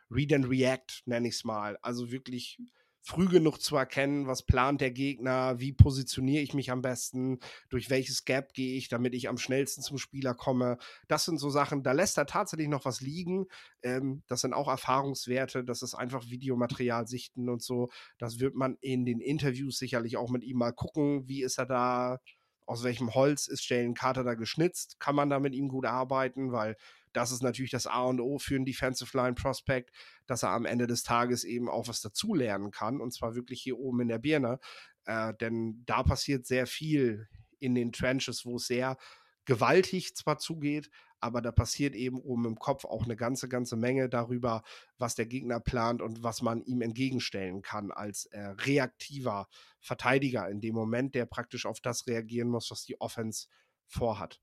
Read 0.09 0.33
and 0.33 0.49
React, 0.49 1.03
nenne 1.05 1.27
ich 1.27 1.35
es 1.35 1.43
mal, 1.43 1.77
also 1.81 2.11
wirklich 2.11 2.57
früh 3.03 3.27
genug 3.27 3.57
zu 3.59 3.75
erkennen, 3.75 4.27
was 4.27 4.43
plant 4.43 4.79
der 4.79 4.91
Gegner, 4.91 5.59
wie 5.59 5.73
positioniere 5.73 6.43
ich 6.43 6.53
mich 6.53 6.71
am 6.71 6.81
besten, 6.81 7.39
durch 7.69 7.89
welches 7.89 8.25
Gap 8.25 8.53
gehe 8.53 8.77
ich, 8.77 8.89
damit 8.89 9.15
ich 9.15 9.27
am 9.27 9.37
schnellsten 9.37 9.81
zum 9.81 9.97
Spieler 9.97 10.35
komme. 10.35 10.77
Das 11.07 11.25
sind 11.25 11.39
so 11.39 11.49
Sachen, 11.49 11.83
da 11.83 11.93
lässt 11.93 12.17
er 12.17 12.27
tatsächlich 12.27 12.67
noch 12.67 12.85
was 12.85 13.01
liegen. 13.01 13.47
Ähm, 13.81 14.23
das 14.27 14.41
sind 14.41 14.53
auch 14.53 14.67
Erfahrungswerte, 14.67 15.63
das 15.63 15.81
ist 15.81 15.95
einfach 15.95 16.29
Videomaterial 16.29 17.07
sichten 17.07 17.49
und 17.49 17.63
so. 17.63 17.89
Das 18.19 18.39
wird 18.39 18.55
man 18.55 18.77
in 18.81 19.05
den 19.05 19.19
Interviews 19.19 19.77
sicherlich 19.77 20.17
auch 20.17 20.29
mit 20.29 20.43
ihm 20.43 20.57
mal 20.57 20.73
gucken, 20.73 21.27
wie 21.27 21.41
ist 21.41 21.57
er 21.57 21.65
da, 21.65 22.19
aus 22.67 22.83
welchem 22.83 23.13
Holz 23.15 23.47
ist 23.47 23.67
Jalen 23.67 23.95
Carter 23.95 24.23
da 24.23 24.35
geschnitzt, 24.35 24.99
kann 24.99 25.15
man 25.15 25.29
da 25.29 25.39
mit 25.39 25.55
ihm 25.55 25.67
gut 25.67 25.85
arbeiten, 25.85 26.51
weil 26.51 26.77
das 27.13 27.31
ist 27.31 27.43
natürlich 27.43 27.71
das 27.71 27.87
A 27.87 28.03
und 28.03 28.19
O 28.19 28.39
für 28.39 28.55
einen 28.55 28.65
Defensive 28.65 29.15
Line 29.17 29.33
Prospect, 29.33 29.91
dass 30.27 30.43
er 30.43 30.49
am 30.49 30.65
Ende 30.65 30.87
des 30.87 31.03
Tages 31.03 31.43
eben 31.43 31.69
auch 31.69 31.87
was 31.87 32.01
dazulernen 32.01 32.71
kann 32.71 33.01
und 33.01 33.13
zwar 33.13 33.35
wirklich 33.35 33.61
hier 33.61 33.77
oben 33.77 34.01
in 34.01 34.07
der 34.07 34.19
Birne. 34.19 34.59
Äh, 35.05 35.33
denn 35.35 35.83
da 35.85 36.03
passiert 36.03 36.45
sehr 36.45 36.67
viel 36.67 37.27
in 37.59 37.75
den 37.75 37.91
Trenches, 37.91 38.45
wo 38.45 38.55
es 38.57 38.67
sehr 38.67 38.97
gewaltig 39.45 40.15
zwar 40.15 40.37
zugeht, 40.37 40.89
aber 41.19 41.41
da 41.41 41.51
passiert 41.51 41.95
eben 41.95 42.19
oben 42.19 42.45
im 42.45 42.57
Kopf 42.57 42.83
auch 42.85 43.03
eine 43.03 43.15
ganze, 43.15 43.47
ganze 43.47 43.75
Menge 43.75 44.09
darüber, 44.09 44.63
was 44.97 45.15
der 45.15 45.27
Gegner 45.27 45.59
plant 45.59 46.01
und 46.01 46.23
was 46.23 46.41
man 46.41 46.63
ihm 46.63 46.81
entgegenstellen 46.81 47.61
kann 47.61 47.91
als 47.91 48.25
äh, 48.25 48.39
reaktiver 48.39 49.47
Verteidiger 49.79 50.49
in 50.49 50.61
dem 50.61 50.73
Moment, 50.73 51.13
der 51.13 51.25
praktisch 51.25 51.65
auf 51.65 51.79
das 51.79 52.07
reagieren 52.07 52.49
muss, 52.49 52.71
was 52.71 52.85
die 52.85 52.99
Offense 52.99 53.47
vorhat. 53.87 54.41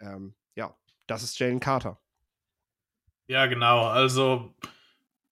Ähm, 0.00 0.34
ja, 0.54 0.76
das 1.10 1.22
ist 1.22 1.38
Jalen 1.38 1.60
Carter. 1.60 1.98
Ja, 3.26 3.46
genau. 3.46 3.86
Also 3.86 4.54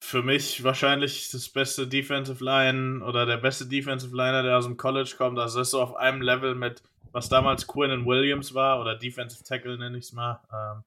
für 0.01 0.23
mich 0.23 0.63
wahrscheinlich 0.65 1.31
das 1.31 1.49
beste 1.49 1.87
Defensive 1.87 2.45
Line 2.45 3.05
oder 3.05 3.27
der 3.27 3.37
beste 3.37 3.67
Defensive 3.67 4.15
Liner, 4.15 4.43
der 4.43 4.59
aus 4.59 4.65
dem 4.65 4.77
College 4.77 5.15
kommt. 5.17 5.39
Also 5.39 5.59
das 5.59 5.69
ist 5.69 5.73
so 5.73 5.83
auf 5.83 5.97
einem 5.97 6.23
Level 6.23 6.55
mit, 6.55 6.83
was 7.13 7.29
damals 7.29 7.67
Quinn 7.67 8.07
Williams 8.07 8.55
war 8.55 8.81
oder 8.81 8.97
Defensive 8.97 9.43
Tackle 9.45 9.79
nenne 9.79 9.99
ich 9.99 10.07
es 10.07 10.13
mal. 10.13 10.41
Ähm, 10.53 10.85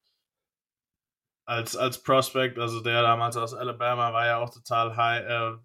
als, 1.46 1.76
als 1.76 2.02
Prospect, 2.02 2.60
also 2.60 2.82
der 2.82 3.02
damals 3.02 3.36
aus 3.36 3.54
Alabama 3.54 4.14
war 4.14 4.26
ja 4.26 4.38
auch 4.38 4.50
total 4.50 4.96
high, 4.96 5.26
äh, 5.26 5.58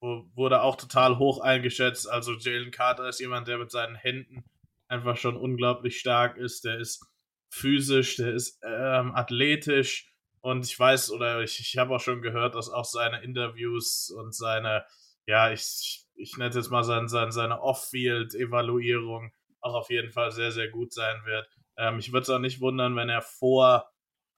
wurde 0.00 0.62
auch 0.62 0.76
total 0.76 1.18
hoch 1.18 1.40
eingeschätzt. 1.40 2.08
Also 2.08 2.32
Jalen 2.34 2.70
Carter 2.70 3.08
ist 3.08 3.20
jemand, 3.20 3.48
der 3.48 3.58
mit 3.58 3.70
seinen 3.70 3.96
Händen 3.96 4.44
einfach 4.88 5.16
schon 5.16 5.36
unglaublich 5.36 5.98
stark 5.98 6.36
ist. 6.36 6.64
Der 6.64 6.78
ist 6.78 7.06
physisch, 7.50 8.16
der 8.16 8.34
ist 8.34 8.58
ähm, 8.62 9.14
athletisch 9.14 10.12
und 10.40 10.64
ich 10.64 10.78
weiß 10.78 11.10
oder 11.10 11.42
ich, 11.42 11.58
ich 11.60 11.78
habe 11.78 11.94
auch 11.94 12.00
schon 12.00 12.22
gehört, 12.22 12.54
dass 12.54 12.70
auch 12.70 12.84
seine 12.84 13.22
Interviews 13.22 14.10
und 14.10 14.34
seine, 14.34 14.84
ja, 15.26 15.50
ich, 15.52 16.06
ich 16.14 16.36
nenne 16.36 16.50
es 16.50 16.56
jetzt 16.56 16.70
mal 16.70 16.84
seine, 16.84 17.08
seine, 17.08 17.32
seine 17.32 17.60
Off-Field-Evaluierung 17.60 19.32
auch 19.60 19.74
auf 19.74 19.90
jeden 19.90 20.12
Fall 20.12 20.30
sehr, 20.30 20.52
sehr 20.52 20.68
gut 20.68 20.92
sein 20.92 21.20
wird. 21.24 21.48
Ähm, 21.76 21.98
ich 21.98 22.12
würde 22.12 22.22
es 22.22 22.30
auch 22.30 22.38
nicht 22.38 22.60
wundern, 22.60 22.96
wenn 22.96 23.08
er 23.08 23.22
vor 23.22 23.90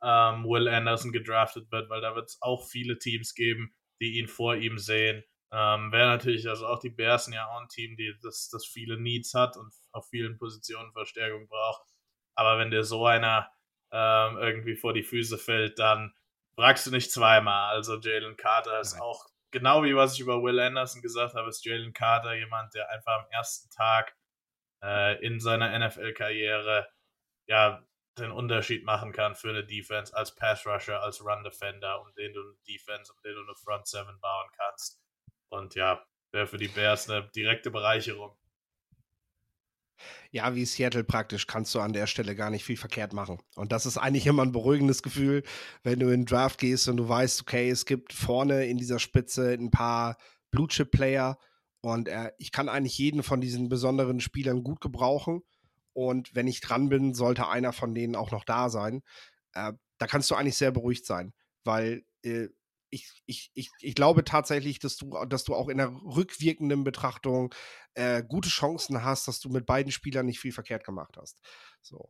ähm, 0.03 0.45
Will 0.45 0.69
Anderson 0.69 1.13
gedraftet 1.13 1.71
wird, 1.71 1.91
weil 1.91 2.01
da 2.01 2.15
wird 2.15 2.29
es 2.29 2.41
auch 2.41 2.67
viele 2.67 2.99
Teams 2.99 3.35
geben, 3.35 3.75
die 4.01 4.19
ihn 4.19 4.29
vor 4.29 4.57
ihm 4.57 4.79
sehen. 4.79 5.23
Ähm, 5.53 5.93
Wäre 5.93 6.09
natürlich, 6.09 6.49
also 6.49 6.67
auch 6.67 6.79
die 6.79 6.91
Bears 6.91 7.25
sind 7.25 7.35
ja 7.35 7.47
auch 7.49 7.61
ein 7.61 7.69
Team, 7.69 7.97
die 7.97 8.15
das, 8.23 8.49
das 8.49 8.65
viele 8.65 8.99
Needs 8.99 9.35
hat 9.35 9.57
und 9.57 9.73
auf 9.93 10.09
vielen 10.09 10.39
Positionen 10.39 10.93
Verstärkung 10.93 11.49
braucht. 11.49 11.83
Aber 12.35 12.59
wenn 12.59 12.71
dir 12.71 12.85
so 12.85 13.07
einer 13.07 13.51
ähm, 13.93 14.39
irgendwie 14.39 14.77
vor 14.77 14.93
die 14.93 15.03
Füße 15.03 15.39
fällt, 15.39 15.79
dann 15.79 16.15
fragst 16.55 16.87
du 16.87 16.91
nicht 16.91 17.11
zweimal. 17.11 17.75
Also 17.75 17.99
Jalen 17.99 18.37
Carter 18.37 18.81
ist 18.81 18.95
Nein. 18.95 19.03
auch, 19.03 19.27
genau 19.51 19.83
wie 19.83 19.97
was 19.97 20.15
ich 20.15 20.21
über 20.21 20.43
Will 20.43 20.61
Anderson 20.61 21.03
gesagt 21.03 21.35
habe, 21.35 21.49
ist 21.49 21.65
Jalen 21.65 21.93
Carter 21.93 22.35
jemand, 22.35 22.75
der 22.75 22.91
einfach 22.91 23.21
am 23.21 23.27
ersten 23.31 23.71
Tag 23.71 24.15
äh, 24.83 25.25
in 25.25 25.41
seiner 25.41 25.77
NFL-Karriere 25.79 26.89
ja 27.47 27.85
den 28.19 28.33
Unterschied 28.33 28.85
machen 28.85 29.13
kann 29.13 29.35
für 29.35 29.51
eine 29.51 29.65
Defense 29.65 30.15
als 30.15 30.35
Pass 30.35 30.67
Rusher, 30.67 31.01
als 31.01 31.25
Run 31.25 31.45
Defender, 31.45 32.01
um 32.01 32.13
den 32.15 32.33
du 32.33 32.41
eine 32.41 32.55
Defense, 32.69 33.13
um 33.13 33.21
den 33.23 33.35
du 33.35 33.43
eine 33.43 33.55
Front 33.55 33.87
Seven 33.87 34.21
bauen 34.21 34.51
kannst. 34.57 35.03
Und 35.49 35.75
ja, 35.75 36.05
wäre 36.33 36.47
für 36.47 36.59
die 36.59 36.69
Bears 36.69 37.09
eine 37.09 37.29
direkte 37.29 37.71
Bereicherung. 37.71 38.37
Ja, 40.31 40.55
wie 40.55 40.65
Seattle 40.65 41.05
praktisch 41.05 41.47
kannst 41.47 41.75
du 41.75 41.81
an 41.81 41.93
der 41.93 42.07
Stelle 42.07 42.35
gar 42.35 42.51
nicht 42.51 42.65
viel 42.65 42.77
verkehrt 42.77 43.13
machen. 43.13 43.39
Und 43.57 43.73
das 43.73 43.87
ist 43.87 43.99
eigentlich 43.99 44.27
immer 44.27 44.43
ein 44.43 44.53
beruhigendes 44.53 45.03
Gefühl, 45.03 45.43
wenn 45.83 45.99
du 45.99 46.07
in 46.07 46.23
den 46.23 46.27
Draft 46.27 46.59
gehst 46.59 46.89
und 46.89 46.97
du 46.97 47.09
weißt, 47.09 47.43
okay, 47.43 47.71
es 47.71 47.87
gibt 47.87 48.13
vorne 48.13 48.67
in 48.67 48.79
dieser 48.79 48.99
Spitze 48.99 49.53
ein 49.53 49.71
paar 49.71 50.17
Blue 50.51 50.69
Chip 50.69 50.91
Player 50.91 51.39
und 51.83 52.09
äh, 52.09 52.33
ich 52.39 52.53
kann 52.53 52.69
eigentlich 52.69 52.99
jeden 52.99 53.23
von 53.23 53.41
diesen 53.41 53.69
besonderen 53.69 54.21
Spielern 54.21 54.63
gut 54.63 54.81
gebrauchen. 54.81 55.43
Und 55.93 56.35
wenn 56.35 56.47
ich 56.47 56.61
dran 56.61 56.89
bin, 56.89 57.15
sollte 57.15 57.49
einer 57.49 57.73
von 57.73 57.95
denen 57.95 58.17
auch 58.17 58.31
noch 58.31 58.45
da 58.45 58.69
sein. 58.69 59.03
Äh, 59.53 59.73
da 59.99 60.07
kannst 60.07 60.31
du 60.31 60.35
eigentlich 60.35 60.57
sehr 60.57 60.71
beruhigt 60.71 61.07
sein, 61.07 61.33
weil 61.65 62.05
äh, 62.23 62.49
ich, 62.91 63.23
ich, 63.27 63.51
ich, 63.55 63.71
ich 63.81 63.95
glaube 63.95 64.25
tatsächlich, 64.25 64.79
dass 64.79 64.97
du, 64.97 65.11
dass 65.27 65.45
du 65.45 65.55
auch 65.55 65.69
in 65.69 65.79
der 65.79 65.89
rückwirkenden 65.89 66.85
Betrachtung 66.85 67.55
äh, 67.95 68.23
gute 68.23 68.49
Chancen 68.49 69.03
hast, 69.05 69.29
dass 69.29 69.41
du 69.41 69.49
mit 69.49 69.67
beiden 69.67 69.93
Spielern 69.93 70.27
nicht 70.27 70.41
viel 70.41 70.53
verkehrt 70.53 70.85
gemacht 70.85 71.17
hast. 71.17 71.41
So. 71.81 72.09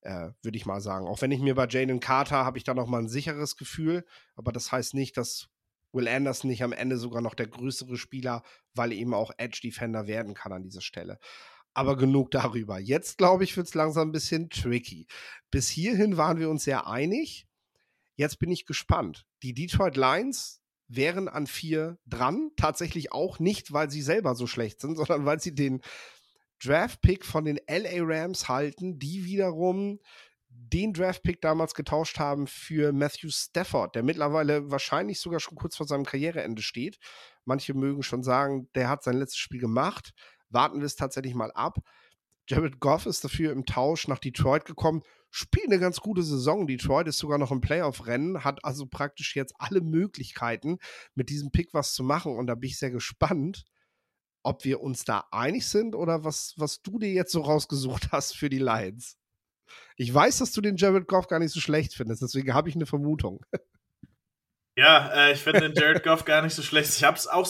Äh, 0.00 0.30
würde 0.42 0.56
ich 0.56 0.66
mal 0.66 0.80
sagen. 0.80 1.06
Auch 1.06 1.22
wenn 1.22 1.30
ich 1.30 1.40
mir 1.40 1.54
bei 1.54 1.68
Jalen 1.68 2.00
Carter 2.00 2.44
habe 2.44 2.58
ich 2.58 2.64
da 2.64 2.74
noch 2.74 2.88
mal 2.88 2.98
ein 2.98 3.08
sicheres 3.08 3.56
Gefühl, 3.56 4.04
aber 4.34 4.50
das 4.50 4.72
heißt 4.72 4.94
nicht, 4.94 5.16
dass 5.16 5.48
Will 5.92 6.08
Anderson 6.08 6.50
nicht 6.50 6.64
am 6.64 6.72
Ende 6.72 6.96
sogar 6.96 7.22
noch 7.22 7.34
der 7.34 7.46
größere 7.46 7.96
Spieler, 7.96 8.42
weil 8.74 8.92
er 8.92 8.98
eben 8.98 9.14
auch 9.14 9.30
Edge 9.36 9.60
Defender 9.62 10.06
werden 10.06 10.34
kann 10.34 10.52
an 10.52 10.62
dieser 10.62 10.80
Stelle. 10.80 11.18
Aber 11.74 11.96
genug 11.96 12.30
darüber. 12.30 12.78
Jetzt, 12.78 13.18
glaube 13.18 13.44
ich, 13.44 13.56
wird 13.56 13.68
es 13.68 13.74
langsam 13.74 14.08
ein 14.08 14.12
bisschen 14.12 14.50
tricky. 14.50 15.06
Bis 15.50 15.68
hierhin 15.68 16.16
waren 16.16 16.38
wir 16.38 16.50
uns 16.50 16.64
sehr 16.64 16.86
einig. 16.86 17.46
Jetzt 18.16 18.38
bin 18.38 18.50
ich 18.50 18.66
gespannt. 18.66 19.26
Die 19.42 19.54
Detroit 19.54 19.96
Lions 19.96 20.62
wären 20.88 21.28
an 21.28 21.46
vier 21.46 21.98
dran. 22.06 22.50
Tatsächlich 22.56 23.12
auch 23.12 23.38
nicht, 23.38 23.72
weil 23.72 23.90
sie 23.90 24.02
selber 24.02 24.34
so 24.34 24.46
schlecht 24.46 24.80
sind, 24.80 24.96
sondern 24.96 25.24
weil 25.24 25.40
sie 25.40 25.54
den 25.54 25.82
Draft-Pick 26.62 27.24
von 27.24 27.44
den 27.44 27.58
LA 27.68 28.02
Rams 28.02 28.48
halten, 28.48 28.98
die 28.98 29.24
wiederum 29.24 29.98
den 30.48 30.92
Draft-Pick 30.92 31.40
damals 31.40 31.74
getauscht 31.74 32.18
haben 32.18 32.46
für 32.46 32.92
Matthew 32.92 33.30
Stafford, 33.30 33.94
der 33.94 34.02
mittlerweile 34.02 34.70
wahrscheinlich 34.70 35.18
sogar 35.18 35.40
schon 35.40 35.56
kurz 35.56 35.76
vor 35.76 35.86
seinem 35.86 36.04
Karriereende 36.04 36.62
steht. 36.62 36.98
Manche 37.44 37.74
mögen 37.74 38.02
schon 38.02 38.22
sagen, 38.22 38.68
der 38.74 38.88
hat 38.88 39.02
sein 39.02 39.16
letztes 39.16 39.38
Spiel 39.38 39.60
gemacht. 39.60 40.12
Warten 40.50 40.78
wir 40.78 40.86
es 40.86 40.94
tatsächlich 40.94 41.34
mal 41.34 41.50
ab. 41.52 41.78
Jared 42.46 42.80
Goff 42.80 43.06
ist 43.06 43.24
dafür 43.24 43.50
im 43.52 43.64
Tausch 43.64 44.08
nach 44.08 44.18
Detroit 44.18 44.66
gekommen, 44.66 45.02
spielt 45.32 45.66
eine 45.66 45.80
ganz 45.80 45.98
gute 45.98 46.22
Saison. 46.22 46.66
Detroit 46.66 47.08
ist 47.08 47.18
sogar 47.18 47.38
noch 47.38 47.50
im 47.50 47.60
Playoff-Rennen, 47.60 48.44
hat 48.44 48.64
also 48.64 48.86
praktisch 48.86 49.34
jetzt 49.34 49.54
alle 49.58 49.80
Möglichkeiten, 49.80 50.78
mit 51.14 51.30
diesem 51.30 51.50
Pick 51.50 51.74
was 51.74 51.94
zu 51.94 52.04
machen. 52.04 52.36
Und 52.36 52.46
da 52.46 52.54
bin 52.54 52.68
ich 52.68 52.78
sehr 52.78 52.90
gespannt, 52.90 53.64
ob 54.42 54.64
wir 54.64 54.82
uns 54.82 55.04
da 55.04 55.24
einig 55.30 55.66
sind 55.66 55.94
oder 55.94 56.22
was, 56.22 56.54
was 56.58 56.82
du 56.82 56.98
dir 56.98 57.10
jetzt 57.12 57.32
so 57.32 57.40
rausgesucht 57.40 58.12
hast 58.12 58.36
für 58.36 58.50
die 58.50 58.58
Lions. 58.58 59.16
Ich 59.96 60.12
weiß, 60.12 60.38
dass 60.38 60.52
du 60.52 60.60
den 60.60 60.76
Jared 60.76 61.08
Goff 61.08 61.28
gar 61.28 61.38
nicht 61.38 61.52
so 61.52 61.60
schlecht 61.60 61.94
findest, 61.94 62.22
deswegen 62.22 62.52
habe 62.52 62.68
ich 62.68 62.74
eine 62.74 62.86
Vermutung. 62.86 63.44
Ja, 64.76 65.12
äh, 65.12 65.32
ich 65.32 65.40
finde 65.40 65.60
den 65.60 65.74
Jared 65.74 66.02
Goff 66.02 66.24
gar 66.24 66.42
nicht 66.42 66.54
so 66.54 66.62
schlecht. 66.62 66.90
Ich 66.96 67.04
habe 67.04 67.16
es 67.16 67.26
auch, 67.26 67.48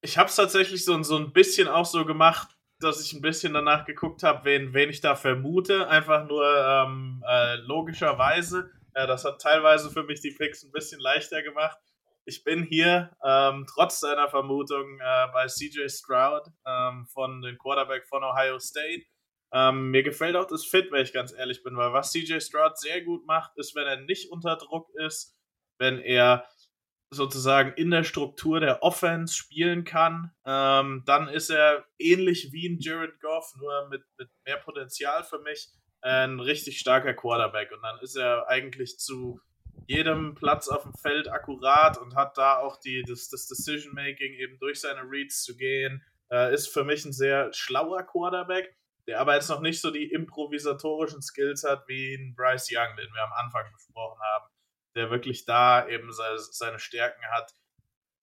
ich 0.00 0.18
habe 0.18 0.28
es 0.28 0.36
tatsächlich 0.36 0.84
so, 0.84 1.00
so 1.02 1.16
ein 1.16 1.32
bisschen 1.32 1.68
auch 1.68 1.86
so 1.86 2.04
gemacht, 2.04 2.53
dass 2.84 3.04
ich 3.04 3.12
ein 3.12 3.22
bisschen 3.22 3.54
danach 3.54 3.84
geguckt 3.84 4.22
habe, 4.22 4.44
wen, 4.44 4.74
wen 4.74 4.90
ich 4.90 5.00
da 5.00 5.16
vermute. 5.16 5.88
Einfach 5.88 6.26
nur 6.26 6.44
ähm, 6.44 7.24
äh, 7.26 7.56
logischerweise. 7.56 8.70
Äh, 8.92 9.06
das 9.06 9.24
hat 9.24 9.40
teilweise 9.40 9.90
für 9.90 10.04
mich 10.04 10.20
die 10.20 10.30
Picks 10.30 10.62
ein 10.62 10.72
bisschen 10.72 11.00
leichter 11.00 11.42
gemacht. 11.42 11.78
Ich 12.26 12.44
bin 12.44 12.62
hier 12.62 13.10
ähm, 13.22 13.66
trotz 13.68 14.00
seiner 14.00 14.28
Vermutung 14.28 14.98
äh, 14.98 15.26
bei 15.32 15.46
CJ 15.46 15.88
Stroud 15.88 16.46
ähm, 16.66 17.06
von 17.06 17.42
dem 17.42 17.58
Quarterback 17.58 18.06
von 18.06 18.22
Ohio 18.22 18.58
State. 18.58 19.04
Ähm, 19.52 19.90
mir 19.90 20.02
gefällt 20.02 20.36
auch 20.36 20.46
das 20.46 20.64
Fit, 20.64 20.90
wenn 20.90 21.02
ich 21.02 21.12
ganz 21.12 21.32
ehrlich 21.32 21.62
bin, 21.62 21.76
weil 21.76 21.92
was 21.92 22.12
CJ 22.12 22.40
Stroud 22.40 22.78
sehr 22.78 23.02
gut 23.02 23.26
macht, 23.26 23.56
ist, 23.56 23.74
wenn 23.74 23.86
er 23.86 24.00
nicht 24.00 24.30
unter 24.30 24.56
Druck 24.56 24.88
ist, 24.94 25.38
wenn 25.78 25.98
er 25.98 26.46
sozusagen 27.14 27.72
in 27.74 27.90
der 27.90 28.04
Struktur 28.04 28.60
der 28.60 28.82
Offense 28.82 29.34
spielen 29.34 29.84
kann, 29.84 30.32
ähm, 30.44 31.02
dann 31.06 31.28
ist 31.28 31.50
er 31.50 31.84
ähnlich 31.98 32.52
wie 32.52 32.68
ein 32.68 32.78
Jared 32.80 33.20
Goff, 33.20 33.54
nur 33.58 33.88
mit, 33.88 34.02
mit 34.18 34.28
mehr 34.44 34.58
Potenzial 34.58 35.24
für 35.24 35.38
mich, 35.40 35.68
ein 36.02 36.40
richtig 36.40 36.78
starker 36.78 37.14
Quarterback. 37.14 37.72
Und 37.72 37.82
dann 37.82 37.98
ist 38.00 38.16
er 38.16 38.48
eigentlich 38.48 38.98
zu 38.98 39.40
jedem 39.86 40.34
Platz 40.34 40.68
auf 40.68 40.82
dem 40.82 40.94
Feld 40.94 41.28
akkurat 41.28 41.98
und 41.98 42.14
hat 42.14 42.36
da 42.36 42.58
auch 42.58 42.78
die, 42.78 43.02
das, 43.06 43.28
das 43.28 43.46
Decision-Making 43.46 44.34
eben 44.34 44.58
durch 44.58 44.80
seine 44.80 45.02
Reads 45.02 45.42
zu 45.42 45.56
gehen. 45.56 46.02
Äh, 46.30 46.52
ist 46.54 46.68
für 46.68 46.84
mich 46.84 47.04
ein 47.04 47.12
sehr 47.12 47.52
schlauer 47.52 48.02
Quarterback, 48.02 48.76
der 49.06 49.20
aber 49.20 49.34
jetzt 49.34 49.48
noch 49.48 49.60
nicht 49.60 49.80
so 49.80 49.90
die 49.90 50.10
improvisatorischen 50.10 51.22
Skills 51.22 51.64
hat 51.64 51.86
wie 51.88 52.14
ein 52.14 52.34
Bryce 52.34 52.70
Young, 52.72 52.96
den 52.96 53.12
wir 53.12 53.22
am 53.22 53.32
Anfang 53.44 53.70
besprochen 53.72 54.20
haben 54.20 54.53
der 54.94 55.10
wirklich 55.10 55.44
da 55.44 55.88
eben 55.88 56.10
seine 56.12 56.78
Stärken 56.78 57.24
hat, 57.30 57.54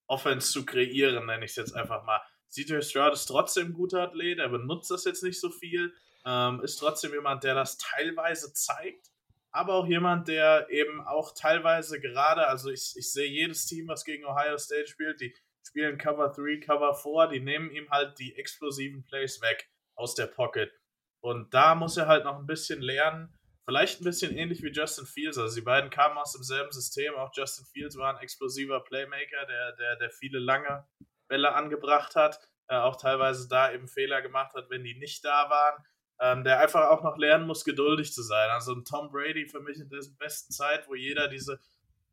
Offense 0.08 0.52
zu 0.52 0.66
kreieren, 0.66 1.26
nenne 1.26 1.46
ich 1.46 1.52
es 1.52 1.58
jetzt 1.58 1.76
einfach 1.76 2.04
mal. 2.04 2.22
CJ 2.50 2.82
Stroud 2.82 3.14
ist 3.14 3.26
trotzdem 3.26 3.68
ein 3.68 3.74
guter 3.74 4.02
Athlet, 4.02 4.40
er 4.40 4.50
benutzt 4.50 4.92
das 4.92 5.06
jetzt 5.06 5.24
nicht 5.24 5.40
so 5.40 5.50
viel, 5.50 5.94
ähm, 6.26 6.62
ist 6.64 6.78
trotzdem 6.78 7.14
jemand, 7.14 7.44
der 7.44 7.56
das 7.56 7.78
teilweise 7.78 8.54
zeigt, 8.54 9.10
aber 9.52 9.76
auch 9.76 9.88
jemand, 9.88 10.28
der 10.28 10.70
eben 10.70 11.02
auch 11.06 11.34
teilweise 11.34 12.00
gerade, 12.00 12.48
also 12.48 12.70
ich, 12.70 12.94
ich 12.96 13.12
sehe 13.12 13.30
jedes 13.30 13.66
Team, 13.68 13.88
was 13.88 14.04
gegen 14.04 14.26
Ohio 14.26 14.58
State 14.58 14.88
spielt, 14.88 15.22
die 15.22 15.34
spielen 15.66 15.98
Cover 15.98 16.30
3, 16.30 16.58
Cover 16.58 16.94
4, 16.94 17.28
die 17.28 17.40
nehmen 17.40 17.72
ihm 17.72 17.90
halt 17.90 18.20
die 18.20 18.36
explosiven 18.36 19.04
Plays 19.06 19.42
weg 19.42 19.70
aus 19.96 20.16
der 20.16 20.28
Pocket. 20.28 20.74
Und 21.22 21.54
da 21.54 21.76
muss 21.76 21.98
er 21.98 22.08
halt 22.08 22.26
noch 22.26 22.40
ein 22.40 22.48
bisschen 22.48 22.82
lernen, 22.82 23.34
Vielleicht 23.72 24.02
ein 24.02 24.04
bisschen 24.04 24.36
ähnlich 24.36 24.62
wie 24.64 24.68
Justin 24.74 25.06
Fields. 25.06 25.38
Also 25.38 25.56
die 25.56 25.62
beiden 25.62 25.90
kamen 25.90 26.18
aus 26.18 26.34
demselben 26.34 26.74
System. 26.74 27.16
Auch 27.16 27.32
Justin 27.34 27.66
Fields 27.66 27.96
war 27.96 28.14
ein 28.14 28.22
explosiver 28.22 28.82
Playmaker, 28.82 29.46
der, 29.48 29.72
der, 29.78 29.96
der 29.96 30.10
viele 30.10 30.40
lange 30.40 30.86
Bälle 31.30 31.56
angebracht 31.56 32.18
hat. 32.18 32.38
Äh, 32.68 32.76
auch 32.76 32.98
teilweise 32.98 33.48
da 33.48 33.72
eben 33.72 33.88
Fehler 33.88 34.22
gemacht 34.22 34.56
hat, 34.56 34.70
wenn 34.70 34.84
die 34.84 34.96
nicht 34.96 35.24
da 35.24 35.50
waren. 35.50 35.86
Ähm, 36.20 36.44
der 36.44 36.60
einfach 36.60 36.90
auch 36.90 37.02
noch 37.02 37.18
lernen 37.18 37.48
muss, 37.48 37.64
geduldig 37.64 38.12
zu 38.12 38.24
sein. 38.24 38.50
Also 38.50 38.74
ein 38.74 38.84
Tom 38.84 39.10
Brady 39.10 39.48
für 39.48 39.62
mich 39.62 39.80
in 39.80 39.88
der 39.88 40.02
besten 40.20 40.52
Zeit, 40.52 40.90
wo 40.90 40.96
jeder 40.96 41.30
diese 41.30 41.58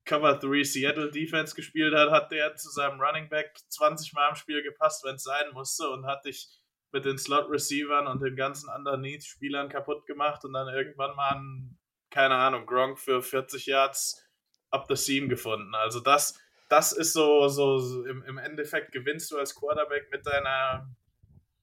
Cover 0.04 0.34
3 0.34 0.62
Seattle 0.62 1.10
Defense 1.10 1.56
gespielt 1.56 1.92
hat, 1.92 2.12
hat 2.12 2.30
der 2.30 2.54
zu 2.54 2.70
seinem 2.70 3.00
Running 3.00 3.28
Back 3.28 3.58
20 3.68 4.12
Mal 4.12 4.28
im 4.28 4.36
Spiel 4.36 4.62
gepasst, 4.62 5.02
wenn 5.02 5.16
es 5.16 5.24
sein 5.24 5.50
musste 5.54 5.90
und 5.90 6.06
hat 6.06 6.24
dich 6.24 6.48
mit 6.92 7.04
den 7.04 7.18
Slot-Receivern 7.18 8.06
und 8.06 8.22
den 8.22 8.36
ganzen 8.36 8.68
anderen 8.70 9.02
Needs-Spielern 9.02 9.68
kaputt 9.68 10.06
gemacht 10.06 10.44
und 10.44 10.52
dann 10.52 10.68
irgendwann 10.68 11.14
mal 11.16 11.36
einen, 11.36 11.78
keine 12.10 12.34
Ahnung, 12.34 12.66
Gronk 12.66 12.98
für 12.98 13.22
40 13.22 13.66
Yards 13.66 14.24
up 14.70 14.86
the 14.88 14.96
seam 14.96 15.28
gefunden. 15.28 15.74
Also 15.74 16.00
das, 16.00 16.38
das 16.68 16.92
ist 16.92 17.12
so, 17.12 17.48
so, 17.48 17.78
so 17.78 18.04
im, 18.04 18.22
im 18.24 18.38
Endeffekt 18.38 18.92
gewinnst 18.92 19.30
du 19.30 19.38
als 19.38 19.54
Quarterback 19.54 20.10
mit 20.10 20.26
deiner, 20.26 20.88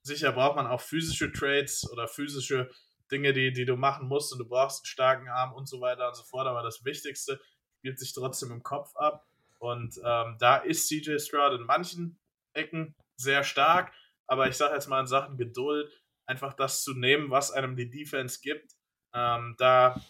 sicher 0.01 0.31
braucht 0.31 0.55
man 0.55 0.67
auch 0.67 0.81
physische 0.81 1.31
Trades 1.31 1.89
oder 1.91 2.07
physische 2.07 2.69
Dinge, 3.11 3.33
die, 3.33 3.53
die 3.53 3.65
du 3.65 3.75
machen 3.75 4.07
musst 4.07 4.31
und 4.33 4.39
du 4.39 4.47
brauchst 4.47 4.81
einen 4.81 4.87
starken 4.87 5.29
Arm 5.29 5.53
und 5.53 5.67
so 5.67 5.81
weiter 5.81 6.07
und 6.07 6.15
so 6.15 6.23
fort, 6.23 6.47
aber 6.47 6.63
das 6.63 6.83
Wichtigste 6.85 7.39
spielt 7.77 7.99
sich 7.99 8.13
trotzdem 8.13 8.51
im 8.51 8.63
Kopf 8.63 8.95
ab 8.95 9.25
und 9.59 9.99
ähm, 10.03 10.37
da 10.39 10.57
ist 10.57 10.87
CJ 10.87 11.19
Stroud 11.19 11.59
in 11.59 11.65
manchen 11.65 12.19
Ecken 12.53 12.95
sehr 13.15 13.43
stark, 13.43 13.93
aber 14.27 14.47
ich 14.47 14.57
sage 14.57 14.73
jetzt 14.73 14.87
mal 14.87 15.01
in 15.01 15.07
Sachen 15.07 15.37
Geduld, 15.37 15.91
einfach 16.25 16.53
das 16.53 16.83
zu 16.83 16.93
nehmen, 16.93 17.29
was 17.29 17.51
einem 17.51 17.75
die 17.75 17.89
Defense 17.89 18.39
gibt, 18.41 18.73
ähm, 19.13 19.55
da 19.57 20.01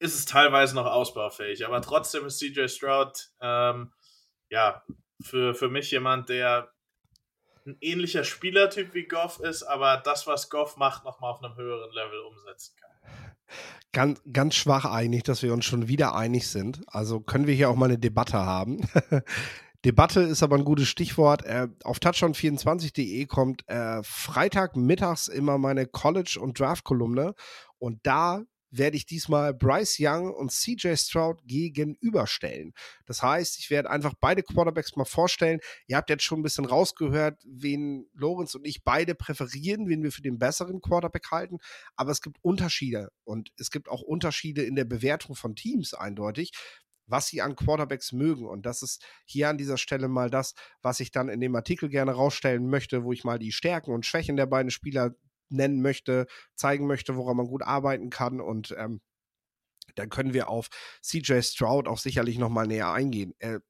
ist 0.00 0.14
es 0.14 0.26
teilweise 0.26 0.74
noch 0.74 0.86
ausbaufähig. 0.86 1.66
Aber 1.66 1.82
trotzdem 1.82 2.24
ist 2.26 2.38
CJ 2.38 2.68
Stroud 2.68 3.30
ähm, 3.40 3.92
ja 4.50 4.82
für, 5.20 5.54
für 5.54 5.68
mich 5.68 5.90
jemand, 5.90 6.28
der 6.28 6.72
ein 7.66 7.76
ähnlicher 7.80 8.24
Spielertyp 8.24 8.94
wie 8.94 9.06
Goff 9.06 9.40
ist, 9.40 9.62
aber 9.62 9.98
das, 9.98 10.26
was 10.26 10.48
Goff 10.48 10.76
macht, 10.76 11.04
nochmal 11.04 11.32
auf 11.32 11.42
einem 11.42 11.56
höheren 11.56 11.92
Level 11.92 12.20
umsetzen 12.20 12.74
kann. 12.80 13.34
Ganz, 13.92 14.22
ganz 14.32 14.54
schwach 14.54 14.84
einig, 14.84 15.24
dass 15.24 15.42
wir 15.42 15.52
uns 15.52 15.64
schon 15.64 15.88
wieder 15.88 16.14
einig 16.14 16.48
sind. 16.48 16.82
Also 16.88 17.20
können 17.20 17.46
wir 17.46 17.54
hier 17.54 17.70
auch 17.70 17.76
mal 17.76 17.86
eine 17.86 17.98
Debatte 17.98 18.38
haben. 18.38 18.88
Debatte 19.88 20.20
ist 20.20 20.42
aber 20.42 20.56
ein 20.56 20.66
gutes 20.66 20.86
Stichwort. 20.86 21.46
Äh, 21.46 21.68
auf 21.82 21.96
touchdown24.de 21.96 23.24
kommt 23.24 23.66
äh, 23.68 24.02
Freitagmittags 24.02 25.28
immer 25.28 25.56
meine 25.56 25.86
College- 25.86 26.38
und 26.42 26.60
Draft-Kolumne. 26.60 27.34
Und 27.78 27.98
da 28.02 28.44
werde 28.70 28.98
ich 28.98 29.06
diesmal 29.06 29.54
Bryce 29.54 29.96
Young 29.98 30.30
und 30.30 30.52
CJ 30.52 30.94
Stroud 30.96 31.40
gegenüberstellen. 31.46 32.74
Das 33.06 33.22
heißt, 33.22 33.58
ich 33.60 33.70
werde 33.70 33.88
einfach 33.88 34.12
beide 34.20 34.42
Quarterbacks 34.42 34.94
mal 34.94 35.06
vorstellen. 35.06 35.60
Ihr 35.86 35.96
habt 35.96 36.10
jetzt 36.10 36.22
schon 36.22 36.40
ein 36.40 36.42
bisschen 36.42 36.66
rausgehört, 36.66 37.40
wen 37.46 38.10
Lorenz 38.12 38.54
und 38.54 38.66
ich 38.66 38.84
beide 38.84 39.14
präferieren, 39.14 39.88
wen 39.88 40.02
wir 40.02 40.12
für 40.12 40.20
den 40.20 40.38
besseren 40.38 40.82
Quarterback 40.82 41.30
halten. 41.30 41.60
Aber 41.96 42.10
es 42.10 42.20
gibt 42.20 42.36
Unterschiede 42.42 43.08
und 43.24 43.52
es 43.56 43.70
gibt 43.70 43.88
auch 43.88 44.02
Unterschiede 44.02 44.64
in 44.64 44.76
der 44.76 44.84
Bewertung 44.84 45.34
von 45.34 45.56
Teams 45.56 45.94
eindeutig 45.94 46.52
was 47.08 47.26
sie 47.26 47.42
an 47.42 47.56
Quarterbacks 47.56 48.12
mögen. 48.12 48.46
Und 48.46 48.66
das 48.66 48.82
ist 48.82 49.04
hier 49.24 49.48
an 49.48 49.58
dieser 49.58 49.78
Stelle 49.78 50.08
mal 50.08 50.30
das, 50.30 50.54
was 50.82 51.00
ich 51.00 51.10
dann 51.10 51.28
in 51.28 51.40
dem 51.40 51.56
Artikel 51.56 51.88
gerne 51.88 52.12
rausstellen 52.12 52.68
möchte, 52.68 53.04
wo 53.04 53.12
ich 53.12 53.24
mal 53.24 53.38
die 53.38 53.52
Stärken 53.52 53.92
und 53.92 54.06
Schwächen 54.06 54.36
der 54.36 54.46
beiden 54.46 54.70
Spieler 54.70 55.14
nennen 55.48 55.80
möchte, 55.80 56.26
zeigen 56.54 56.86
möchte, 56.86 57.16
woran 57.16 57.36
man 57.36 57.46
gut 57.46 57.62
arbeiten 57.62 58.10
kann. 58.10 58.40
Und 58.40 58.74
ähm, 58.78 59.00
dann 59.94 60.10
können 60.10 60.34
wir 60.34 60.48
auf 60.48 60.68
CJ 61.02 61.40
Stroud 61.40 61.88
auch 61.88 61.98
sicherlich 61.98 62.38
nochmal 62.38 62.66
näher 62.66 62.92
eingehen. 62.92 63.34
Äh, 63.38 63.60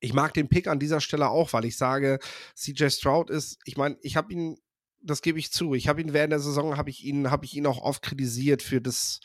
ich 0.00 0.12
mag 0.12 0.34
den 0.34 0.48
Pick 0.48 0.66
an 0.66 0.80
dieser 0.80 1.00
Stelle 1.00 1.28
auch, 1.28 1.52
weil 1.52 1.64
ich 1.64 1.76
sage, 1.76 2.18
CJ 2.56 2.88
Stroud 2.90 3.30
ist, 3.30 3.58
ich 3.64 3.76
meine, 3.76 3.96
ich 4.02 4.16
habe 4.16 4.32
ihn, 4.32 4.58
das 5.00 5.22
gebe 5.22 5.38
ich 5.38 5.52
zu, 5.52 5.74
ich 5.74 5.88
habe 5.88 6.00
ihn 6.00 6.12
während 6.12 6.32
der 6.32 6.40
Saison, 6.40 6.76
habe 6.76 6.90
ich 6.90 7.04
ihn, 7.04 7.30
habe 7.30 7.44
ich 7.44 7.54
ihn 7.54 7.66
auch 7.66 7.80
oft 7.80 8.02
kritisiert 8.02 8.62
für 8.62 8.80
das, 8.80 9.20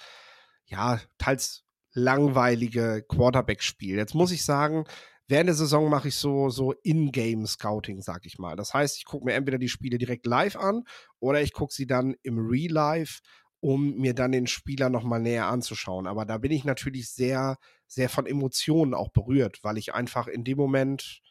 ja, 0.66 1.02
teils 1.18 1.67
langweilige 1.98 3.04
Quarterback-Spiel. 3.10 3.98
Jetzt 3.98 4.14
muss 4.14 4.32
ich 4.32 4.46
sagen, 4.46 4.86
während 5.28 5.48
der 5.48 5.56
Saison 5.56 5.90
mache 5.90 6.10
ich 6.10 6.16
so, 6.16 6.50
so 6.50 6.72
In-Game-Scouting, 6.72 8.02
sag 8.02 8.26
ich 8.26 8.38
mal. 8.38 8.56
Das 8.56 8.74
heißt, 8.74 8.98
ich 8.98 9.06
gucke 9.06 9.26
mir 9.26 9.34
entweder 9.34 9.58
die 9.58 9.68
Spiele 9.68 9.98
direkt 9.98 10.28
live 10.28 10.56
an 10.56 10.84
oder 11.20 11.42
ich 11.42 11.54
gucke 11.54 11.74
sie 11.74 11.88
dann 11.88 12.16
im 12.22 12.38
Real-Life, 12.38 13.22
um 13.60 13.96
mir 13.96 14.14
dann 14.14 14.32
den 14.32 14.46
Spieler 14.46 14.90
nochmal 14.90 15.20
näher 15.20 15.48
anzuschauen. 15.48 16.06
Aber 16.06 16.26
da 16.26 16.38
bin 16.38 16.52
ich 16.52 16.64
natürlich 16.64 17.10
sehr, 17.10 17.58
sehr 17.88 18.10
von 18.10 18.28
Emotionen 18.28 18.94
auch 18.94 19.10
berührt, 19.10 19.64
weil 19.64 19.80
ich 19.80 19.96
einfach 19.96 20.28
in 20.28 20.44
dem 20.44 20.58
Moment 20.58 21.22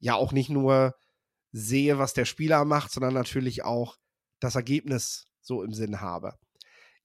ja 0.00 0.16
auch 0.16 0.32
nicht 0.32 0.50
nur 0.50 0.94
sehe, 1.50 1.98
was 1.98 2.12
der 2.12 2.26
Spieler 2.26 2.66
macht, 2.66 2.92
sondern 2.92 3.14
natürlich 3.14 3.64
auch 3.64 3.96
das 4.38 4.54
Ergebnis 4.54 5.28
so 5.40 5.62
im 5.62 5.72
Sinn 5.72 6.02
habe. 6.02 6.34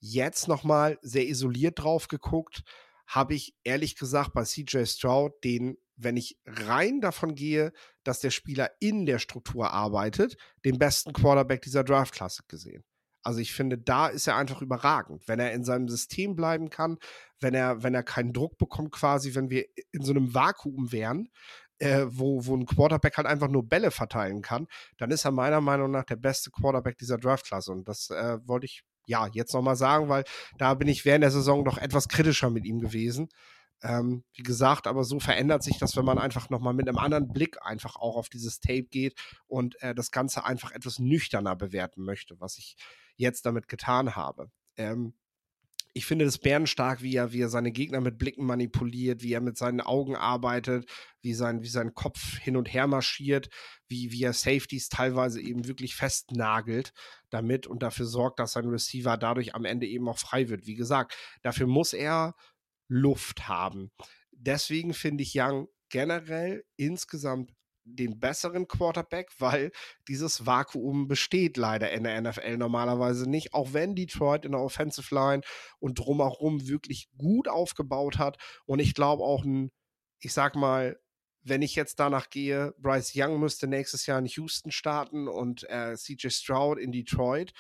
Jetzt 0.02 0.50
nochmal 0.50 1.00
sehr 1.02 1.28
isoliert 1.28 1.80
drauf 1.80 2.10
geguckt, 2.10 2.64
habe 3.10 3.34
ich 3.34 3.54
ehrlich 3.64 3.98
gesagt 3.98 4.34
bei 4.34 4.44
CJ 4.44 4.86
Stroud 4.86 5.34
den 5.44 5.78
wenn 6.02 6.18
ich 6.18 6.40
rein 6.46 7.02
davon 7.02 7.36
gehe, 7.36 7.74
dass 8.04 8.22
der 8.22 8.32
Spieler 8.32 8.72
in 8.80 9.06
der 9.06 9.20
Struktur 9.20 9.72
arbeitet, 9.72 10.38
den 10.66 10.80
besten 10.80 11.14
Quarterback 11.14 11.62
dieser 11.62 11.84
Draftklasse 11.84 12.44
gesehen. 12.48 12.84
Also 13.22 13.40
ich 13.42 13.54
finde, 13.54 13.78
da 13.78 14.08
ist 14.08 14.28
er 14.28 14.38
einfach 14.38 14.62
überragend, 14.62 15.28
wenn 15.28 15.40
er 15.40 15.52
in 15.52 15.66
seinem 15.66 15.90
System 15.90 16.38
bleiben 16.38 16.70
kann, 16.70 16.98
wenn 17.42 17.54
er, 17.54 17.84
wenn 17.84 17.94
er 17.94 18.04
keinen 18.04 18.32
Druck 18.32 18.58
bekommt, 18.58 18.92
quasi, 18.92 19.36
wenn 19.36 19.50
wir 19.50 19.66
in 19.92 20.04
so 20.04 20.14
einem 20.14 20.34
Vakuum 20.34 20.94
wären, 20.94 21.30
äh, 21.80 22.06
wo, 22.08 22.46
wo 22.46 22.56
ein 22.56 22.66
Quarterback 22.66 23.18
halt 23.18 23.28
einfach 23.28 23.50
nur 23.50 23.68
Bälle 23.68 23.92
verteilen 23.92 24.42
kann, 24.42 24.68
dann 24.98 25.12
ist 25.12 25.26
er 25.26 25.32
meiner 25.32 25.60
Meinung 25.60 25.92
nach 25.92 26.06
der 26.06 26.16
beste 26.16 26.50
Quarterback 26.50 26.98
dieser 26.98 27.18
Draftklasse. 27.18 27.72
Und 27.74 27.90
das 27.90 28.10
äh, 28.10 28.38
wollte 28.46 28.66
ich 28.66 28.84
ja 29.10 29.28
jetzt 29.34 29.54
nochmal 29.54 29.76
sagen, 29.76 30.08
weil 30.08 30.24
da 30.58 30.74
bin 30.74 30.88
ich 30.88 31.04
während 31.04 31.24
der 31.24 31.32
Saison 31.32 31.66
doch 31.66 31.78
etwas 31.78 32.08
kritischer 32.08 32.50
mit 32.50 32.66
ihm 32.66 32.80
gewesen. 32.80 33.30
Ähm, 33.82 34.24
wie 34.34 34.44
gesagt, 34.44 34.88
aber 34.88 35.04
so 35.04 35.20
verändert 35.20 35.64
sich 35.64 35.78
das, 35.78 35.96
wenn 35.96 36.06
man 36.06 36.18
einfach 36.18 36.50
nochmal 36.50 36.74
mit 36.74 36.88
einem 36.88 36.98
anderen 36.98 37.32
Blick 37.32 37.58
einfach 37.62 37.96
auch 37.96 38.18
auf 38.18 38.28
dieses 38.30 38.60
Tape 38.60 38.84
geht 38.84 39.18
und 39.48 39.82
äh, 39.82 39.96
das 39.96 40.12
Ganze 40.12 40.46
einfach 40.46 40.72
etwas 40.72 41.00
nüchterner 41.00 41.56
bewerten 41.56 42.04
möchte, 42.04 42.40
was 42.40 42.58
ich 42.58 42.76
jetzt 43.16 43.46
damit 43.46 43.68
getan 43.68 44.16
habe. 44.16 44.52
Ähm, 44.76 45.14
ich 45.94 46.06
finde 46.06 46.26
das 46.26 46.38
bärenstark, 46.38 47.02
wie 47.02 47.16
er, 47.16 47.34
wie 47.34 47.42
er 47.42 47.50
seine 47.50 47.72
Gegner 47.72 48.00
mit 48.00 48.18
Blicken 48.18 48.46
manipuliert, 48.46 49.24
wie 49.24 49.34
er 49.34 49.42
mit 49.42 49.58
seinen 49.58 49.82
Augen 49.82 50.16
arbeitet, 50.16 50.90
wie 51.22 51.34
sein, 51.34 51.64
wie 51.64 51.68
sein 51.68 51.94
Kopf 51.94 52.38
hin 52.38 52.56
und 52.56 52.72
her 52.72 52.88
marschiert, 52.88 53.50
wie, 53.88 54.12
wie 54.12 54.24
er 54.24 54.34
Safeties 54.34 54.90
teilweise 54.90 55.42
eben 55.42 55.68
wirklich 55.68 55.96
festnagelt 55.96 56.94
damit 57.30 57.66
und 57.68 57.82
dafür 57.82 58.06
sorgt, 58.06 58.40
dass 58.40 58.54
sein 58.54 58.68
Receiver 58.68 59.18
dadurch 59.18 59.56
am 59.56 59.66
Ende 59.66 59.88
eben 59.88 60.08
auch 60.08 60.20
frei 60.20 60.50
wird. 60.50 60.68
Wie 60.68 60.76
gesagt, 60.76 61.16
dafür 61.42 61.68
muss 61.68 61.94
er 61.94 62.36
Luft 62.88 63.48
haben. 63.48 63.92
Deswegen 64.32 64.94
finde 64.94 65.24
ich 65.24 65.34
Young 65.36 65.68
generell 65.90 66.64
insgesamt 66.78 67.52
den 67.96 68.20
besseren 68.20 68.68
Quarterback, 68.68 69.30
weil 69.40 69.72
dieses 70.08 70.46
Vakuum 70.46 71.08
besteht 71.08 71.58
leider 71.58 71.92
in 71.92 72.04
der 72.04 72.22
NFL 72.22 72.58
normalerweise 72.58 73.30
nicht, 73.30 73.54
auch 73.54 73.74
wenn 73.74 73.96
Detroit 73.96 74.46
in 74.46 74.52
der 74.52 74.62
Offensive 74.62 75.14
Line 75.14 75.42
und 75.80 76.00
drumherum 76.00 76.68
wirklich 76.68 77.10
gut 77.18 77.48
aufgebaut 77.48 78.18
hat. 78.18 78.38
Und 78.66 78.80
ich 78.80 78.94
glaube 78.94 79.24
auch 79.24 79.44
ein, 79.44 79.72
ich 80.20 80.34
sag 80.34 80.56
mal, 80.56 81.00
wenn 81.44 81.62
ich 81.62 81.76
jetzt 81.76 82.00
danach 82.00 82.30
gehe, 82.30 82.74
Bryce 82.78 83.14
Young 83.16 83.40
müsste 83.40 83.68
nächstes 83.68 84.06
Jahr 84.06 84.20
in 84.20 84.26
Houston 84.26 84.72
starten 84.72 85.28
und 85.28 85.70
äh, 85.70 85.96
CJ 85.96 86.30
Stroud 86.30 86.78
in 86.78 86.92
Detroit. 86.92 87.54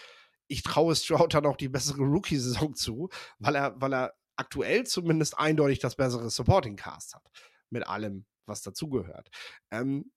Ich 0.48 0.64
traue 0.64 0.96
Stroud 0.96 1.34
dann 1.34 1.46
auch 1.46 1.58
die 1.58 1.70
bessere 1.70 2.02
Rookie-Saison 2.02 2.76
zu, 2.76 3.10
weil 3.40 3.56
er, 3.56 3.80
weil 3.80 3.94
er 3.94 4.14
aktuell 4.36 4.86
zumindest 4.86 5.38
eindeutig 5.38 5.80
das 5.80 5.96
bessere 5.96 6.30
Supporting 6.30 6.76
Cast 6.76 7.16
hat. 7.16 7.30
Mit 7.70 7.88
allem, 7.88 8.26
was 8.46 8.62
dazugehört. 8.62 9.30
Ähm, 9.70 10.12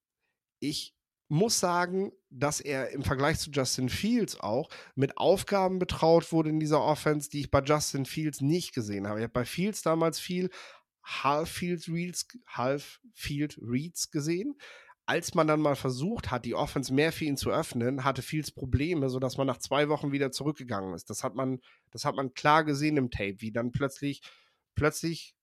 ich 0.62 0.94
muss 1.28 1.58
sagen, 1.58 2.12
dass 2.30 2.60
er 2.60 2.90
im 2.90 3.02
Vergleich 3.02 3.38
zu 3.38 3.50
Justin 3.50 3.88
Fields 3.88 4.38
auch 4.38 4.68
mit 4.94 5.16
Aufgaben 5.16 5.78
betraut 5.78 6.30
wurde 6.30 6.50
in 6.50 6.60
dieser 6.60 6.82
Offense, 6.82 7.30
die 7.30 7.40
ich 7.40 7.50
bei 7.50 7.62
Justin 7.62 8.04
Fields 8.04 8.40
nicht 8.40 8.74
gesehen 8.74 9.08
habe. 9.08 9.18
Ich 9.18 9.24
habe 9.24 9.32
bei 9.32 9.44
Fields 9.44 9.82
damals 9.82 10.20
viel 10.20 10.50
Half-Field 11.04 11.88
Reads, 11.88 12.28
Half 12.46 13.00
gesehen. 14.12 14.54
Als 15.04 15.34
man 15.34 15.48
dann 15.48 15.60
mal 15.60 15.74
versucht 15.74 16.30
hat, 16.30 16.44
die 16.44 16.54
Offense 16.54 16.94
mehr 16.94 17.12
für 17.12 17.24
ihn 17.24 17.36
zu 17.36 17.50
öffnen, 17.50 18.04
hatte 18.04 18.22
Fields 18.22 18.52
Probleme, 18.52 19.10
sodass 19.10 19.36
man 19.36 19.48
nach 19.48 19.58
zwei 19.58 19.88
Wochen 19.88 20.12
wieder 20.12 20.30
zurückgegangen 20.30 20.94
ist. 20.94 21.10
Das 21.10 21.24
hat 21.24 21.34
man, 21.34 21.60
das 21.90 22.04
hat 22.04 22.14
man 22.14 22.34
klar 22.34 22.62
gesehen 22.62 22.96
im 22.96 23.10
Tape, 23.10 23.40
wie 23.40 23.50
dann 23.50 23.72
plötzlich, 23.72 24.22
plötzlich 24.76 25.34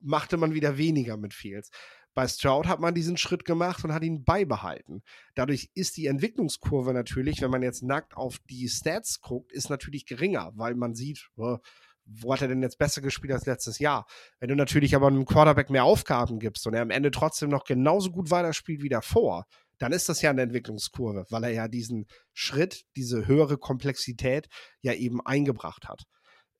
machte 0.00 0.38
man 0.38 0.54
wieder 0.54 0.76
weniger 0.76 1.16
mit 1.16 1.34
Fields. 1.34 1.70
Bei 2.16 2.26
Stroud 2.26 2.66
hat 2.66 2.80
man 2.80 2.94
diesen 2.94 3.18
Schritt 3.18 3.44
gemacht 3.44 3.84
und 3.84 3.92
hat 3.92 4.02
ihn 4.02 4.24
beibehalten. 4.24 5.02
Dadurch 5.34 5.68
ist 5.74 5.98
die 5.98 6.06
Entwicklungskurve 6.06 6.94
natürlich, 6.94 7.42
wenn 7.42 7.50
man 7.50 7.62
jetzt 7.62 7.82
nackt 7.82 8.16
auf 8.16 8.38
die 8.48 8.70
Stats 8.70 9.20
guckt, 9.20 9.52
ist 9.52 9.68
natürlich 9.68 10.06
geringer, 10.06 10.50
weil 10.54 10.76
man 10.76 10.94
sieht, 10.94 11.28
oh, 11.36 11.58
wo 12.06 12.32
hat 12.32 12.40
er 12.40 12.48
denn 12.48 12.62
jetzt 12.62 12.78
besser 12.78 13.02
gespielt 13.02 13.34
als 13.34 13.44
letztes 13.44 13.80
Jahr? 13.80 14.06
Wenn 14.40 14.48
du 14.48 14.56
natürlich 14.56 14.96
aber 14.96 15.08
einem 15.08 15.26
Quarterback 15.26 15.68
mehr 15.68 15.84
Aufgaben 15.84 16.38
gibst 16.38 16.66
und 16.66 16.72
er 16.72 16.80
am 16.80 16.88
Ende 16.88 17.10
trotzdem 17.10 17.50
noch 17.50 17.64
genauso 17.64 18.10
gut 18.10 18.30
weiterspielt 18.30 18.80
wie 18.80 18.88
davor, 18.88 19.44
dann 19.76 19.92
ist 19.92 20.08
das 20.08 20.22
ja 20.22 20.30
eine 20.30 20.40
Entwicklungskurve, 20.40 21.26
weil 21.28 21.44
er 21.44 21.52
ja 21.52 21.68
diesen 21.68 22.06
Schritt, 22.32 22.86
diese 22.96 23.26
höhere 23.26 23.58
Komplexität 23.58 24.48
ja 24.80 24.94
eben 24.94 25.20
eingebracht 25.20 25.86
hat. 25.86 26.04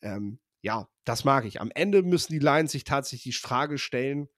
Ähm, 0.02 0.38
ja, 0.60 0.86
das 1.04 1.24
mag 1.24 1.46
ich. 1.46 1.62
Am 1.62 1.70
Ende 1.74 2.02
müssen 2.02 2.34
die 2.34 2.40
Lions 2.40 2.72
sich 2.72 2.84
tatsächlich 2.84 3.22
die 3.22 3.40
Frage 3.40 3.78
stellen, 3.78 4.28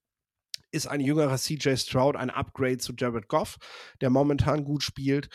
ist 0.71 0.87
ein 0.87 1.01
jüngerer 1.01 1.37
CJ 1.37 1.77
Stroud 1.77 2.17
ein 2.17 2.31
Upgrade 2.31 2.79
zu 2.79 2.93
Jared 2.97 3.29
Goff, 3.29 3.57
der 4.01 4.11
momentan 4.11 4.65
gut 4.65 4.83
spielt? 4.83 5.29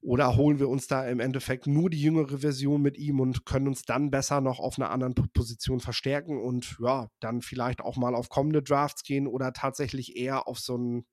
Oder 0.00 0.36
holen 0.36 0.60
wir 0.60 0.68
uns 0.68 0.86
da 0.86 1.08
im 1.08 1.18
Endeffekt 1.18 1.66
nur 1.66 1.90
die 1.90 2.00
jüngere 2.00 2.38
Version 2.38 2.80
mit 2.80 2.96
ihm 2.96 3.18
und 3.18 3.44
können 3.44 3.66
uns 3.66 3.82
dann 3.82 4.10
besser 4.10 4.40
noch 4.40 4.60
auf 4.60 4.78
einer 4.78 4.90
anderen 4.90 5.14
Position 5.14 5.80
verstärken 5.80 6.40
und 6.40 6.76
ja, 6.80 7.08
dann 7.18 7.42
vielleicht 7.42 7.80
auch 7.80 7.96
mal 7.96 8.14
auf 8.14 8.28
kommende 8.28 8.62
Drafts 8.62 9.02
gehen 9.02 9.26
oder 9.26 9.52
tatsächlich 9.52 10.16
eher 10.16 10.46
auf 10.46 10.60
so 10.60 10.74
einen 10.74 11.06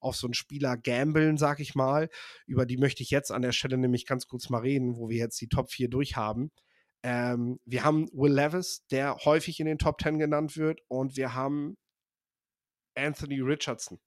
auf 0.00 0.14
so 0.14 0.26
einen 0.28 0.34
Spieler 0.34 0.76
gambeln, 0.76 1.38
sag 1.38 1.58
ich 1.58 1.74
mal. 1.74 2.08
Über 2.46 2.66
die 2.66 2.76
möchte 2.76 3.02
ich 3.02 3.10
jetzt 3.10 3.32
an 3.32 3.42
der 3.42 3.52
Stelle 3.52 3.78
nämlich 3.78 4.06
ganz 4.06 4.28
kurz 4.28 4.48
mal 4.48 4.60
reden, 4.60 4.96
wo 4.96 5.08
wir 5.08 5.16
jetzt 5.16 5.40
die 5.40 5.48
Top 5.48 5.70
4 5.72 5.88
durchhaben. 5.88 6.52
Ähm, 7.02 7.58
wir 7.64 7.84
haben 7.84 8.08
Will 8.12 8.32
Levis, 8.32 8.84
der 8.90 9.16
häufig 9.24 9.58
in 9.60 9.66
den 9.66 9.78
Top 9.78 10.00
10 10.00 10.18
genannt 10.18 10.56
wird, 10.56 10.80
und 10.88 11.16
wir 11.16 11.34
haben 11.34 11.76
Anthony 12.98 13.40
Richardson 13.40 13.98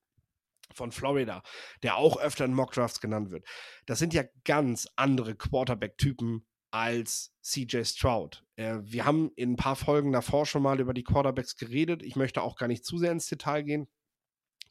von 0.73 0.91
Florida, 0.91 1.43
der 1.83 1.97
auch 1.97 2.17
öfter 2.19 2.45
in 2.45 2.53
Mockdrafts 2.53 3.01
genannt 3.01 3.31
wird. 3.31 3.45
Das 3.85 3.99
sind 3.99 4.13
ja 4.13 4.23
ganz 4.45 4.87
andere 4.95 5.35
Quarterback-Typen 5.35 6.45
als 6.71 7.33
CJ 7.41 7.83
Stroud. 7.83 8.45
Äh, 8.55 8.77
wir 8.83 9.05
haben 9.05 9.31
in 9.35 9.53
ein 9.53 9.57
paar 9.57 9.75
Folgen 9.75 10.11
davor 10.11 10.45
schon 10.45 10.63
mal 10.63 10.79
über 10.79 10.93
die 10.93 11.03
Quarterbacks 11.03 11.57
geredet. 11.57 12.01
Ich 12.01 12.15
möchte 12.15 12.41
auch 12.41 12.55
gar 12.55 12.67
nicht 12.67 12.85
zu 12.85 12.97
sehr 12.97 13.11
ins 13.11 13.27
Detail 13.27 13.63
gehen. 13.63 13.87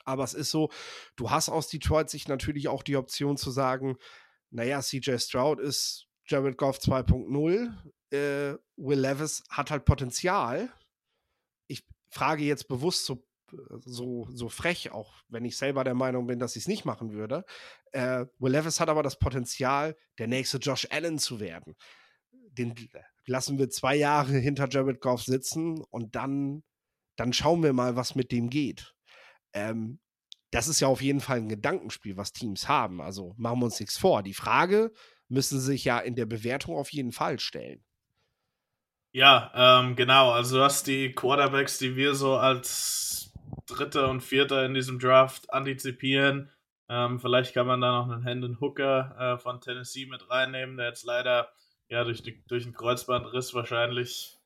Aber 0.04 0.24
es 0.24 0.34
ist 0.34 0.50
so, 0.50 0.70
du 1.16 1.30
hast 1.30 1.50
aus 1.50 1.68
Detroit 1.68 2.08
sich 2.08 2.26
natürlich 2.26 2.68
auch 2.68 2.82
die 2.82 2.96
Option 2.96 3.36
zu 3.36 3.50
sagen, 3.50 3.96
naja, 4.50 4.80
CJ 4.80 5.18
Stroud 5.18 5.60
ist 5.60 6.08
Jared 6.26 6.56
Goff 6.56 6.78
2.0. 6.78 7.72
Äh, 8.10 8.58
Will 8.76 8.98
Levis 8.98 9.44
hat 9.50 9.70
halt 9.70 9.84
Potenzial. 9.84 10.72
Ich 11.68 11.86
frage 12.08 12.44
jetzt 12.44 12.66
bewusst 12.66 13.04
so 13.04 13.26
so, 13.84 14.28
so 14.32 14.48
frech, 14.48 14.92
auch 14.92 15.14
wenn 15.28 15.44
ich 15.44 15.56
selber 15.56 15.84
der 15.84 15.94
Meinung 15.94 16.26
bin, 16.26 16.38
dass 16.38 16.56
ich 16.56 16.62
es 16.62 16.68
nicht 16.68 16.84
machen 16.84 17.12
würde. 17.12 17.44
Äh, 17.92 18.26
Will 18.38 18.52
Levis 18.52 18.80
hat 18.80 18.88
aber 18.88 19.02
das 19.02 19.18
Potenzial, 19.18 19.96
der 20.18 20.28
nächste 20.28 20.58
Josh 20.58 20.86
Allen 20.90 21.18
zu 21.18 21.40
werden. 21.40 21.76
Den 22.30 22.74
lassen 23.26 23.58
wir 23.58 23.70
zwei 23.70 23.96
Jahre 23.96 24.32
hinter 24.38 24.68
Jared 24.68 25.00
Goff 25.00 25.22
sitzen 25.22 25.82
und 25.90 26.16
dann, 26.16 26.62
dann 27.16 27.32
schauen 27.32 27.62
wir 27.62 27.72
mal, 27.72 27.96
was 27.96 28.14
mit 28.14 28.32
dem 28.32 28.50
geht. 28.50 28.94
Ähm, 29.52 30.00
das 30.50 30.66
ist 30.66 30.80
ja 30.80 30.88
auf 30.88 31.00
jeden 31.00 31.20
Fall 31.20 31.38
ein 31.38 31.48
Gedankenspiel, 31.48 32.16
was 32.16 32.32
Teams 32.32 32.68
haben. 32.68 33.00
Also 33.00 33.34
machen 33.36 33.60
wir 33.60 33.66
uns 33.66 33.78
nichts 33.78 33.96
vor. 33.96 34.22
Die 34.22 34.34
Frage 34.34 34.92
müssen 35.28 35.60
sie 35.60 35.66
sich 35.66 35.84
ja 35.84 35.98
in 36.00 36.16
der 36.16 36.26
Bewertung 36.26 36.76
auf 36.76 36.90
jeden 36.92 37.12
Fall 37.12 37.38
stellen. 37.38 37.84
Ja, 39.12 39.52
ähm, 39.54 39.96
genau. 39.96 40.30
Also 40.30 40.58
du 40.58 40.64
hast 40.64 40.86
die 40.86 41.12
Quarterbacks, 41.12 41.78
die 41.78 41.96
wir 41.96 42.14
so 42.14 42.36
als 42.36 43.29
Dritter 43.70 44.08
und 44.08 44.20
Vierter 44.22 44.64
in 44.64 44.74
diesem 44.74 44.98
Draft 44.98 45.52
antizipieren. 45.52 46.50
Ähm, 46.88 47.20
vielleicht 47.20 47.54
kann 47.54 47.66
man 47.66 47.80
da 47.80 47.92
noch 47.92 48.10
einen 48.10 48.22
Hendon 48.22 48.60
Hooker 48.60 49.16
äh, 49.18 49.38
von 49.38 49.60
Tennessee 49.60 50.06
mit 50.06 50.28
reinnehmen, 50.30 50.76
der 50.76 50.86
jetzt 50.86 51.04
leider 51.04 51.52
ja 51.88 52.04
durch, 52.04 52.22
die, 52.22 52.42
durch 52.46 52.64
einen 52.64 52.74
Kreuzbandriss 52.74 53.54
wahrscheinlich 53.54 54.40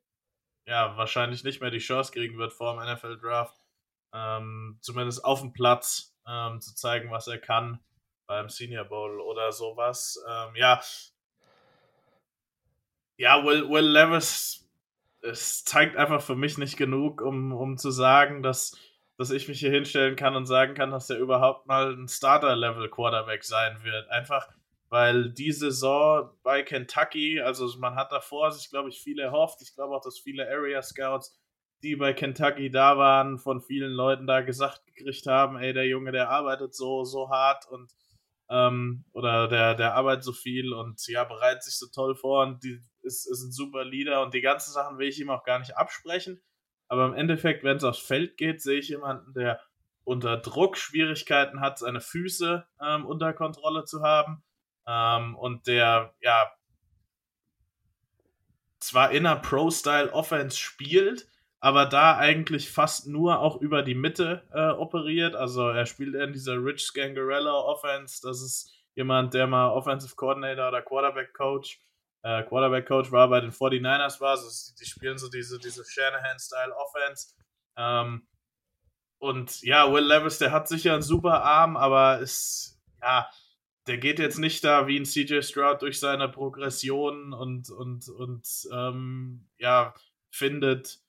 ja 0.66 0.97
wahrscheinlich 0.97 1.45
nicht 1.45 1.61
mehr 1.61 1.70
die 1.70 1.79
Chance 1.79 2.12
kriegen 2.12 2.39
wird 2.39 2.53
vor 2.53 2.75
dem 2.75 2.93
NFL 2.93 3.18
Draft. 3.18 3.57
Ähm, 4.12 4.79
zumindest 4.81 5.25
auf 5.25 5.41
dem 5.41 5.53
Platz 5.53 6.14
ähm, 6.27 6.61
zu 6.61 6.75
zeigen, 6.75 7.11
was 7.11 7.27
er 7.27 7.39
kann 7.39 7.81
beim 8.27 8.49
Senior 8.49 8.85
Bowl 8.85 9.20
oder 9.20 9.53
sowas. 9.53 10.22
Ähm, 10.29 10.57
ja, 10.57 10.81
ja, 13.16 13.45
Will, 13.45 13.68
Will 13.68 13.87
Levis, 13.87 14.68
es 15.22 15.64
zeigt 15.64 15.97
einfach 15.97 16.22
für 16.22 16.37
mich 16.37 16.59
nicht 16.59 16.77
genug, 16.77 17.20
um, 17.20 17.53
um 17.53 17.77
zu 17.77 17.91
sagen, 17.91 18.43
dass, 18.43 18.77
dass 19.16 19.30
ich 19.30 19.48
mich 19.48 19.60
hier 19.60 19.70
hinstellen 19.70 20.16
kann 20.16 20.36
und 20.36 20.46
sagen 20.46 20.74
kann, 20.74 20.90
dass 20.90 21.10
er 21.10 21.18
überhaupt 21.18 21.66
mal 21.66 21.92
ein 21.92 22.08
Starter-Level-Quarterback 22.08 23.44
sein 23.44 23.82
wird. 23.82 24.08
Einfach, 24.10 24.48
weil 24.88 25.30
die 25.30 25.52
Saison 25.52 26.30
bei 26.42 26.62
Kentucky, 26.62 27.40
also 27.40 27.68
man 27.78 27.94
hat 27.94 28.12
davor 28.12 28.50
sich, 28.50 28.70
glaube 28.70 28.88
ich, 28.88 29.00
viel 29.00 29.18
erhofft. 29.18 29.62
Ich 29.62 29.74
glaube 29.74 29.94
auch, 29.94 30.02
dass 30.02 30.18
viele 30.18 30.48
Area 30.48 30.82
Scouts, 30.82 31.38
die 31.82 31.96
bei 31.96 32.12
Kentucky 32.12 32.70
da 32.70 32.96
waren, 32.98 33.38
von 33.38 33.60
vielen 33.60 33.92
Leuten 33.92 34.26
da 34.26 34.40
gesagt 34.40 34.86
gekriegt 34.86 35.26
haben, 35.26 35.58
ey, 35.58 35.72
der 35.72 35.86
Junge, 35.86 36.12
der 36.12 36.30
arbeitet 36.30 36.74
so, 36.74 37.04
so 37.04 37.28
hart 37.28 37.68
und 37.68 37.92
ähm, 38.50 39.04
oder 39.12 39.48
der, 39.48 39.74
der 39.74 39.94
arbeitet 39.94 40.24
so 40.24 40.32
viel 40.32 40.72
und 40.72 41.06
ja, 41.08 41.24
bereitet 41.24 41.62
sich 41.62 41.78
so 41.78 41.86
toll 41.86 42.14
vor 42.14 42.42
und 42.42 42.62
die 42.62 42.80
ist, 43.02 43.26
ist 43.26 43.42
ein 43.42 43.52
super 43.52 43.84
Leader 43.84 44.22
und 44.22 44.34
die 44.34 44.40
ganzen 44.40 44.72
Sachen 44.72 44.98
will 44.98 45.08
ich 45.08 45.20
ihm 45.20 45.30
auch 45.30 45.44
gar 45.44 45.58
nicht 45.58 45.76
absprechen. 45.76 46.40
Aber 46.95 47.07
im 47.07 47.14
Endeffekt, 47.14 47.64
wenn 47.64 47.76
es 47.76 47.82
aufs 47.82 47.99
Feld 47.99 48.36
geht, 48.36 48.62
sehe 48.62 48.78
ich 48.78 48.88
jemanden, 48.88 49.34
der 49.34 49.61
unter 50.05 50.36
Druck 50.36 50.76
Schwierigkeiten 50.76 51.59
hat, 51.59 51.80
seine 51.80 52.01
Füße 52.01 52.64
ähm, 52.80 53.05
unter 53.05 53.32
Kontrolle 53.32 53.84
zu 53.84 54.03
haben 54.03 54.45
ähm, 54.86 55.34
und 55.34 55.66
der 55.66 56.14
ja 56.20 56.53
zwar 58.78 59.11
in 59.11 59.26
einer 59.26 59.40
Pro-Style-Offense 59.40 60.57
spielt, 60.57 61.26
aber 61.59 61.84
da 61.86 62.16
eigentlich 62.16 62.70
fast 62.70 63.09
nur 63.09 63.40
auch 63.40 63.61
über 63.61 63.82
die 63.82 63.97
Mitte 63.97 64.45
äh, 64.53 64.68
operiert. 64.68 65.34
Also 65.34 65.70
er 65.70 65.86
spielt 65.86 66.14
in 66.14 66.32
dieser 66.32 66.64
Rich 66.64 66.84
Scangarella 66.84 67.55
Offense. 67.55 68.20
Das 68.22 68.40
ist 68.40 68.72
jemand, 68.95 69.34
der 69.34 69.49
mal 69.49 69.70
Offensive 69.70 70.14
Coordinator 70.14 70.68
oder 70.68 70.80
Quarterback 70.82 71.34
Coach, 71.34 71.80
äh, 72.25 72.43
Quarterback 72.43 72.89
Coach 72.89 73.12
war 73.12 73.29
bei 73.29 73.41
den 73.41 73.53
49ers 73.53 74.20
war. 74.20 74.31
Also 74.31 74.75
die 74.81 74.87
spielen 74.87 75.18
so 75.18 75.29
diese, 75.29 75.59
diese 75.59 75.85
Shanahan-Style 75.85 76.75
Offense. 76.75 77.35
Ähm, 77.77 78.27
und 79.18 79.62
ja, 79.62 79.93
Will 79.93 80.05
Levis, 80.05 80.39
der 80.39 80.51
hat 80.51 80.66
sicher 80.66 80.95
einen 80.95 81.03
super 81.03 81.45
Arm, 81.45 81.77
aber 81.77 82.18
ist, 82.18 82.81
ja, 83.01 83.29
der 83.87 83.99
geht 83.99 84.18
jetzt 84.18 84.39
nicht 84.39 84.64
da 84.64 84.87
wie 84.87 84.99
ein 84.99 85.05
CJ 85.05 85.43
Stroud 85.43 85.83
durch 85.83 86.01
seine 86.01 86.29
Progression 86.29 87.35
und, 87.35 87.70
und, 87.70 88.09
und 88.09 88.49
ähm, 88.72 89.47
ja, 89.59 89.95
findet 90.31 91.01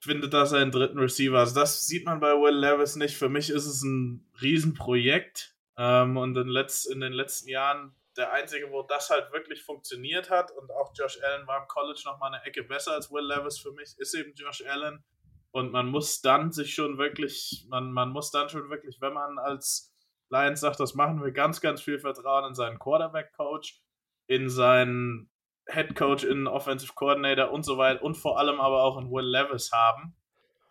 findet 0.00 0.32
da 0.32 0.46
seinen 0.46 0.70
dritten 0.70 1.00
Receiver. 1.00 1.40
Also 1.40 1.56
das 1.56 1.88
sieht 1.88 2.06
man 2.06 2.20
bei 2.20 2.30
Will 2.30 2.54
Levis 2.54 2.94
nicht. 2.94 3.16
Für 3.16 3.28
mich 3.28 3.50
ist 3.50 3.66
es 3.66 3.82
ein 3.82 4.24
Riesenprojekt. 4.40 5.56
Ähm, 5.76 6.16
und 6.16 6.36
in, 6.36 6.46
letzt, 6.46 6.88
in 6.88 7.00
den 7.00 7.12
letzten 7.12 7.48
Jahren 7.48 7.96
der 8.18 8.32
einzige, 8.32 8.70
wo 8.70 8.82
das 8.82 9.10
halt 9.10 9.32
wirklich 9.32 9.62
funktioniert 9.62 10.28
hat. 10.30 10.50
Und 10.50 10.70
auch 10.70 10.92
Josh 10.94 11.18
Allen 11.22 11.46
war 11.46 11.62
im 11.62 11.68
College 11.68 12.02
nochmal 12.04 12.34
eine 12.34 12.44
Ecke 12.44 12.62
besser 12.64 12.92
als 12.92 13.10
Will 13.10 13.24
Levis 13.24 13.58
für 13.58 13.72
mich, 13.72 13.94
ist 13.98 14.14
eben 14.14 14.34
Josh 14.34 14.64
Allen. 14.66 15.04
Und 15.50 15.72
man 15.72 15.86
muss 15.86 16.20
dann 16.20 16.52
sich 16.52 16.74
schon 16.74 16.98
wirklich, 16.98 17.66
man, 17.68 17.90
man 17.90 18.10
muss 18.10 18.30
dann 18.30 18.48
schon 18.48 18.68
wirklich, 18.68 19.00
wenn 19.00 19.14
man 19.14 19.38
als 19.38 19.94
Lions 20.30 20.60
sagt, 20.60 20.78
das 20.80 20.94
machen 20.94 21.22
wir 21.22 21.32
ganz, 21.32 21.60
ganz 21.60 21.80
viel 21.80 21.98
Vertrauen 21.98 22.48
in 22.48 22.54
seinen 22.54 22.78
Quarterback-Coach, 22.78 23.80
in 24.26 24.50
seinen 24.50 25.30
Head 25.66 25.94
Coach, 25.96 26.24
in 26.24 26.46
Offensive 26.46 26.92
Coordinator 26.94 27.50
und 27.50 27.64
so 27.64 27.78
weiter 27.78 28.02
und 28.02 28.16
vor 28.16 28.38
allem 28.38 28.60
aber 28.60 28.82
auch 28.82 28.98
in 28.98 29.10
Will 29.10 29.24
Levis 29.24 29.72
haben, 29.72 30.16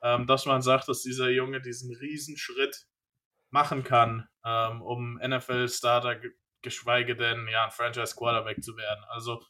ähm, 0.01 0.27
dass 0.27 0.45
man 0.45 0.61
sagt, 0.61 0.87
dass 0.87 1.01
dieser 1.01 1.29
Junge 1.29 1.61
diesen 1.61 1.95
Riesenschritt 1.95 2.85
machen 3.49 3.83
kann, 3.83 4.27
ähm, 4.45 4.81
um 4.81 5.19
NFL-Starter, 5.19 6.19
geschweige 6.61 7.15
denn 7.15 7.47
ja, 7.47 7.65
ein 7.65 7.71
Franchise-Quarterback 7.71 8.63
zu 8.63 8.77
werden. 8.77 9.03
Also 9.09 9.43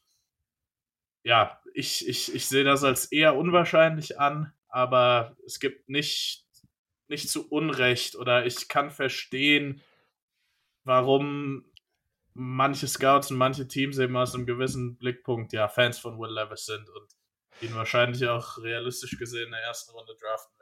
ja, 1.23 1.61
ich, 1.73 2.07
ich, 2.07 2.33
ich 2.33 2.47
sehe 2.47 2.63
das 2.63 2.83
als 2.83 3.11
eher 3.11 3.35
unwahrscheinlich 3.35 4.19
an, 4.19 4.53
aber 4.69 5.35
es 5.45 5.59
gibt 5.59 5.89
nicht, 5.89 6.45
nicht 7.07 7.29
zu 7.29 7.49
Unrecht 7.49 8.15
oder 8.15 8.45
ich 8.45 8.67
kann 8.67 8.91
verstehen, 8.91 9.81
warum 10.83 11.65
manche 12.33 12.87
Scouts 12.87 13.31
und 13.31 13.37
manche 13.37 13.67
Teams 13.67 13.97
eben 13.97 14.15
aus 14.15 14.35
einem 14.35 14.45
gewissen 14.45 14.97
Blickpunkt 14.97 15.53
ja 15.53 15.67
Fans 15.67 15.99
von 15.99 16.19
Will 16.19 16.31
Levis 16.31 16.65
sind 16.65 16.87
und 16.89 17.07
ihn 17.61 17.75
wahrscheinlich 17.75 18.25
auch 18.27 18.57
realistisch 18.59 19.17
gesehen 19.17 19.47
in 19.47 19.51
der 19.51 19.63
ersten 19.63 19.91
Runde 19.91 20.15
draften. 20.19 20.56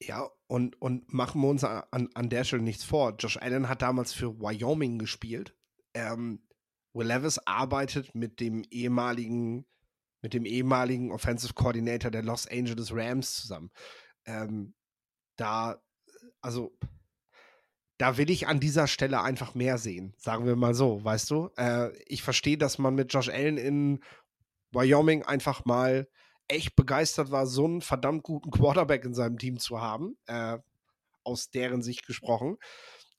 Ja, 0.00 0.28
und, 0.46 0.80
und 0.80 1.12
machen 1.12 1.40
wir 1.42 1.48
uns 1.48 1.64
an, 1.64 2.08
an 2.14 2.28
der 2.28 2.44
Stelle 2.44 2.62
nichts 2.62 2.84
vor. 2.84 3.16
Josh 3.18 3.36
Allen 3.36 3.68
hat 3.68 3.82
damals 3.82 4.12
für 4.12 4.38
Wyoming 4.38 4.98
gespielt. 4.98 5.56
Ähm, 5.94 6.46
Will 6.94 7.06
Levis 7.06 7.38
arbeitet 7.38 8.14
mit 8.14 8.40
dem 8.40 8.64
ehemaligen, 8.70 9.66
mit 10.22 10.34
dem 10.34 10.46
ehemaligen 10.46 11.12
Offensive 11.12 11.54
Coordinator 11.54 12.10
der 12.10 12.22
Los 12.22 12.46
Angeles 12.46 12.92
Rams 12.92 13.34
zusammen. 13.34 13.70
Ähm, 14.24 14.74
da, 15.36 15.82
also 16.40 16.76
da 17.98 18.16
will 18.16 18.30
ich 18.30 18.46
an 18.46 18.60
dieser 18.60 18.86
Stelle 18.86 19.20
einfach 19.22 19.54
mehr 19.54 19.78
sehen, 19.78 20.14
sagen 20.18 20.46
wir 20.46 20.56
mal 20.56 20.74
so, 20.74 21.02
weißt 21.04 21.30
du? 21.30 21.50
Äh, 21.56 21.90
ich 22.06 22.22
verstehe, 22.22 22.56
dass 22.56 22.78
man 22.78 22.94
mit 22.94 23.12
Josh 23.12 23.28
Allen 23.28 23.58
in 23.58 24.02
Wyoming 24.72 25.24
einfach 25.24 25.64
mal 25.64 26.08
echt 26.48 26.76
begeistert 26.76 27.30
war, 27.30 27.46
so 27.46 27.64
einen 27.64 27.82
verdammt 27.82 28.22
guten 28.22 28.50
Quarterback 28.50 29.04
in 29.04 29.14
seinem 29.14 29.38
Team 29.38 29.58
zu 29.58 29.80
haben, 29.80 30.16
äh, 30.26 30.58
aus 31.24 31.50
deren 31.50 31.82
Sicht 31.82 32.06
gesprochen, 32.06 32.56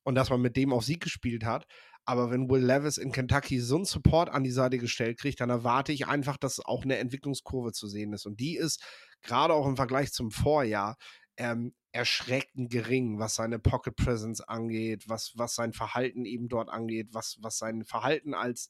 und 0.03 0.15
dass 0.15 0.29
man 0.29 0.41
mit 0.41 0.57
dem 0.57 0.73
auf 0.73 0.83
Sieg 0.83 1.01
gespielt 1.01 1.45
hat. 1.45 1.67
Aber 2.05 2.31
wenn 2.31 2.49
Will 2.49 2.65
Levis 2.65 2.97
in 2.97 3.11
Kentucky 3.11 3.59
so 3.59 3.75
einen 3.75 3.85
Support 3.85 4.29
an 4.29 4.43
die 4.43 4.51
Seite 4.51 4.79
gestellt 4.79 5.19
kriegt, 5.19 5.39
dann 5.41 5.51
erwarte 5.51 5.91
ich 5.91 6.07
einfach, 6.07 6.37
dass 6.37 6.59
auch 6.59 6.83
eine 6.83 6.97
Entwicklungskurve 6.97 7.71
zu 7.71 7.87
sehen 7.87 8.13
ist. 8.13 8.25
Und 8.25 8.39
die 8.39 8.57
ist 8.57 8.83
gerade 9.21 9.53
auch 9.53 9.67
im 9.67 9.75
Vergleich 9.75 10.11
zum 10.11 10.31
Vorjahr 10.31 10.97
ähm, 11.37 11.75
erschreckend 11.91 12.71
gering, 12.71 13.19
was 13.19 13.35
seine 13.35 13.59
Pocket 13.59 13.95
Presence 13.95 14.41
angeht, 14.41 15.03
was, 15.07 15.33
was 15.35 15.53
sein 15.53 15.73
Verhalten 15.73 16.25
eben 16.25 16.47
dort 16.47 16.69
angeht, 16.69 17.09
was, 17.11 17.37
was 17.41 17.57
sein 17.57 17.83
Verhalten 17.83 18.33
als, 18.33 18.69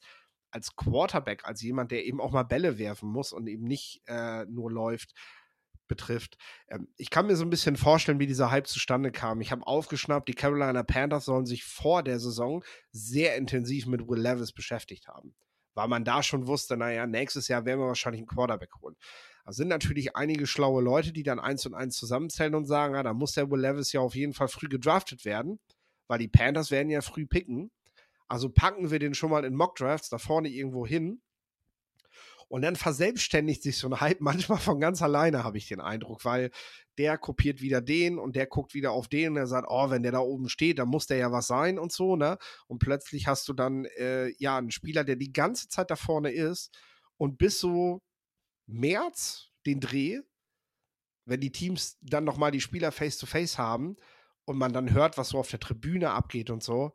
als 0.52 0.76
Quarterback, 0.76 1.45
als 1.45 1.62
jemand, 1.62 1.91
der 1.91 2.06
eben 2.06 2.22
auch 2.22 2.32
mal 2.32 2.43
Bälle 2.43 2.78
werfen 2.78 3.10
muss 3.10 3.34
und 3.34 3.47
eben 3.47 3.66
nicht 3.66 4.02
äh, 4.08 4.45
nur 4.45 4.72
läuft, 4.72 5.14
betrifft. 5.89 6.38
Ähm, 6.70 6.88
ich 6.95 7.10
kann 7.10 7.28
mir 7.28 7.36
so 7.36 7.43
ein 7.43 7.50
bisschen 7.50 7.76
vorstellen, 7.76 8.20
wie 8.20 8.28
dieser 8.28 8.52
Hype 8.52 8.68
zustande 8.68 9.12
kam. 9.12 9.41
Ich 9.41 9.52
habe 9.52 9.68
aufgeschnappt, 9.68 10.30
die 10.30 10.34
Carolina 10.34 10.84
Panthers 10.84 11.26
sollen 11.26 11.45
sich 11.45 11.66
vor 11.66 12.04
der 12.04 12.20
Saison 12.20 12.64
sehr 12.91 13.36
intensiv 13.36 13.88
mit 13.88 14.08
Will 14.08 14.22
Levis 14.22 14.54
beschäftigt 14.54 15.08
haben, 15.08 15.36
weil 15.74 15.89
man 15.89 16.06
da 16.06 16.24
schon 16.24 16.47
wusste, 16.47 16.78
naja, 16.78 17.06
nächstes 17.06 17.50
Jahr 17.50 17.66
werden 17.66 17.82
wir 17.82 17.88
wahrscheinlich 17.88 18.22
einen 18.22 18.28
Quarterback 18.28 18.72
holen. 18.82 18.95
Da 19.45 19.52
sind 19.52 19.68
natürlich 19.68 20.16
einige 20.16 20.45
schlaue 20.47 20.82
Leute, 20.82 21.12
die 21.12 21.24
dann 21.24 21.39
eins 21.39 21.66
und 21.66 21.74
eins 21.74 21.97
zusammenzählen 21.97 22.56
und 22.56 22.66
sagen, 22.66 22.93
ja, 22.93 23.04
da 23.04 23.14
muss 23.14 23.34
der 23.34 23.50
Will 23.50 23.60
Levis 23.60 23.91
ja 23.91 24.00
auf 24.00 24.16
jeden 24.16 24.34
Fall 24.34 24.47
früh 24.47 24.70
gedraftet 24.70 25.26
werden, 25.26 25.60
weil 26.08 26.20
die 26.20 26.28
Panthers 26.28 26.72
werden 26.72 26.89
ja 26.89 27.02
früh 27.02 27.26
picken. 27.26 27.72
Also 28.30 28.49
packen 28.49 28.91
wir 28.91 28.99
den 28.99 29.15
schon 29.15 29.32
mal 29.32 29.43
in 29.43 29.55
Mock 29.55 29.75
Drafts 29.75 30.09
da 30.09 30.19
vorne 30.19 30.49
irgendwo 30.49 30.86
hin. 30.86 31.21
Und 32.47 32.63
dann 32.63 32.75
verselbstständigt 32.75 33.61
sich 33.61 33.77
so 33.77 33.88
ein 33.88 33.99
Hype 33.99 34.21
manchmal 34.21 34.59
von 34.59 34.80
ganz 34.80 35.01
alleine, 35.01 35.43
habe 35.43 35.57
ich 35.57 35.67
den 35.67 35.82
Eindruck, 35.82 36.25
weil 36.25 36.51
der 36.97 37.17
kopiert 37.17 37.61
wieder 37.61 37.82
den 37.82 38.19
und 38.19 38.36
der 38.36 38.47
guckt 38.47 38.73
wieder 38.73 38.91
auf 38.91 39.07
den 39.07 39.32
und 39.32 39.38
er 39.38 39.47
sagt, 39.47 39.67
oh, 39.69 39.89
wenn 39.89 40.03
der 40.03 40.11
da 40.11 40.19
oben 40.19 40.49
steht, 40.49 40.80
dann 40.80 40.89
muss 40.89 41.07
der 41.07 41.17
ja 41.17 41.32
was 41.32 41.47
sein 41.47 41.80
und 41.80 41.91
so, 41.91 42.15
ne? 42.15 42.38
Und 42.67 42.80
plötzlich 42.80 43.27
hast 43.27 43.47
du 43.47 43.53
dann, 43.53 43.86
äh, 43.97 44.30
ja, 44.38 44.57
einen 44.57 44.71
Spieler, 44.71 45.03
der 45.03 45.15
die 45.15 45.32
ganze 45.32 45.69
Zeit 45.69 45.91
da 45.91 45.95
vorne 45.95 46.32
ist 46.32 46.77
und 47.17 47.38
bis 47.38 47.59
so 47.59 48.01
März 48.65 49.49
den 49.65 49.80
Dreh, 49.80 50.19
wenn 51.25 51.39
die 51.39 51.51
Teams 51.51 51.97
dann 52.01 52.25
nochmal 52.25 52.51
die 52.51 52.61
Spieler 52.61 52.91
face-to-face 52.91 53.55
-face 53.55 53.57
haben 53.57 53.95
und 54.45 54.57
man 54.57 54.73
dann 54.73 54.91
hört, 54.91 55.17
was 55.17 55.30
so 55.30 55.39
auf 55.39 55.49
der 55.49 55.59
Tribüne 55.59 56.11
abgeht 56.11 56.49
und 56.49 56.63
so, 56.63 56.93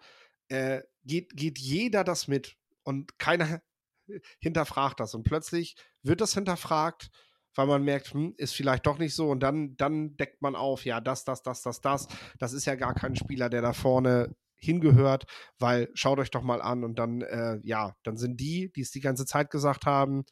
äh, 0.49 0.83
geht, 1.05 1.37
geht 1.37 1.59
jeder 1.59 2.05
das 2.05 2.29
mit 2.29 2.57
und 2.83 3.19
keiner 3.19 3.63
hinterfragt 4.41 5.01
das. 5.01 5.15
Und 5.15 5.25
plötzlich 5.25 5.77
wird 6.03 6.21
das 6.21 6.35
hinterfragt, 6.35 7.11
weil 7.55 7.67
man 7.67 7.85
merkt, 7.85 8.13
hm, 8.13 8.35
ist 8.37 8.55
vielleicht 8.55 8.87
doch 8.87 8.99
nicht 8.99 9.15
so. 9.15 9.31
Und 9.31 9.41
dann, 9.41 9.77
dann 9.77 10.17
deckt 10.17 10.43
man 10.43 10.57
auf, 10.57 10.85
ja, 10.85 11.01
das, 11.01 11.25
das, 11.25 11.43
das, 11.43 11.63
das, 11.63 11.81
das. 11.81 12.09
Das 12.39 12.53
ist 12.53 12.65
ja 12.65 12.75
gar 12.75 12.95
kein 12.95 13.17
Spieler, 13.17 13.49
der 13.49 13.63
da 13.63 13.73
vorne 13.73 14.35
hingehört, 14.57 15.27
weil 15.59 15.91
schaut 15.95 16.19
euch 16.19 16.31
doch 16.31 16.43
mal 16.43 16.63
an 16.63 16.85
und 16.85 16.99
dann, 16.99 17.23
äh, 17.23 17.59
ja, 17.63 17.95
dann 18.03 18.17
sind 18.17 18.41
die, 18.41 18.73
die 18.73 18.81
es 18.81 18.91
die 18.91 19.01
ganze 19.01 19.27
Zeit 19.27 19.51
gesagt 19.51 19.85
haben, 19.85 20.25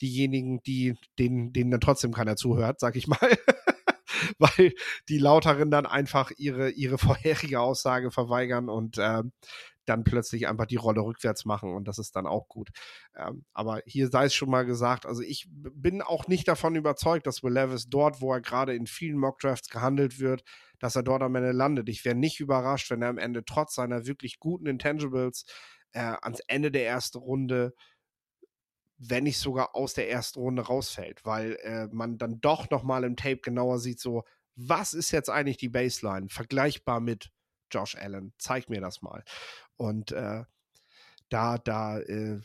diejenigen, 0.00 0.62
die, 0.62 0.94
denen, 1.18 1.52
denen 1.52 1.70
dann 1.70 1.80
trotzdem 1.80 2.12
keiner 2.12 2.36
zuhört, 2.36 2.80
sag 2.80 2.96
ich 2.96 3.06
mal. 3.06 3.18
Weil 4.38 4.72
die 5.08 5.18
Lauteren 5.18 5.70
dann 5.70 5.86
einfach 5.86 6.30
ihre, 6.36 6.70
ihre 6.70 6.98
vorherige 6.98 7.60
Aussage 7.60 8.10
verweigern 8.10 8.68
und 8.68 8.98
äh, 8.98 9.22
dann 9.86 10.04
plötzlich 10.04 10.48
einfach 10.48 10.66
die 10.66 10.76
Rolle 10.76 11.00
rückwärts 11.00 11.44
machen 11.44 11.72
und 11.72 11.88
das 11.88 11.98
ist 11.98 12.16
dann 12.16 12.26
auch 12.26 12.48
gut. 12.48 12.70
Ähm, 13.16 13.44
aber 13.52 13.82
hier 13.86 14.08
sei 14.08 14.26
es 14.26 14.34
schon 14.34 14.50
mal 14.50 14.64
gesagt, 14.66 15.06
also 15.06 15.22
ich 15.22 15.46
bin 15.48 16.02
auch 16.02 16.26
nicht 16.26 16.48
davon 16.48 16.74
überzeugt, 16.74 17.26
dass 17.26 17.42
Will 17.42 17.52
Levis 17.52 17.88
dort, 17.88 18.20
wo 18.20 18.32
er 18.32 18.40
gerade 18.40 18.74
in 18.74 18.86
vielen 18.86 19.18
Mockdrafts 19.18 19.68
gehandelt 19.68 20.18
wird, 20.18 20.42
dass 20.78 20.96
er 20.96 21.02
dort 21.02 21.22
am 21.22 21.34
Ende 21.36 21.52
landet. 21.52 21.88
Ich 21.88 22.04
wäre 22.04 22.16
nicht 22.16 22.40
überrascht, 22.40 22.90
wenn 22.90 23.02
er 23.02 23.08
am 23.08 23.18
Ende 23.18 23.44
trotz 23.44 23.74
seiner 23.74 24.06
wirklich 24.06 24.38
guten 24.40 24.66
Intangibles 24.66 25.46
äh, 25.92 26.00
ans 26.20 26.40
Ende 26.48 26.70
der 26.70 26.86
ersten 26.86 27.18
Runde 27.18 27.72
wenn 28.98 29.24
nicht 29.24 29.38
sogar 29.38 29.74
aus 29.74 29.94
der 29.94 30.10
ersten 30.10 30.40
Runde 30.40 30.62
rausfällt, 30.62 31.24
weil 31.24 31.56
äh, 31.62 31.86
man 31.92 32.18
dann 32.18 32.40
doch 32.40 32.70
noch 32.70 32.82
mal 32.82 33.04
im 33.04 33.16
Tape 33.16 33.38
genauer 33.38 33.78
sieht, 33.78 34.00
so 34.00 34.24
was 34.56 34.94
ist 34.94 35.10
jetzt 35.10 35.28
eigentlich 35.28 35.58
die 35.58 35.68
Baseline 35.68 36.28
vergleichbar 36.28 37.00
mit 37.00 37.30
Josh 37.70 37.94
Allen? 37.94 38.32
Zeig 38.38 38.70
mir 38.70 38.80
das 38.80 39.02
mal. 39.02 39.22
Und 39.76 40.12
äh, 40.12 40.44
da, 41.28 41.58
da 41.58 41.98
äh, 42.00 42.40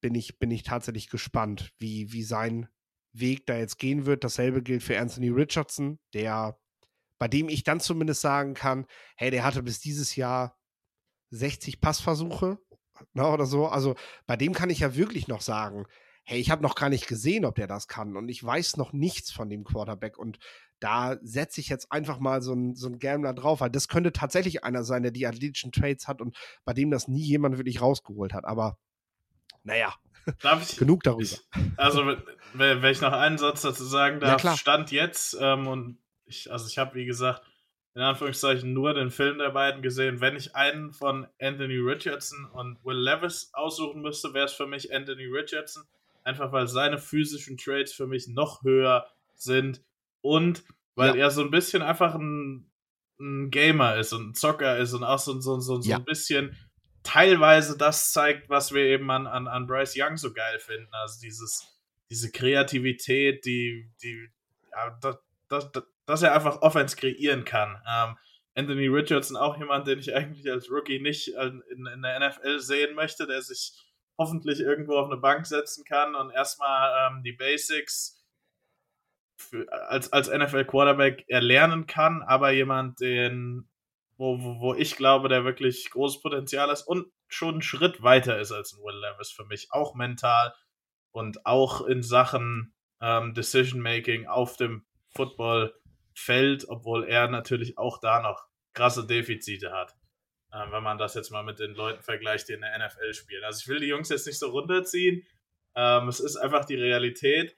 bin, 0.00 0.14
ich, 0.14 0.38
bin 0.38 0.50
ich 0.50 0.62
tatsächlich 0.62 1.10
gespannt, 1.10 1.72
wie, 1.78 2.12
wie 2.12 2.22
sein 2.22 2.68
Weg 3.12 3.46
da 3.46 3.56
jetzt 3.56 3.78
gehen 3.78 4.06
wird. 4.06 4.24
Dasselbe 4.24 4.62
gilt 4.62 4.82
für 4.82 4.98
Anthony 4.98 5.28
Richardson, 5.28 5.98
der, 6.14 6.58
bei 7.18 7.28
dem 7.28 7.50
ich 7.50 7.64
dann 7.64 7.80
zumindest 7.80 8.22
sagen 8.22 8.54
kann, 8.54 8.86
hey, 9.16 9.30
der 9.30 9.44
hatte 9.44 9.62
bis 9.62 9.80
dieses 9.80 10.16
Jahr 10.16 10.58
60 11.30 11.80
Passversuche 11.80 12.58
ne, 13.12 13.26
oder 13.26 13.46
so. 13.46 13.66
Also 13.66 13.94
bei 14.26 14.36
dem 14.36 14.52
kann 14.52 14.70
ich 14.70 14.80
ja 14.80 14.94
wirklich 14.94 15.28
noch 15.28 15.40
sagen, 15.40 15.86
hey, 16.24 16.40
ich 16.40 16.50
habe 16.50 16.62
noch 16.62 16.74
gar 16.74 16.88
nicht 16.88 17.08
gesehen, 17.08 17.44
ob 17.44 17.56
der 17.56 17.66
das 17.66 17.88
kann 17.88 18.16
und 18.16 18.28
ich 18.28 18.42
weiß 18.42 18.76
noch 18.76 18.92
nichts 18.92 19.32
von 19.32 19.48
dem 19.50 19.64
Quarterback 19.64 20.18
und 20.18 20.38
da 20.78 21.16
setze 21.22 21.60
ich 21.60 21.68
jetzt 21.68 21.92
einfach 21.92 22.18
mal 22.18 22.42
so 22.42 22.54
ein, 22.54 22.74
so 22.74 22.88
ein 22.88 22.98
Gambler 22.98 23.34
drauf, 23.34 23.60
weil 23.60 23.70
das 23.70 23.86
könnte 23.86 24.12
tatsächlich 24.12 24.64
einer 24.64 24.82
sein, 24.82 25.02
der 25.02 25.12
die 25.12 25.26
athletischen 25.26 25.70
Trades 25.70 26.08
hat 26.08 26.20
und 26.20 26.36
bei 26.64 26.72
dem 26.72 26.90
das 26.90 27.06
nie 27.06 27.22
jemand 27.22 27.56
wirklich 27.56 27.80
rausgeholt 27.80 28.32
hat. 28.34 28.44
Aber 28.44 28.78
naja, 29.62 29.94
ich, 30.60 30.76
genug 30.78 31.04
darüber. 31.04 31.22
Ich, 31.22 31.40
also, 31.76 32.16
wenn 32.54 32.84
ich 32.84 33.00
noch 33.00 33.12
einen 33.12 33.38
Satz 33.38 33.62
dazu 33.62 33.84
sagen 33.84 34.18
darf, 34.18 34.42
ja, 34.42 34.56
Stand 34.56 34.90
jetzt, 34.90 35.36
ähm, 35.40 35.68
und 35.68 35.98
ich, 36.24 36.50
also 36.50 36.66
ich 36.66 36.78
habe, 36.78 36.94
wie 36.94 37.04
gesagt, 37.04 37.42
in 37.94 38.02
Anführungszeichen 38.02 38.72
nur 38.72 38.94
den 38.94 39.10
Film 39.10 39.38
der 39.38 39.50
beiden 39.50 39.82
gesehen. 39.82 40.20
Wenn 40.20 40.36
ich 40.36 40.56
einen 40.56 40.92
von 40.92 41.26
Anthony 41.40 41.76
Richardson 41.76 42.46
und 42.46 42.82
Will 42.84 42.96
Levis 42.96 43.50
aussuchen 43.52 44.00
müsste, 44.00 44.32
wäre 44.32 44.46
es 44.46 44.54
für 44.54 44.66
mich 44.66 44.94
Anthony 44.94 45.26
Richardson. 45.26 45.84
Einfach 46.24 46.52
weil 46.52 46.68
seine 46.68 46.98
physischen 46.98 47.58
Trades 47.58 47.92
für 47.92 48.06
mich 48.06 48.28
noch 48.28 48.62
höher 48.62 49.06
sind 49.34 49.82
und 50.20 50.62
weil 50.94 51.16
ja. 51.16 51.24
er 51.24 51.30
so 51.30 51.42
ein 51.42 51.50
bisschen 51.50 51.82
einfach 51.82 52.14
ein, 52.14 52.70
ein, 53.18 53.50
Gamer 53.50 53.96
ist 53.96 54.12
und 54.12 54.30
ein 54.30 54.34
Zocker 54.34 54.78
ist 54.78 54.92
und 54.94 55.04
auch 55.04 55.18
so, 55.18 55.40
so, 55.40 55.58
so, 55.60 55.80
so 55.80 55.90
ja. 55.90 55.96
ein 55.96 56.04
bisschen 56.04 56.56
teilweise 57.02 57.76
das 57.76 58.12
zeigt, 58.12 58.48
was 58.48 58.72
wir 58.72 58.84
eben 58.84 59.10
an, 59.10 59.26
an, 59.26 59.48
an 59.48 59.66
Bryce 59.66 59.94
Young 59.96 60.16
so 60.16 60.32
geil 60.32 60.58
finden. 60.60 60.88
Also 60.92 61.20
dieses, 61.20 61.66
diese 62.08 62.30
Kreativität, 62.30 63.44
die, 63.44 63.90
die, 64.02 64.28
ja, 64.70 64.98
das, 65.00 65.18
das, 65.48 65.84
dass 66.06 66.22
er 66.22 66.34
einfach 66.34 66.62
Offense 66.62 66.96
kreieren 66.96 67.44
kann. 67.44 67.80
Ähm, 67.88 68.16
Anthony 68.54 68.88
Richardson 68.88 69.36
auch 69.36 69.58
jemand, 69.58 69.86
den 69.86 69.98
ich 69.98 70.14
eigentlich 70.14 70.50
als 70.50 70.70
Rookie 70.70 71.00
nicht 71.00 71.28
in, 71.28 71.62
in 71.86 72.02
der 72.02 72.28
NFL 72.28 72.58
sehen 72.60 72.94
möchte, 72.94 73.26
der 73.26 73.40
sich 73.42 73.72
hoffentlich 74.18 74.60
irgendwo 74.60 74.96
auf 74.96 75.10
eine 75.10 75.20
Bank 75.20 75.46
setzen 75.46 75.84
kann 75.84 76.14
und 76.14 76.30
erstmal 76.30 77.10
ähm, 77.10 77.22
die 77.22 77.32
Basics 77.32 78.22
für, 79.36 79.66
als, 79.88 80.12
als 80.12 80.30
NFL-Quarterback 80.30 81.24
erlernen 81.28 81.86
kann, 81.86 82.22
aber 82.22 82.50
jemand, 82.50 83.00
den, 83.00 83.68
wo, 84.16 84.40
wo, 84.42 84.60
wo 84.60 84.74
ich 84.74 84.96
glaube, 84.96 85.28
der 85.28 85.44
wirklich 85.44 85.90
großes 85.90 86.20
Potenzial 86.20 86.70
ist 86.70 86.82
und 86.82 87.06
schon 87.28 87.54
einen 87.54 87.62
Schritt 87.62 88.02
weiter 88.02 88.38
ist 88.38 88.52
als 88.52 88.74
ein 88.74 88.82
Will 88.82 89.00
Levis 89.00 89.30
für 89.30 89.44
mich, 89.46 89.68
auch 89.72 89.94
mental 89.94 90.54
und 91.10 91.46
auch 91.46 91.86
in 91.86 92.02
Sachen 92.02 92.74
ähm, 93.00 93.34
Decision-Making 93.34 94.26
auf 94.26 94.56
dem 94.56 94.84
Footballfeld, 96.14 96.68
obwohl 96.68 97.04
er 97.08 97.28
natürlich 97.28 97.78
auch 97.78 97.98
da 97.98 98.20
noch 98.20 98.46
krasse 98.72 99.06
Defizite 99.06 99.72
hat. 99.72 99.94
Ähm, 100.52 100.70
wenn 100.72 100.82
man 100.82 100.98
das 100.98 101.14
jetzt 101.14 101.30
mal 101.30 101.42
mit 101.42 101.58
den 101.58 101.74
Leuten 101.74 102.02
vergleicht, 102.02 102.48
die 102.48 102.54
in 102.54 102.60
der 102.60 102.78
NFL 102.78 103.14
spielen. 103.14 103.44
Also 103.44 103.60
ich 103.60 103.68
will 103.68 103.80
die 103.80 103.86
Jungs 103.86 104.08
jetzt 104.10 104.26
nicht 104.26 104.38
so 104.38 104.50
runterziehen. 104.50 105.26
Ähm, 105.74 106.08
es 106.08 106.20
ist 106.20 106.36
einfach 106.36 106.64
die 106.64 106.76
Realität. 106.76 107.56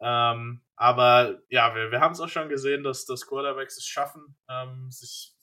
Ähm, 0.00 0.64
aber 0.74 1.40
ja, 1.48 1.74
wir, 1.76 1.92
wir 1.92 2.00
haben 2.00 2.12
es 2.12 2.20
auch 2.20 2.28
schon 2.28 2.48
gesehen, 2.48 2.82
dass, 2.82 3.06
dass 3.06 3.26
Quarterbacks 3.26 3.76
es 3.76 3.86
schaffen, 3.86 4.36
ähm, 4.48 4.90
sich, 4.90 5.36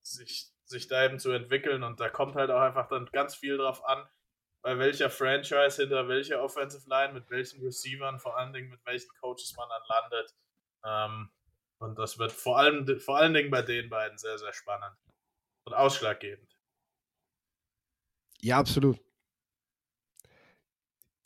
sich, 0.00 0.50
sich 0.64 0.88
da 0.88 1.04
eben 1.04 1.18
zu 1.18 1.30
entwickeln. 1.32 1.82
Und 1.82 2.00
da 2.00 2.08
kommt 2.08 2.36
halt 2.36 2.50
auch 2.50 2.62
einfach 2.62 2.88
dann 2.88 3.06
ganz 3.12 3.34
viel 3.34 3.58
drauf 3.58 3.84
an, 3.84 4.08
bei 4.62 4.78
welcher 4.78 5.10
Franchise, 5.10 5.82
hinter 5.82 6.08
welcher 6.08 6.42
Offensive 6.42 6.88
Line, 6.88 7.12
mit 7.12 7.30
welchen 7.30 7.62
Receivern, 7.62 8.18
vor 8.18 8.38
allen 8.38 8.54
Dingen 8.54 8.70
mit 8.70 8.84
welchen 8.86 9.10
Coaches 9.20 9.54
man 9.56 9.68
dann 9.68 9.82
landet. 9.88 10.34
Und 11.78 11.98
das 11.98 12.18
wird 12.18 12.32
vor 12.32 12.58
allem, 12.58 12.98
vor 13.00 13.18
allen 13.18 13.34
Dingen 13.34 13.50
bei 13.50 13.62
den 13.62 13.88
beiden 13.88 14.18
sehr, 14.18 14.38
sehr 14.38 14.52
spannend 14.52 14.96
und 15.64 15.74
ausschlaggebend. 15.74 16.56
Ja, 18.40 18.58
absolut. 18.58 19.00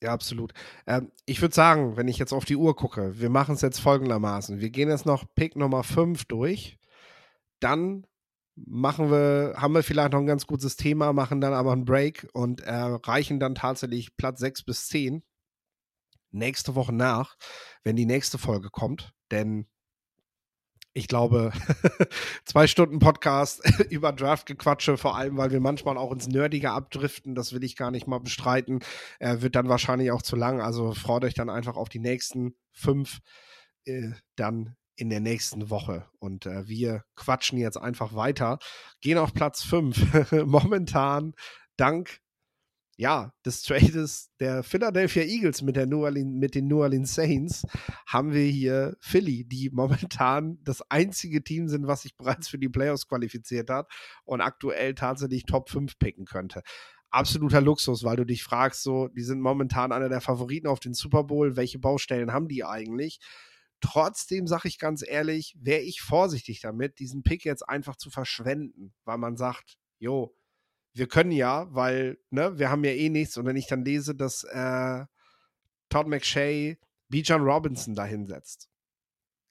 Ja, 0.02 0.12
absolut. 0.12 0.54
Ähm, 0.86 1.12
ich 1.26 1.42
würde 1.42 1.54
sagen, 1.54 1.96
wenn 1.96 2.08
ich 2.08 2.18
jetzt 2.18 2.32
auf 2.32 2.46
die 2.46 2.56
Uhr 2.56 2.74
gucke, 2.74 3.20
wir 3.20 3.28
machen 3.28 3.54
es 3.54 3.60
jetzt 3.60 3.80
folgendermaßen. 3.80 4.58
Wir 4.58 4.70
gehen 4.70 4.88
jetzt 4.88 5.04
noch 5.04 5.24
Pick 5.34 5.56
Nummer 5.56 5.84
5 5.84 6.24
durch. 6.24 6.78
Dann 7.60 8.06
machen 8.56 9.10
wir, 9.10 9.54
haben 9.56 9.74
wir 9.74 9.82
vielleicht 9.82 10.12
noch 10.12 10.20
ein 10.20 10.26
ganz 10.26 10.46
gutes 10.46 10.76
Thema, 10.76 11.12
machen 11.12 11.40
dann 11.42 11.52
aber 11.52 11.72
einen 11.72 11.84
Break 11.84 12.28
und 12.32 12.62
erreichen 12.62 13.40
dann 13.40 13.54
tatsächlich 13.54 14.16
Platz 14.16 14.40
6 14.40 14.64
bis 14.64 14.88
10 14.88 15.22
nächste 16.30 16.74
Woche 16.74 16.94
nach, 16.94 17.36
wenn 17.82 17.96
die 17.96 18.06
nächste 18.06 18.38
Folge 18.38 18.70
kommt. 18.70 19.12
Denn 19.30 19.66
ich 20.92 21.08
glaube, 21.08 21.52
zwei 22.44 22.66
Stunden 22.66 22.98
Podcast 22.98 23.62
über 23.90 24.12
Draft-Gequatsche, 24.12 24.96
vor 24.96 25.16
allem, 25.16 25.36
weil 25.36 25.50
wir 25.50 25.60
manchmal 25.60 25.96
auch 25.96 26.12
ins 26.12 26.26
Nerdige 26.26 26.72
abdriften, 26.72 27.34
das 27.34 27.52
will 27.52 27.64
ich 27.64 27.76
gar 27.76 27.90
nicht 27.90 28.06
mal 28.06 28.20
bestreiten, 28.20 28.80
äh, 29.18 29.40
wird 29.40 29.54
dann 29.54 29.68
wahrscheinlich 29.68 30.10
auch 30.10 30.22
zu 30.22 30.36
lang. 30.36 30.60
Also 30.60 30.92
freut 30.92 31.24
euch 31.24 31.34
dann 31.34 31.50
einfach 31.50 31.76
auf 31.76 31.88
die 31.88 32.00
nächsten 32.00 32.54
fünf 32.72 33.20
äh, 33.84 34.10
dann 34.36 34.76
in 34.96 35.10
der 35.10 35.20
nächsten 35.20 35.70
Woche. 35.70 36.06
Und 36.18 36.46
äh, 36.46 36.66
wir 36.68 37.04
quatschen 37.16 37.58
jetzt 37.58 37.78
einfach 37.78 38.14
weiter, 38.14 38.58
gehen 39.00 39.18
auf 39.18 39.32
Platz 39.32 39.62
fünf. 39.62 39.98
Momentan 40.32 41.34
dank 41.76 42.20
ja, 43.00 43.32
des 43.46 43.62
Trades 43.62 44.30
der 44.40 44.62
Philadelphia 44.62 45.22
Eagles 45.22 45.62
mit, 45.62 45.74
der 45.74 45.86
New 45.86 46.04
Orleans, 46.04 46.38
mit 46.38 46.54
den 46.54 46.68
New 46.68 46.82
Orleans 46.82 47.14
Saints 47.14 47.66
haben 48.06 48.34
wir 48.34 48.44
hier 48.44 48.94
Philly, 49.00 49.46
die 49.48 49.70
momentan 49.72 50.58
das 50.64 50.82
einzige 50.90 51.42
Team 51.42 51.66
sind, 51.66 51.86
was 51.86 52.02
sich 52.02 52.14
bereits 52.18 52.48
für 52.48 52.58
die 52.58 52.68
Playoffs 52.68 53.08
qualifiziert 53.08 53.70
hat 53.70 53.90
und 54.26 54.42
aktuell 54.42 54.94
tatsächlich 54.94 55.44
Top 55.46 55.70
5 55.70 55.98
picken 55.98 56.26
könnte. 56.26 56.60
Absoluter 57.08 57.62
Luxus, 57.62 58.04
weil 58.04 58.16
du 58.16 58.26
dich 58.26 58.44
fragst, 58.44 58.82
so, 58.82 59.08
die 59.08 59.22
sind 59.22 59.40
momentan 59.40 59.92
einer 59.92 60.10
der 60.10 60.20
Favoriten 60.20 60.66
auf 60.66 60.78
den 60.78 60.92
Super 60.92 61.24
Bowl. 61.24 61.56
Welche 61.56 61.78
Baustellen 61.78 62.34
haben 62.34 62.48
die 62.48 62.64
eigentlich? 62.64 63.18
Trotzdem 63.80 64.46
sage 64.46 64.68
ich 64.68 64.78
ganz 64.78 65.02
ehrlich, 65.02 65.56
wäre 65.58 65.80
ich 65.80 66.02
vorsichtig 66.02 66.60
damit, 66.60 66.98
diesen 66.98 67.22
Pick 67.22 67.46
jetzt 67.46 67.66
einfach 67.66 67.96
zu 67.96 68.10
verschwenden, 68.10 68.92
weil 69.06 69.16
man 69.16 69.38
sagt, 69.38 69.78
jo, 69.98 70.36
wir 70.92 71.08
können 71.08 71.32
ja, 71.32 71.66
weil, 71.74 72.18
ne, 72.30 72.58
wir 72.58 72.70
haben 72.70 72.84
ja 72.84 72.92
eh 72.92 73.08
nichts. 73.08 73.36
Und 73.36 73.46
wenn 73.46 73.56
ich 73.56 73.66
dann 73.66 73.84
lese, 73.84 74.14
dass 74.14 74.44
äh, 74.44 75.04
Todd 75.88 76.08
McShay 76.08 76.78
Bijan 77.08 77.42
Robinson 77.42 77.94
da 77.94 78.04
hinsetzt, 78.04 78.68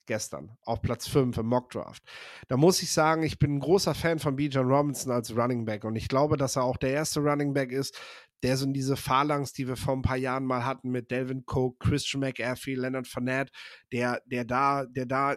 gestern 0.06 0.56
auf 0.62 0.82
Platz 0.82 1.06
5 1.06 1.38
im 1.38 1.46
Mockdraft, 1.46 2.02
da 2.48 2.56
muss 2.56 2.82
ich 2.82 2.92
sagen, 2.92 3.22
ich 3.22 3.38
bin 3.38 3.56
ein 3.56 3.60
großer 3.60 3.94
Fan 3.94 4.18
von 4.18 4.36
Bijan 4.36 4.66
Robinson 4.66 5.12
als 5.12 5.34
Running 5.36 5.64
Back. 5.64 5.84
Und 5.84 5.96
ich 5.96 6.08
glaube, 6.08 6.36
dass 6.36 6.56
er 6.56 6.64
auch 6.64 6.76
der 6.76 6.90
erste 6.90 7.20
Running 7.20 7.52
Back 7.54 7.72
ist, 7.72 7.98
der 8.42 8.56
so 8.56 8.64
in 8.64 8.72
diese 8.72 8.96
Phalanx, 8.96 9.52
die 9.52 9.68
wir 9.68 9.76
vor 9.76 9.94
ein 9.94 10.02
paar 10.02 10.16
Jahren 10.16 10.46
mal 10.46 10.64
hatten 10.64 10.90
mit 10.90 11.10
Delvin 11.10 11.44
Coke, 11.44 11.76
Christian 11.78 12.20
McAfee, 12.20 12.74
Leonard 12.74 13.06
Fournette, 13.06 13.52
der, 13.92 14.22
der 14.26 14.44
da, 14.44 14.86
der 14.86 15.06
da 15.06 15.36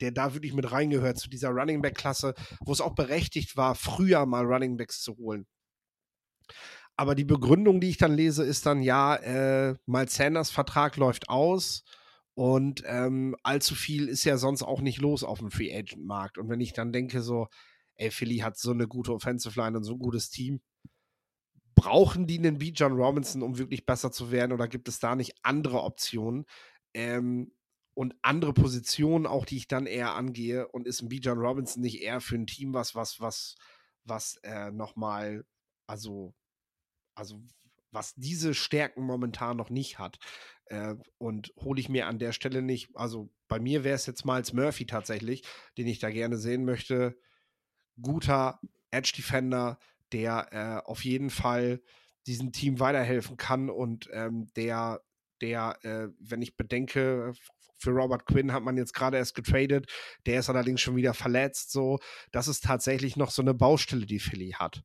der 0.00 0.12
da 0.12 0.34
wirklich 0.34 0.54
mit 0.54 0.70
reingehört 0.70 1.18
zu 1.18 1.28
dieser 1.28 1.50
Running 1.50 1.82
Back 1.82 1.96
Klasse, 1.96 2.34
wo 2.64 2.72
es 2.72 2.80
auch 2.80 2.94
berechtigt 2.94 3.56
war, 3.56 3.74
früher 3.74 4.26
mal 4.26 4.44
Running 4.44 4.76
Backs 4.76 5.02
zu 5.02 5.16
holen. 5.16 5.46
Aber 6.96 7.14
die 7.14 7.24
Begründung, 7.24 7.80
die 7.80 7.90
ich 7.90 7.96
dann 7.96 8.14
lese, 8.14 8.44
ist 8.44 8.66
dann 8.66 8.82
ja, 8.82 9.14
äh, 9.16 9.76
Miles 9.86 10.14
Sanders 10.14 10.50
Vertrag 10.50 10.96
läuft 10.96 11.28
aus 11.28 11.84
und 12.34 12.82
ähm, 12.86 13.36
allzu 13.42 13.74
viel 13.74 14.08
ist 14.08 14.24
ja 14.24 14.36
sonst 14.36 14.62
auch 14.62 14.80
nicht 14.80 15.00
los 15.00 15.24
auf 15.24 15.38
dem 15.38 15.50
Free 15.50 15.72
Agent 15.76 16.04
Markt. 16.04 16.38
Und 16.38 16.48
wenn 16.48 16.60
ich 16.60 16.72
dann 16.72 16.92
denke 16.92 17.22
so, 17.22 17.48
ey, 17.96 18.10
Philly 18.10 18.38
hat 18.38 18.56
so 18.58 18.70
eine 18.70 18.88
gute 18.88 19.12
Offensive 19.12 19.58
Line 19.60 19.76
und 19.76 19.84
so 19.84 19.94
ein 19.94 19.98
gutes 19.98 20.30
Team, 20.30 20.60
brauchen 21.74 22.26
die 22.26 22.38
einen 22.38 22.58
B. 22.58 22.72
John 22.74 22.92
Robinson, 22.92 23.42
um 23.42 23.58
wirklich 23.58 23.86
besser 23.86 24.10
zu 24.10 24.30
werden, 24.30 24.52
oder 24.52 24.66
gibt 24.66 24.88
es 24.88 24.98
da 24.98 25.14
nicht 25.14 25.34
andere 25.42 25.82
Optionen? 25.82 26.44
Ähm, 26.94 27.52
und 27.98 28.14
andere 28.22 28.54
Positionen 28.54 29.26
auch, 29.26 29.44
die 29.44 29.56
ich 29.56 29.66
dann 29.66 29.86
eher 29.86 30.14
angehe. 30.14 30.68
Und 30.68 30.86
ist 30.86 31.02
ein 31.02 31.08
Bijan 31.08 31.36
Robinson 31.36 31.82
nicht 31.82 32.00
eher 32.00 32.20
für 32.20 32.36
ein 32.36 32.46
Team 32.46 32.72
was, 32.72 32.94
was, 32.94 33.18
was, 33.18 33.56
was 34.04 34.36
äh, 34.44 34.70
nochmal, 34.70 35.44
also, 35.88 36.32
also 37.16 37.42
was 37.90 38.14
diese 38.14 38.54
Stärken 38.54 39.02
momentan 39.02 39.56
noch 39.56 39.68
nicht 39.68 39.98
hat. 39.98 40.20
Äh, 40.66 40.94
und 41.18 41.52
hole 41.58 41.80
ich 41.80 41.88
mir 41.88 42.06
an 42.06 42.20
der 42.20 42.30
Stelle 42.30 42.62
nicht, 42.62 42.88
also 42.94 43.32
bei 43.48 43.58
mir 43.58 43.82
wäre 43.82 43.96
es 43.96 44.06
jetzt 44.06 44.24
Miles 44.24 44.52
Murphy 44.52 44.86
tatsächlich, 44.86 45.42
den 45.76 45.88
ich 45.88 45.98
da 45.98 46.10
gerne 46.10 46.38
sehen 46.38 46.64
möchte. 46.64 47.18
Guter 48.00 48.60
Edge 48.92 49.14
Defender, 49.16 49.76
der 50.12 50.52
äh, 50.52 50.88
auf 50.88 51.04
jeden 51.04 51.30
Fall 51.30 51.82
diesem 52.28 52.52
Team 52.52 52.78
weiterhelfen 52.78 53.36
kann 53.36 53.68
und 53.68 54.08
ähm, 54.12 54.52
der, 54.54 55.02
der, 55.40 55.78
äh, 55.82 56.10
wenn 56.20 56.42
ich 56.42 56.56
bedenke, 56.56 57.34
für 57.78 57.90
Robert 57.90 58.26
Quinn 58.26 58.52
hat 58.52 58.62
man 58.62 58.76
jetzt 58.76 58.92
gerade 58.92 59.16
erst 59.16 59.34
getradet. 59.34 59.90
Der 60.26 60.40
ist 60.40 60.50
allerdings 60.50 60.80
schon 60.80 60.96
wieder 60.96 61.14
verletzt. 61.14 61.72
So, 61.72 61.98
das 62.32 62.48
ist 62.48 62.64
tatsächlich 62.64 63.16
noch 63.16 63.30
so 63.30 63.42
eine 63.42 63.54
Baustelle, 63.54 64.06
die 64.06 64.18
Philly 64.18 64.54
hat. 64.58 64.82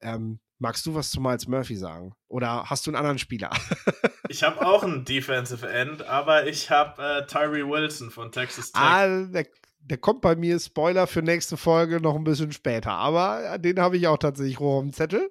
Ähm, 0.00 0.40
magst 0.58 0.86
du 0.86 0.94
was 0.94 1.10
zu 1.10 1.20
Miles 1.20 1.46
Murphy 1.46 1.76
sagen? 1.76 2.14
Oder 2.28 2.64
hast 2.68 2.86
du 2.86 2.90
einen 2.90 2.96
anderen 2.96 3.18
Spieler? 3.18 3.50
ich 4.28 4.42
habe 4.42 4.64
auch 4.66 4.82
einen 4.82 5.04
Defensive 5.04 5.68
End, 5.68 6.02
aber 6.02 6.46
ich 6.46 6.70
habe 6.70 7.02
äh, 7.02 7.26
Tyree 7.26 7.66
Wilson 7.66 8.10
von 8.10 8.32
Texas 8.32 8.72
Tech. 8.72 8.82
Ah, 8.82 9.24
der, 9.26 9.46
der, 9.80 9.98
kommt 9.98 10.20
bei 10.20 10.36
mir, 10.36 10.58
Spoiler 10.58 11.06
für 11.06 11.22
nächste 11.22 11.56
Folge, 11.56 12.00
noch 12.00 12.16
ein 12.16 12.24
bisschen 12.24 12.52
später. 12.52 12.92
Aber 12.92 13.54
äh, 13.54 13.60
den 13.60 13.80
habe 13.80 13.96
ich 13.96 14.06
auch 14.06 14.18
tatsächlich 14.18 14.58
hoch 14.58 14.78
auf 14.78 14.82
dem 14.82 14.92
Zettel. 14.92 15.30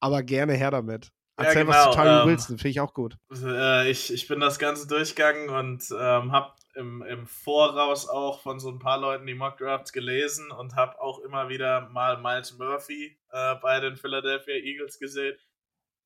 Aber 0.00 0.22
gerne 0.22 0.54
her 0.54 0.70
damit. 0.70 1.10
Erzähl 1.36 1.56
ja, 1.56 1.62
genau. 1.64 1.76
was 1.76 1.84
zu 1.84 1.90
Tyree 1.90 2.22
ähm, 2.22 2.28
Wilson, 2.28 2.58
finde 2.58 2.68
ich 2.70 2.80
auch 2.80 2.94
gut. 2.94 3.18
Äh, 3.30 3.90
ich, 3.90 4.12
ich 4.12 4.26
bin 4.26 4.40
das 4.40 4.58
Ganze 4.58 4.88
durchgegangen 4.88 5.50
und 5.50 5.84
ähm, 5.90 6.32
habe 6.32 6.52
im, 6.74 7.02
im 7.02 7.26
Voraus 7.26 8.08
auch 8.08 8.40
von 8.40 8.58
so 8.58 8.70
ein 8.70 8.78
paar 8.78 8.98
Leuten 8.98 9.26
die 9.26 9.34
Mock 9.34 9.58
Drafts 9.58 9.92
gelesen 9.92 10.50
und 10.50 10.76
habe 10.76 11.00
auch 11.00 11.18
immer 11.20 11.48
wieder 11.48 11.88
mal 11.90 12.18
Miles 12.18 12.56
Murphy 12.56 13.18
äh, 13.30 13.54
bei 13.56 13.80
den 13.80 13.96
Philadelphia 13.96 14.54
Eagles 14.54 14.98
gesehen. 14.98 15.36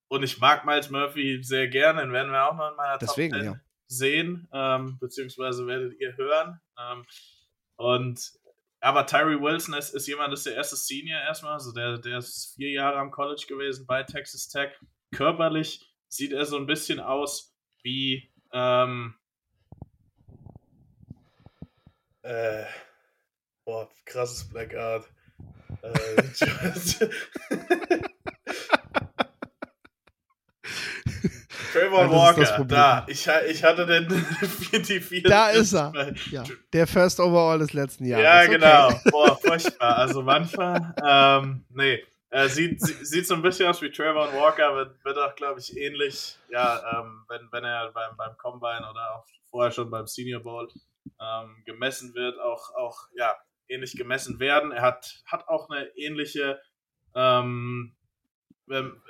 Und 0.09 0.25
ich 0.25 0.41
mag 0.41 0.65
Miles 0.65 0.91
Murphy 0.91 1.43
sehr 1.43 1.69
gerne, 1.69 2.01
den 2.01 2.13
werden 2.13 2.33
wir 2.33 2.49
auch 2.49 2.57
noch 2.57 2.71
in 2.71 2.77
meiner 2.77 2.99
Deswegen, 2.99 3.33
Top 3.33 3.43
10 3.43 3.53
ja. 3.53 3.61
sehen, 3.87 4.49
ähm, 4.53 4.99
beziehungsweise 4.99 5.67
werdet 5.69 6.01
ihr 6.01 6.17
hören. 6.17 6.61
Ähm, 6.77 7.07
und 7.77 8.33
aber 8.81 9.07
Tyree 9.07 9.41
Wilson 9.41 9.75
ist, 9.75 9.95
ist 9.95 10.09
jemand, 10.09 10.33
das 10.33 10.41
ist 10.41 10.47
der 10.47 10.55
erste 10.57 10.77
Senior 10.77 11.21
erstmal, 11.21 11.53
also 11.53 11.73
der, 11.73 11.99
der 11.99 12.19
ist 12.19 12.55
vier 12.57 12.71
Jahre 12.71 12.97
am 12.97 13.11
College 13.11 13.45
gewesen 13.47 13.87
bei 13.87 14.03
Texas 14.03 14.49
Tech 14.49 14.73
körperlich 15.13 15.95
sieht 16.09 16.33
er 16.33 16.45
so 16.45 16.57
ein 16.57 16.67
bisschen 16.67 17.01
aus 17.01 17.55
wie 17.83 18.31
ähm, 18.53 19.15
äh, 22.23 22.65
boah, 23.65 23.89
krasses 24.05 24.49
Blackout. 24.49 25.05
Äh, 25.83 26.23
Trevor 31.73 32.11
Walker, 32.11 32.65
da. 32.65 33.07
Ich, 33.09 33.29
ich 33.49 33.65
hatte 33.65 33.87
den 33.87 34.09
die 34.73 35.01
vier. 35.01 35.23
Da 35.23 35.51
ist 35.51 35.73
er. 35.73 35.93
Ja, 36.31 36.45
der 36.73 36.87
First 36.87 37.21
Overall 37.21 37.61
des 37.61 37.73
letzten 37.73 38.05
Jahres. 38.05 38.25
Ja, 38.25 38.47
genau. 38.47 38.89
Okay. 38.89 39.11
Boah, 39.11 39.37
furchtbar. 39.37 39.97
Also 39.97 40.23
manchmal, 40.23 40.95
ähm, 41.05 41.65
nee. 41.71 42.03
Äh, 42.31 42.49
sieht, 42.49 42.81
sieht 42.81 43.27
so 43.27 43.35
ein 43.35 43.43
bisschen 43.43 43.69
aus 43.69 43.83
wie 43.83 43.91
Trevor 43.91 44.33
Walker, 44.33 44.75
wird, 44.77 45.05
wird 45.05 45.19
auch, 45.19 45.35
glaube 45.35 45.59
ich, 45.59 45.77
ähnlich, 45.77 46.39
ja, 46.49 47.01
ähm, 47.01 47.25
wenn, 47.29 47.49
wenn 47.51 47.65
er 47.65 47.91
beim, 47.91 48.17
beim 48.17 48.37
Combine 48.37 48.89
oder 48.89 49.17
auch 49.17 49.27
vorher 49.51 49.73
schon 49.73 49.91
beim 49.91 50.07
Senior 50.07 50.41
Bowl 50.41 50.69
ähm, 51.21 51.63
gemessen 51.65 52.15
wird, 52.15 52.39
auch, 52.39 52.73
auch 52.77 53.09
ja, 53.15 53.37
ähnlich 53.69 53.97
gemessen 53.97 54.39
werden. 54.39 54.71
Er 54.71 54.83
hat, 54.83 55.23
hat 55.27 55.49
auch 55.49 55.69
eine 55.71 55.89
ähnliche, 55.97 56.61
ähm, 57.17 57.97
wenn, 58.67 59.03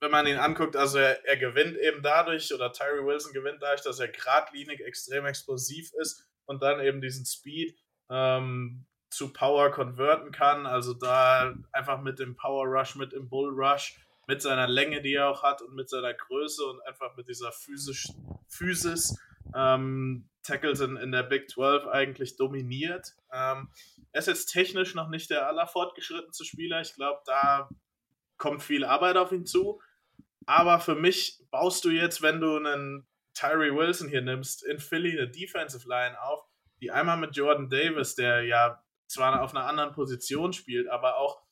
wenn 0.00 0.10
man 0.10 0.26
ihn 0.26 0.36
anguckt, 0.36 0.76
also 0.76 0.98
er, 0.98 1.24
er 1.26 1.38
gewinnt 1.38 1.78
eben 1.78 2.02
dadurch, 2.02 2.52
oder 2.52 2.72
Tyree 2.72 3.06
Wilson 3.06 3.32
gewinnt 3.32 3.62
dadurch, 3.62 3.82
dass 3.82 4.00
er 4.00 4.08
geradlinig 4.08 4.80
extrem 4.80 5.24
explosiv 5.24 5.92
ist 5.94 6.28
und 6.44 6.62
dann 6.62 6.80
eben 6.80 7.00
diesen 7.00 7.24
Speed 7.24 7.74
ähm, 8.10 8.86
zu 9.10 9.32
Power 9.32 9.70
konverten 9.70 10.32
kann. 10.32 10.66
Also 10.66 10.94
da 10.94 11.54
einfach 11.72 12.00
mit 12.00 12.18
dem 12.18 12.36
Power 12.36 12.66
Rush, 12.66 12.96
mit 12.96 13.12
dem 13.12 13.28
Bull 13.28 13.50
Rush, 13.52 13.96
mit 14.26 14.40
seiner 14.40 14.68
Länge, 14.68 15.02
die 15.02 15.14
er 15.14 15.28
auch 15.28 15.42
hat 15.42 15.60
und 15.62 15.74
mit 15.74 15.88
seiner 15.88 16.14
Größe 16.14 16.64
und 16.64 16.80
einfach 16.86 17.16
mit 17.16 17.28
dieser 17.28 17.52
physisch, 17.52 18.08
Physis 18.48 19.18
ähm, 19.54 20.28
Tackles 20.42 20.80
in, 20.80 20.96
in 20.96 21.12
der 21.12 21.24
Big 21.24 21.50
12 21.50 21.86
eigentlich 21.86 22.36
dominiert. 22.36 23.14
Ähm, 23.32 23.68
er 24.12 24.20
ist 24.20 24.28
jetzt 24.28 24.46
technisch 24.46 24.94
noch 24.94 25.08
nicht 25.08 25.30
der 25.30 25.48
allerfortgeschrittenste 25.48 26.44
Spieler. 26.44 26.80
Ich 26.80 26.94
glaube, 26.94 27.20
da 27.26 27.68
kommt 28.38 28.62
viel 28.62 28.84
Arbeit 28.84 29.16
auf 29.16 29.32
ihn 29.32 29.46
zu. 29.46 29.80
Aber 30.46 30.80
für 30.80 30.94
mich 30.94 31.38
baust 31.50 31.84
du 31.84 31.90
jetzt, 31.90 32.22
wenn 32.22 32.40
du 32.40 32.56
einen 32.56 33.06
Tyree 33.34 33.74
Wilson 33.74 34.08
hier 34.08 34.22
nimmst, 34.22 34.64
in 34.64 34.78
Philly 34.78 35.12
eine 35.12 35.28
Defensive 35.28 35.88
Line 35.88 36.20
auf, 36.20 36.44
die 36.80 36.90
einmal 36.90 37.18
mit 37.18 37.36
Jordan 37.36 37.68
Davis, 37.68 38.14
der 38.14 38.44
ja 38.44 38.82
zwar 39.10 39.42
auf 39.42 39.54
einer 39.54 39.66
anderen 39.66 39.92
Position 39.92 40.52
spielt, 40.52 40.88
aber 40.88 41.16
auch 41.16 41.42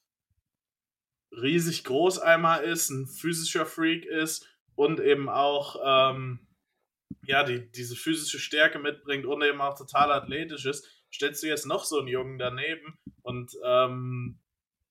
riesig 1.33 1.85
groß 1.85 2.19
einmal 2.21 2.65
ist, 2.65 2.89
ein 2.91 3.07
physischer 3.07 3.67
Freak 3.67 4.07
ist 4.07 4.49
und 4.75 5.01
eben 5.01 5.29
auch 5.29 5.77
ähm, 5.85 6.47
ja, 7.23 7.43
die, 7.43 7.71
diese 7.71 7.97
physische 7.97 8.39
Stärke 8.39 8.79
mitbringt 8.79 9.27
und 9.27 9.43
eben 9.43 9.61
auch 9.61 9.77
total 9.77 10.13
athletisch 10.13 10.65
ist, 10.67 10.89
stellst 11.13 11.43
du 11.43 11.49
jetzt 11.49 11.67
noch 11.67 11.85
so 11.85 11.99
einen 11.99 12.09
Jungen 12.09 12.39
daneben 12.39 12.99
und 13.23 13.53
ähm, 13.65 14.41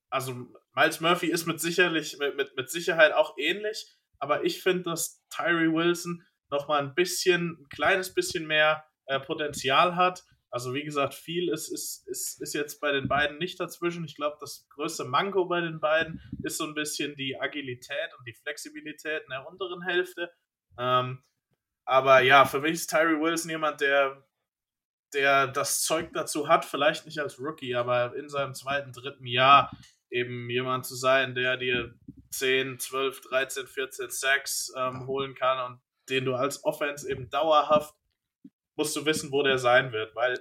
also 0.09 0.47
Miles 0.74 0.99
Murphy 0.99 1.28
ist 1.28 1.47
mit, 1.47 1.59
sicherlich, 1.59 2.18
mit, 2.20 2.36
mit, 2.36 2.55
mit 2.55 2.70
Sicherheit 2.70 3.13
auch 3.13 3.38
ähnlich, 3.38 3.95
aber 4.20 4.43
ich 4.43 4.61
finde, 4.61 4.84
dass 4.84 5.26
Tyree 5.30 5.72
Wilson 5.72 6.24
noch 6.49 6.68
mal 6.68 6.80
ein 6.80 6.95
bisschen, 6.95 7.57
ein 7.61 7.70
kleines 7.70 8.13
bisschen 8.13 8.45
mehr 8.45 8.86
äh, 9.05 9.20
Potenzial 9.20 9.95
hat 9.95 10.24
also 10.50 10.74
wie 10.74 10.84
gesagt, 10.84 11.14
viel 11.14 11.50
ist, 11.50 11.68
ist, 11.70 12.08
ist, 12.08 12.41
ist 12.41 12.54
jetzt 12.54 12.80
bei 12.80 12.91
den 12.91 13.08
beiden 13.08 13.38
nicht 13.38 13.60
dazwischen. 13.60 14.06
Ich 14.06 14.16
glaube, 14.16 14.38
das 14.39 14.68
größte 14.70 15.04
Manko 15.04 15.45
bei 15.45 15.62
den 15.62 15.80
beiden 15.80 16.22
ist 16.43 16.58
so 16.58 16.66
ein 16.66 16.74
bisschen 16.74 17.16
die 17.16 17.39
Agilität 17.39 18.14
und 18.18 18.28
die 18.28 18.34
Flexibilität 18.34 19.24
in 19.24 19.30
der 19.30 19.48
unteren 19.48 19.82
Hälfte. 19.82 20.32
Ähm, 20.78 21.24
aber 21.86 22.22
ja, 22.22 22.45
für 22.45 22.60
mich 22.60 22.74
ist 22.74 22.89
Tyree 22.89 23.20
Wilson 23.20 23.52
jemand, 23.52 23.82
der, 23.82 24.26
der 25.14 25.48
das 25.48 25.84
Zeug 25.84 26.12
dazu 26.14 26.48
hat, 26.48 26.66
vielleicht 26.66 27.06
nicht 27.06 27.20
als 27.20 27.39
Rookie, 27.39 27.76
aber 27.76 28.16
in 28.16 28.30
seinem 28.30 28.54
zweiten, 28.54 28.93
dritten 28.93 29.26
Jahr 29.26 29.72
eben 30.10 30.50
jemand 30.50 30.86
zu 30.86 30.95
sein, 30.95 31.36
der 31.36 31.58
dir 31.58 31.93
10, 32.32 32.80
12, 32.80 33.22
13, 33.22 33.68
14 33.68 34.10
Sacks 34.10 34.74
ähm, 34.78 35.08
holen 35.08 35.36
kann 35.36 35.72
und 35.72 35.82
den 36.10 36.26
du 36.26 36.36
als 36.36 36.64
Offense 36.64 37.10
eben 37.10 37.30
dauerhaft 37.30 37.93
musst 38.78 38.96
du 38.96 39.06
wissen, 39.06 39.32
wo 39.32 39.44
der 39.44 39.58
sein 39.58 39.92
wird, 39.92 40.16
weil 40.16 40.40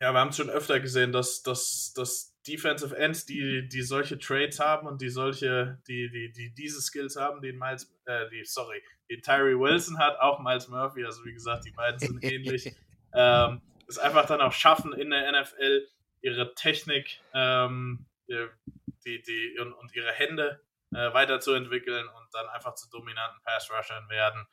ja, 0.00 0.12
wir 0.14 0.20
haben 0.20 0.30
es 0.30 0.36
schon 0.36 0.48
öfter 0.48 0.80
gesehen, 0.80 1.12
dass, 1.12 1.42
dass, 1.42 1.92
dass 1.94 2.40
Defensive 2.46 2.96
Ends, 2.96 3.26
die, 3.26 3.68
die 3.68 3.82
solche 3.82 4.18
Trades 4.18 4.58
haben 4.58 4.86
und 4.86 5.02
die 5.02 5.10
solche, 5.10 5.78
die, 5.86 6.10
die, 6.10 6.32
die 6.32 6.54
diese 6.54 6.80
Skills 6.80 7.16
haben, 7.16 7.42
den 7.42 7.58
Miles, 7.58 7.92
äh, 8.06 8.28
die, 8.30 8.44
sorry, 8.44 8.82
den 9.10 9.20
Tyree 9.20 9.58
Wilson 9.58 9.98
hat, 9.98 10.18
auch 10.18 10.40
Miles 10.40 10.68
Murphy, 10.68 11.04
also 11.04 11.24
wie 11.24 11.34
gesagt, 11.34 11.66
die 11.66 11.72
beiden 11.72 11.98
sind 11.98 12.24
ähnlich, 12.24 12.74
ähm, 13.14 13.60
es 13.86 13.98
einfach 13.98 14.26
dann 14.26 14.40
auch 14.40 14.52
schaffen 14.52 14.94
in 14.94 15.10
der 15.10 15.30
NFL 15.32 15.86
ihre 16.22 16.54
Technik 16.54 17.20
ähm, 17.34 18.06
die, 18.28 19.22
die, 19.22 19.58
und, 19.60 19.72
und 19.74 19.94
ihre 19.94 20.12
Hände 20.12 20.62
äh, 20.92 21.12
weiterzuentwickeln 21.12 22.06
und 22.06 22.28
dann 22.34 22.48
einfach 22.48 22.74
zu 22.74 22.88
dominanten 22.90 23.40
Pass-Rushern 23.42 24.08
werden. 24.08 24.46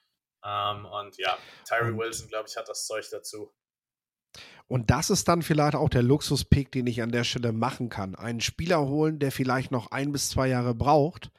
Ähm, 0.48 0.86
und 0.86 1.18
ja, 1.18 1.38
Tyree 1.68 1.98
Wilson, 1.98 2.30
glaube 2.30 2.48
ich, 2.48 2.56
hat 2.56 2.70
das 2.70 2.88
Zeug 2.88 3.06
dazu. 3.12 3.52
Und 4.68 4.90
das 4.90 5.10
ist 5.10 5.28
dann 5.28 5.42
vielleicht 5.42 5.76
auch 5.76 5.90
der 5.90 6.04
Luxuspick, 6.04 6.72
den 6.72 6.88
ich 6.88 7.02
an 7.02 7.12
der 7.12 7.24
Stelle 7.24 7.52
machen 7.52 7.90
kann. 7.90 8.16
Einen 8.16 8.42
Spieler 8.42 8.86
holen, 8.88 9.20
der 9.20 9.32
vielleicht 9.32 9.72
noch 9.72 9.92
ein 9.92 10.12
bis 10.12 10.30
zwei 10.30 10.48
Jahre 10.48 10.76
braucht, 10.76 11.32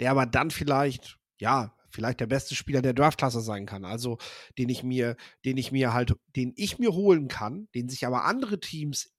der 0.00 0.10
aber 0.10 0.26
dann 0.26 0.50
vielleicht, 0.50 1.18
ja, 1.38 1.76
vielleicht 1.90 2.20
der 2.20 2.26
beste 2.26 2.54
Spieler 2.54 2.82
der 2.82 2.92
Draftklasse 2.92 3.40
sein 3.40 3.66
kann. 3.66 3.84
Also 3.84 4.18
den 4.58 4.68
ich 4.68 4.82
mir, 4.82 5.16
den 5.44 5.56
ich 5.56 5.72
mir 5.72 5.92
halt, 5.92 6.14
den 6.36 6.52
ich 6.56 6.78
mir 6.78 6.92
holen 6.92 7.28
kann, 7.28 7.68
den 7.74 7.88
sich 7.88 8.06
aber 8.06 8.24
andere 8.24 8.60
Teams 8.60 9.15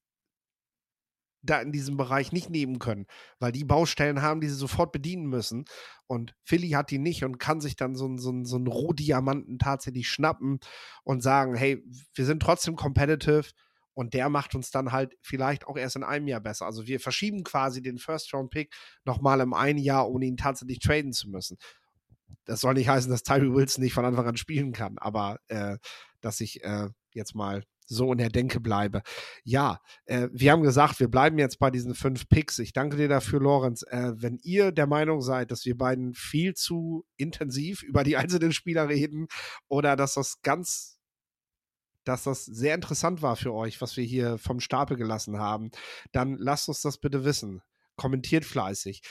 da 1.42 1.60
in 1.60 1.72
diesem 1.72 1.96
Bereich 1.96 2.32
nicht 2.32 2.50
nehmen 2.50 2.78
können, 2.78 3.06
weil 3.38 3.52
die 3.52 3.64
Baustellen 3.64 4.22
haben, 4.22 4.40
die 4.40 4.48
sie 4.48 4.54
sofort 4.54 4.92
bedienen 4.92 5.26
müssen. 5.26 5.64
Und 6.06 6.34
Philly 6.42 6.70
hat 6.70 6.90
die 6.90 6.98
nicht 6.98 7.24
und 7.24 7.38
kann 7.38 7.60
sich 7.60 7.76
dann 7.76 7.94
so, 7.94 8.16
so, 8.16 8.32
so 8.44 8.56
einen 8.56 8.66
Rohdiamanten 8.66 9.58
tatsächlich 9.58 10.08
schnappen 10.08 10.58
und 11.04 11.22
sagen, 11.22 11.54
hey, 11.54 11.82
wir 12.14 12.24
sind 12.24 12.40
trotzdem 12.42 12.76
competitive 12.76 13.50
Und 13.92 14.14
der 14.14 14.28
macht 14.28 14.54
uns 14.54 14.70
dann 14.70 14.92
halt 14.92 15.16
vielleicht 15.22 15.66
auch 15.66 15.76
erst 15.76 15.96
in 15.96 16.04
einem 16.04 16.28
Jahr 16.28 16.40
besser. 16.40 16.66
Also 16.66 16.86
wir 16.86 17.00
verschieben 17.00 17.42
quasi 17.44 17.82
den 17.82 17.98
First-Round-Pick 17.98 18.72
nochmal 19.04 19.40
im 19.40 19.54
einen 19.54 19.78
Jahr, 19.80 20.08
ohne 20.08 20.26
ihn 20.26 20.36
tatsächlich 20.36 20.78
traden 20.78 21.12
zu 21.12 21.28
müssen. 21.28 21.56
Das 22.44 22.60
soll 22.60 22.74
nicht 22.74 22.88
heißen, 22.88 23.10
dass 23.10 23.22
Tyree 23.24 23.52
Wilson 23.52 23.82
nicht 23.82 23.94
von 23.94 24.04
Anfang 24.04 24.26
an 24.26 24.36
spielen 24.36 24.72
kann, 24.72 24.98
aber 24.98 25.40
äh, 25.48 25.78
dass 26.20 26.40
ich 26.40 26.62
äh, 26.64 26.88
jetzt 27.12 27.34
mal 27.34 27.64
so 27.88 28.12
in 28.12 28.18
der 28.18 28.28
Denke 28.28 28.60
bleibe. 28.60 29.02
Ja, 29.44 29.80
äh, 30.04 30.28
wir 30.32 30.52
haben 30.52 30.62
gesagt, 30.62 31.00
wir 31.00 31.08
bleiben 31.08 31.38
jetzt 31.38 31.58
bei 31.58 31.70
diesen 31.70 31.94
fünf 31.94 32.28
Picks. 32.28 32.58
Ich 32.58 32.72
danke 32.72 32.96
dir 32.96 33.08
dafür, 33.08 33.40
Lorenz. 33.40 33.82
Äh, 33.82 34.12
wenn 34.16 34.38
ihr 34.42 34.72
der 34.72 34.86
Meinung 34.86 35.22
seid, 35.22 35.50
dass 35.50 35.64
wir 35.64 35.76
beiden 35.76 36.14
viel 36.14 36.54
zu 36.54 37.04
intensiv 37.16 37.82
über 37.82 38.04
die 38.04 38.16
einzelnen 38.18 38.52
Spieler 38.52 38.88
reden 38.88 39.26
oder 39.68 39.96
dass 39.96 40.14
das 40.14 40.40
ganz 40.42 40.98
dass 42.04 42.24
das 42.24 42.46
sehr 42.46 42.74
interessant 42.74 43.20
war 43.20 43.36
für 43.36 43.52
euch, 43.52 43.82
was 43.82 43.98
wir 43.98 44.04
hier 44.04 44.38
vom 44.38 44.60
Stapel 44.60 44.96
gelassen 44.96 45.38
haben, 45.38 45.70
dann 46.10 46.36
lasst 46.38 46.68
uns 46.68 46.80
das 46.80 46.96
bitte 46.96 47.26
wissen. 47.26 47.60
Kommentiert 47.96 48.46
fleißig. 48.46 49.02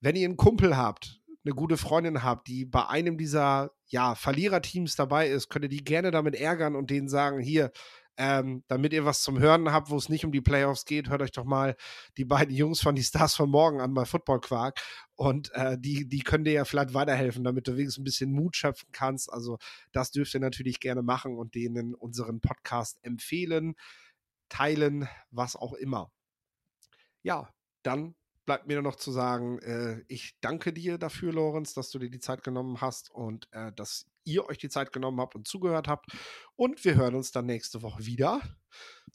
Wenn 0.00 0.16
ihr 0.16 0.26
einen 0.26 0.38
Kumpel 0.38 0.74
habt, 0.74 1.20
eine 1.44 1.54
gute 1.54 1.76
Freundin 1.76 2.22
habt, 2.22 2.48
die 2.48 2.64
bei 2.64 2.86
einem 2.86 3.18
dieser 3.18 3.72
ja, 3.86 4.14
Verliererteams 4.14 4.96
dabei 4.96 5.28
ist, 5.28 5.48
könnt 5.48 5.66
ihr 5.66 5.68
die 5.68 5.84
gerne 5.84 6.10
damit 6.10 6.34
ärgern 6.34 6.74
und 6.74 6.90
denen 6.90 7.08
sagen, 7.08 7.40
hier, 7.40 7.72
ähm, 8.16 8.64
damit 8.68 8.92
ihr 8.92 9.04
was 9.04 9.22
zum 9.22 9.38
Hören 9.38 9.72
habt, 9.72 9.90
wo 9.90 9.96
es 9.96 10.08
nicht 10.08 10.24
um 10.24 10.32
die 10.32 10.40
Playoffs 10.40 10.84
geht, 10.84 11.08
hört 11.08 11.22
euch 11.22 11.32
doch 11.32 11.44
mal 11.44 11.76
die 12.16 12.24
beiden 12.24 12.54
Jungs 12.54 12.80
von 12.80 12.94
die 12.94 13.02
Stars 13.02 13.34
von 13.34 13.50
morgen 13.50 13.80
an 13.80 13.94
bei 13.94 14.04
Football 14.04 14.40
Quark. 14.40 14.80
Und 15.14 15.52
äh, 15.54 15.78
die, 15.78 16.08
die 16.08 16.20
können 16.20 16.44
dir 16.44 16.52
ja 16.52 16.64
vielleicht 16.64 16.94
weiterhelfen, 16.94 17.44
damit 17.44 17.68
du 17.68 17.76
wenigstens 17.76 18.00
ein 18.00 18.04
bisschen 18.04 18.32
Mut 18.32 18.56
schöpfen 18.56 18.88
kannst. 18.92 19.32
Also, 19.32 19.58
das 19.92 20.10
dürft 20.10 20.34
ihr 20.34 20.40
natürlich 20.40 20.80
gerne 20.80 21.02
machen 21.02 21.36
und 21.38 21.54
denen 21.54 21.94
unseren 21.94 22.40
Podcast 22.40 22.98
empfehlen, 23.02 23.74
teilen, 24.48 25.08
was 25.30 25.56
auch 25.56 25.72
immer. 25.74 26.10
Ja, 27.22 27.48
dann 27.82 28.14
bleibt 28.46 28.66
mir 28.66 28.74
nur 28.74 28.82
noch 28.82 28.96
zu 28.96 29.10
sagen, 29.10 29.58
äh, 29.58 30.02
ich 30.08 30.38
danke 30.40 30.72
dir 30.72 30.98
dafür, 30.98 31.32
Lorenz, 31.32 31.74
dass 31.74 31.90
du 31.90 31.98
dir 31.98 32.10
die 32.10 32.20
Zeit 32.20 32.42
genommen 32.42 32.80
hast 32.80 33.10
und 33.10 33.48
äh, 33.52 33.72
dass 33.72 34.06
ihr 34.24 34.48
euch 34.48 34.58
die 34.58 34.68
Zeit 34.68 34.92
genommen 34.92 35.20
habt 35.20 35.34
und 35.34 35.46
zugehört 35.46 35.88
habt. 35.88 36.06
Und 36.54 36.84
wir 36.84 36.94
hören 36.94 37.14
uns 37.14 37.32
dann 37.32 37.46
nächste 37.46 37.82
Woche 37.82 38.06
wieder 38.06 38.40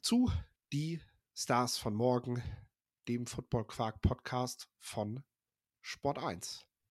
zu 0.02 0.32
Die 0.72 1.02
Stars 1.34 1.78
von 1.78 1.96
morgen, 1.96 2.44
dem 3.08 3.26
Football 3.26 3.66
Quark 3.66 4.02
Podcast 4.02 4.70
von 4.80 5.24
Sport 5.82 6.20
1. 6.20 6.71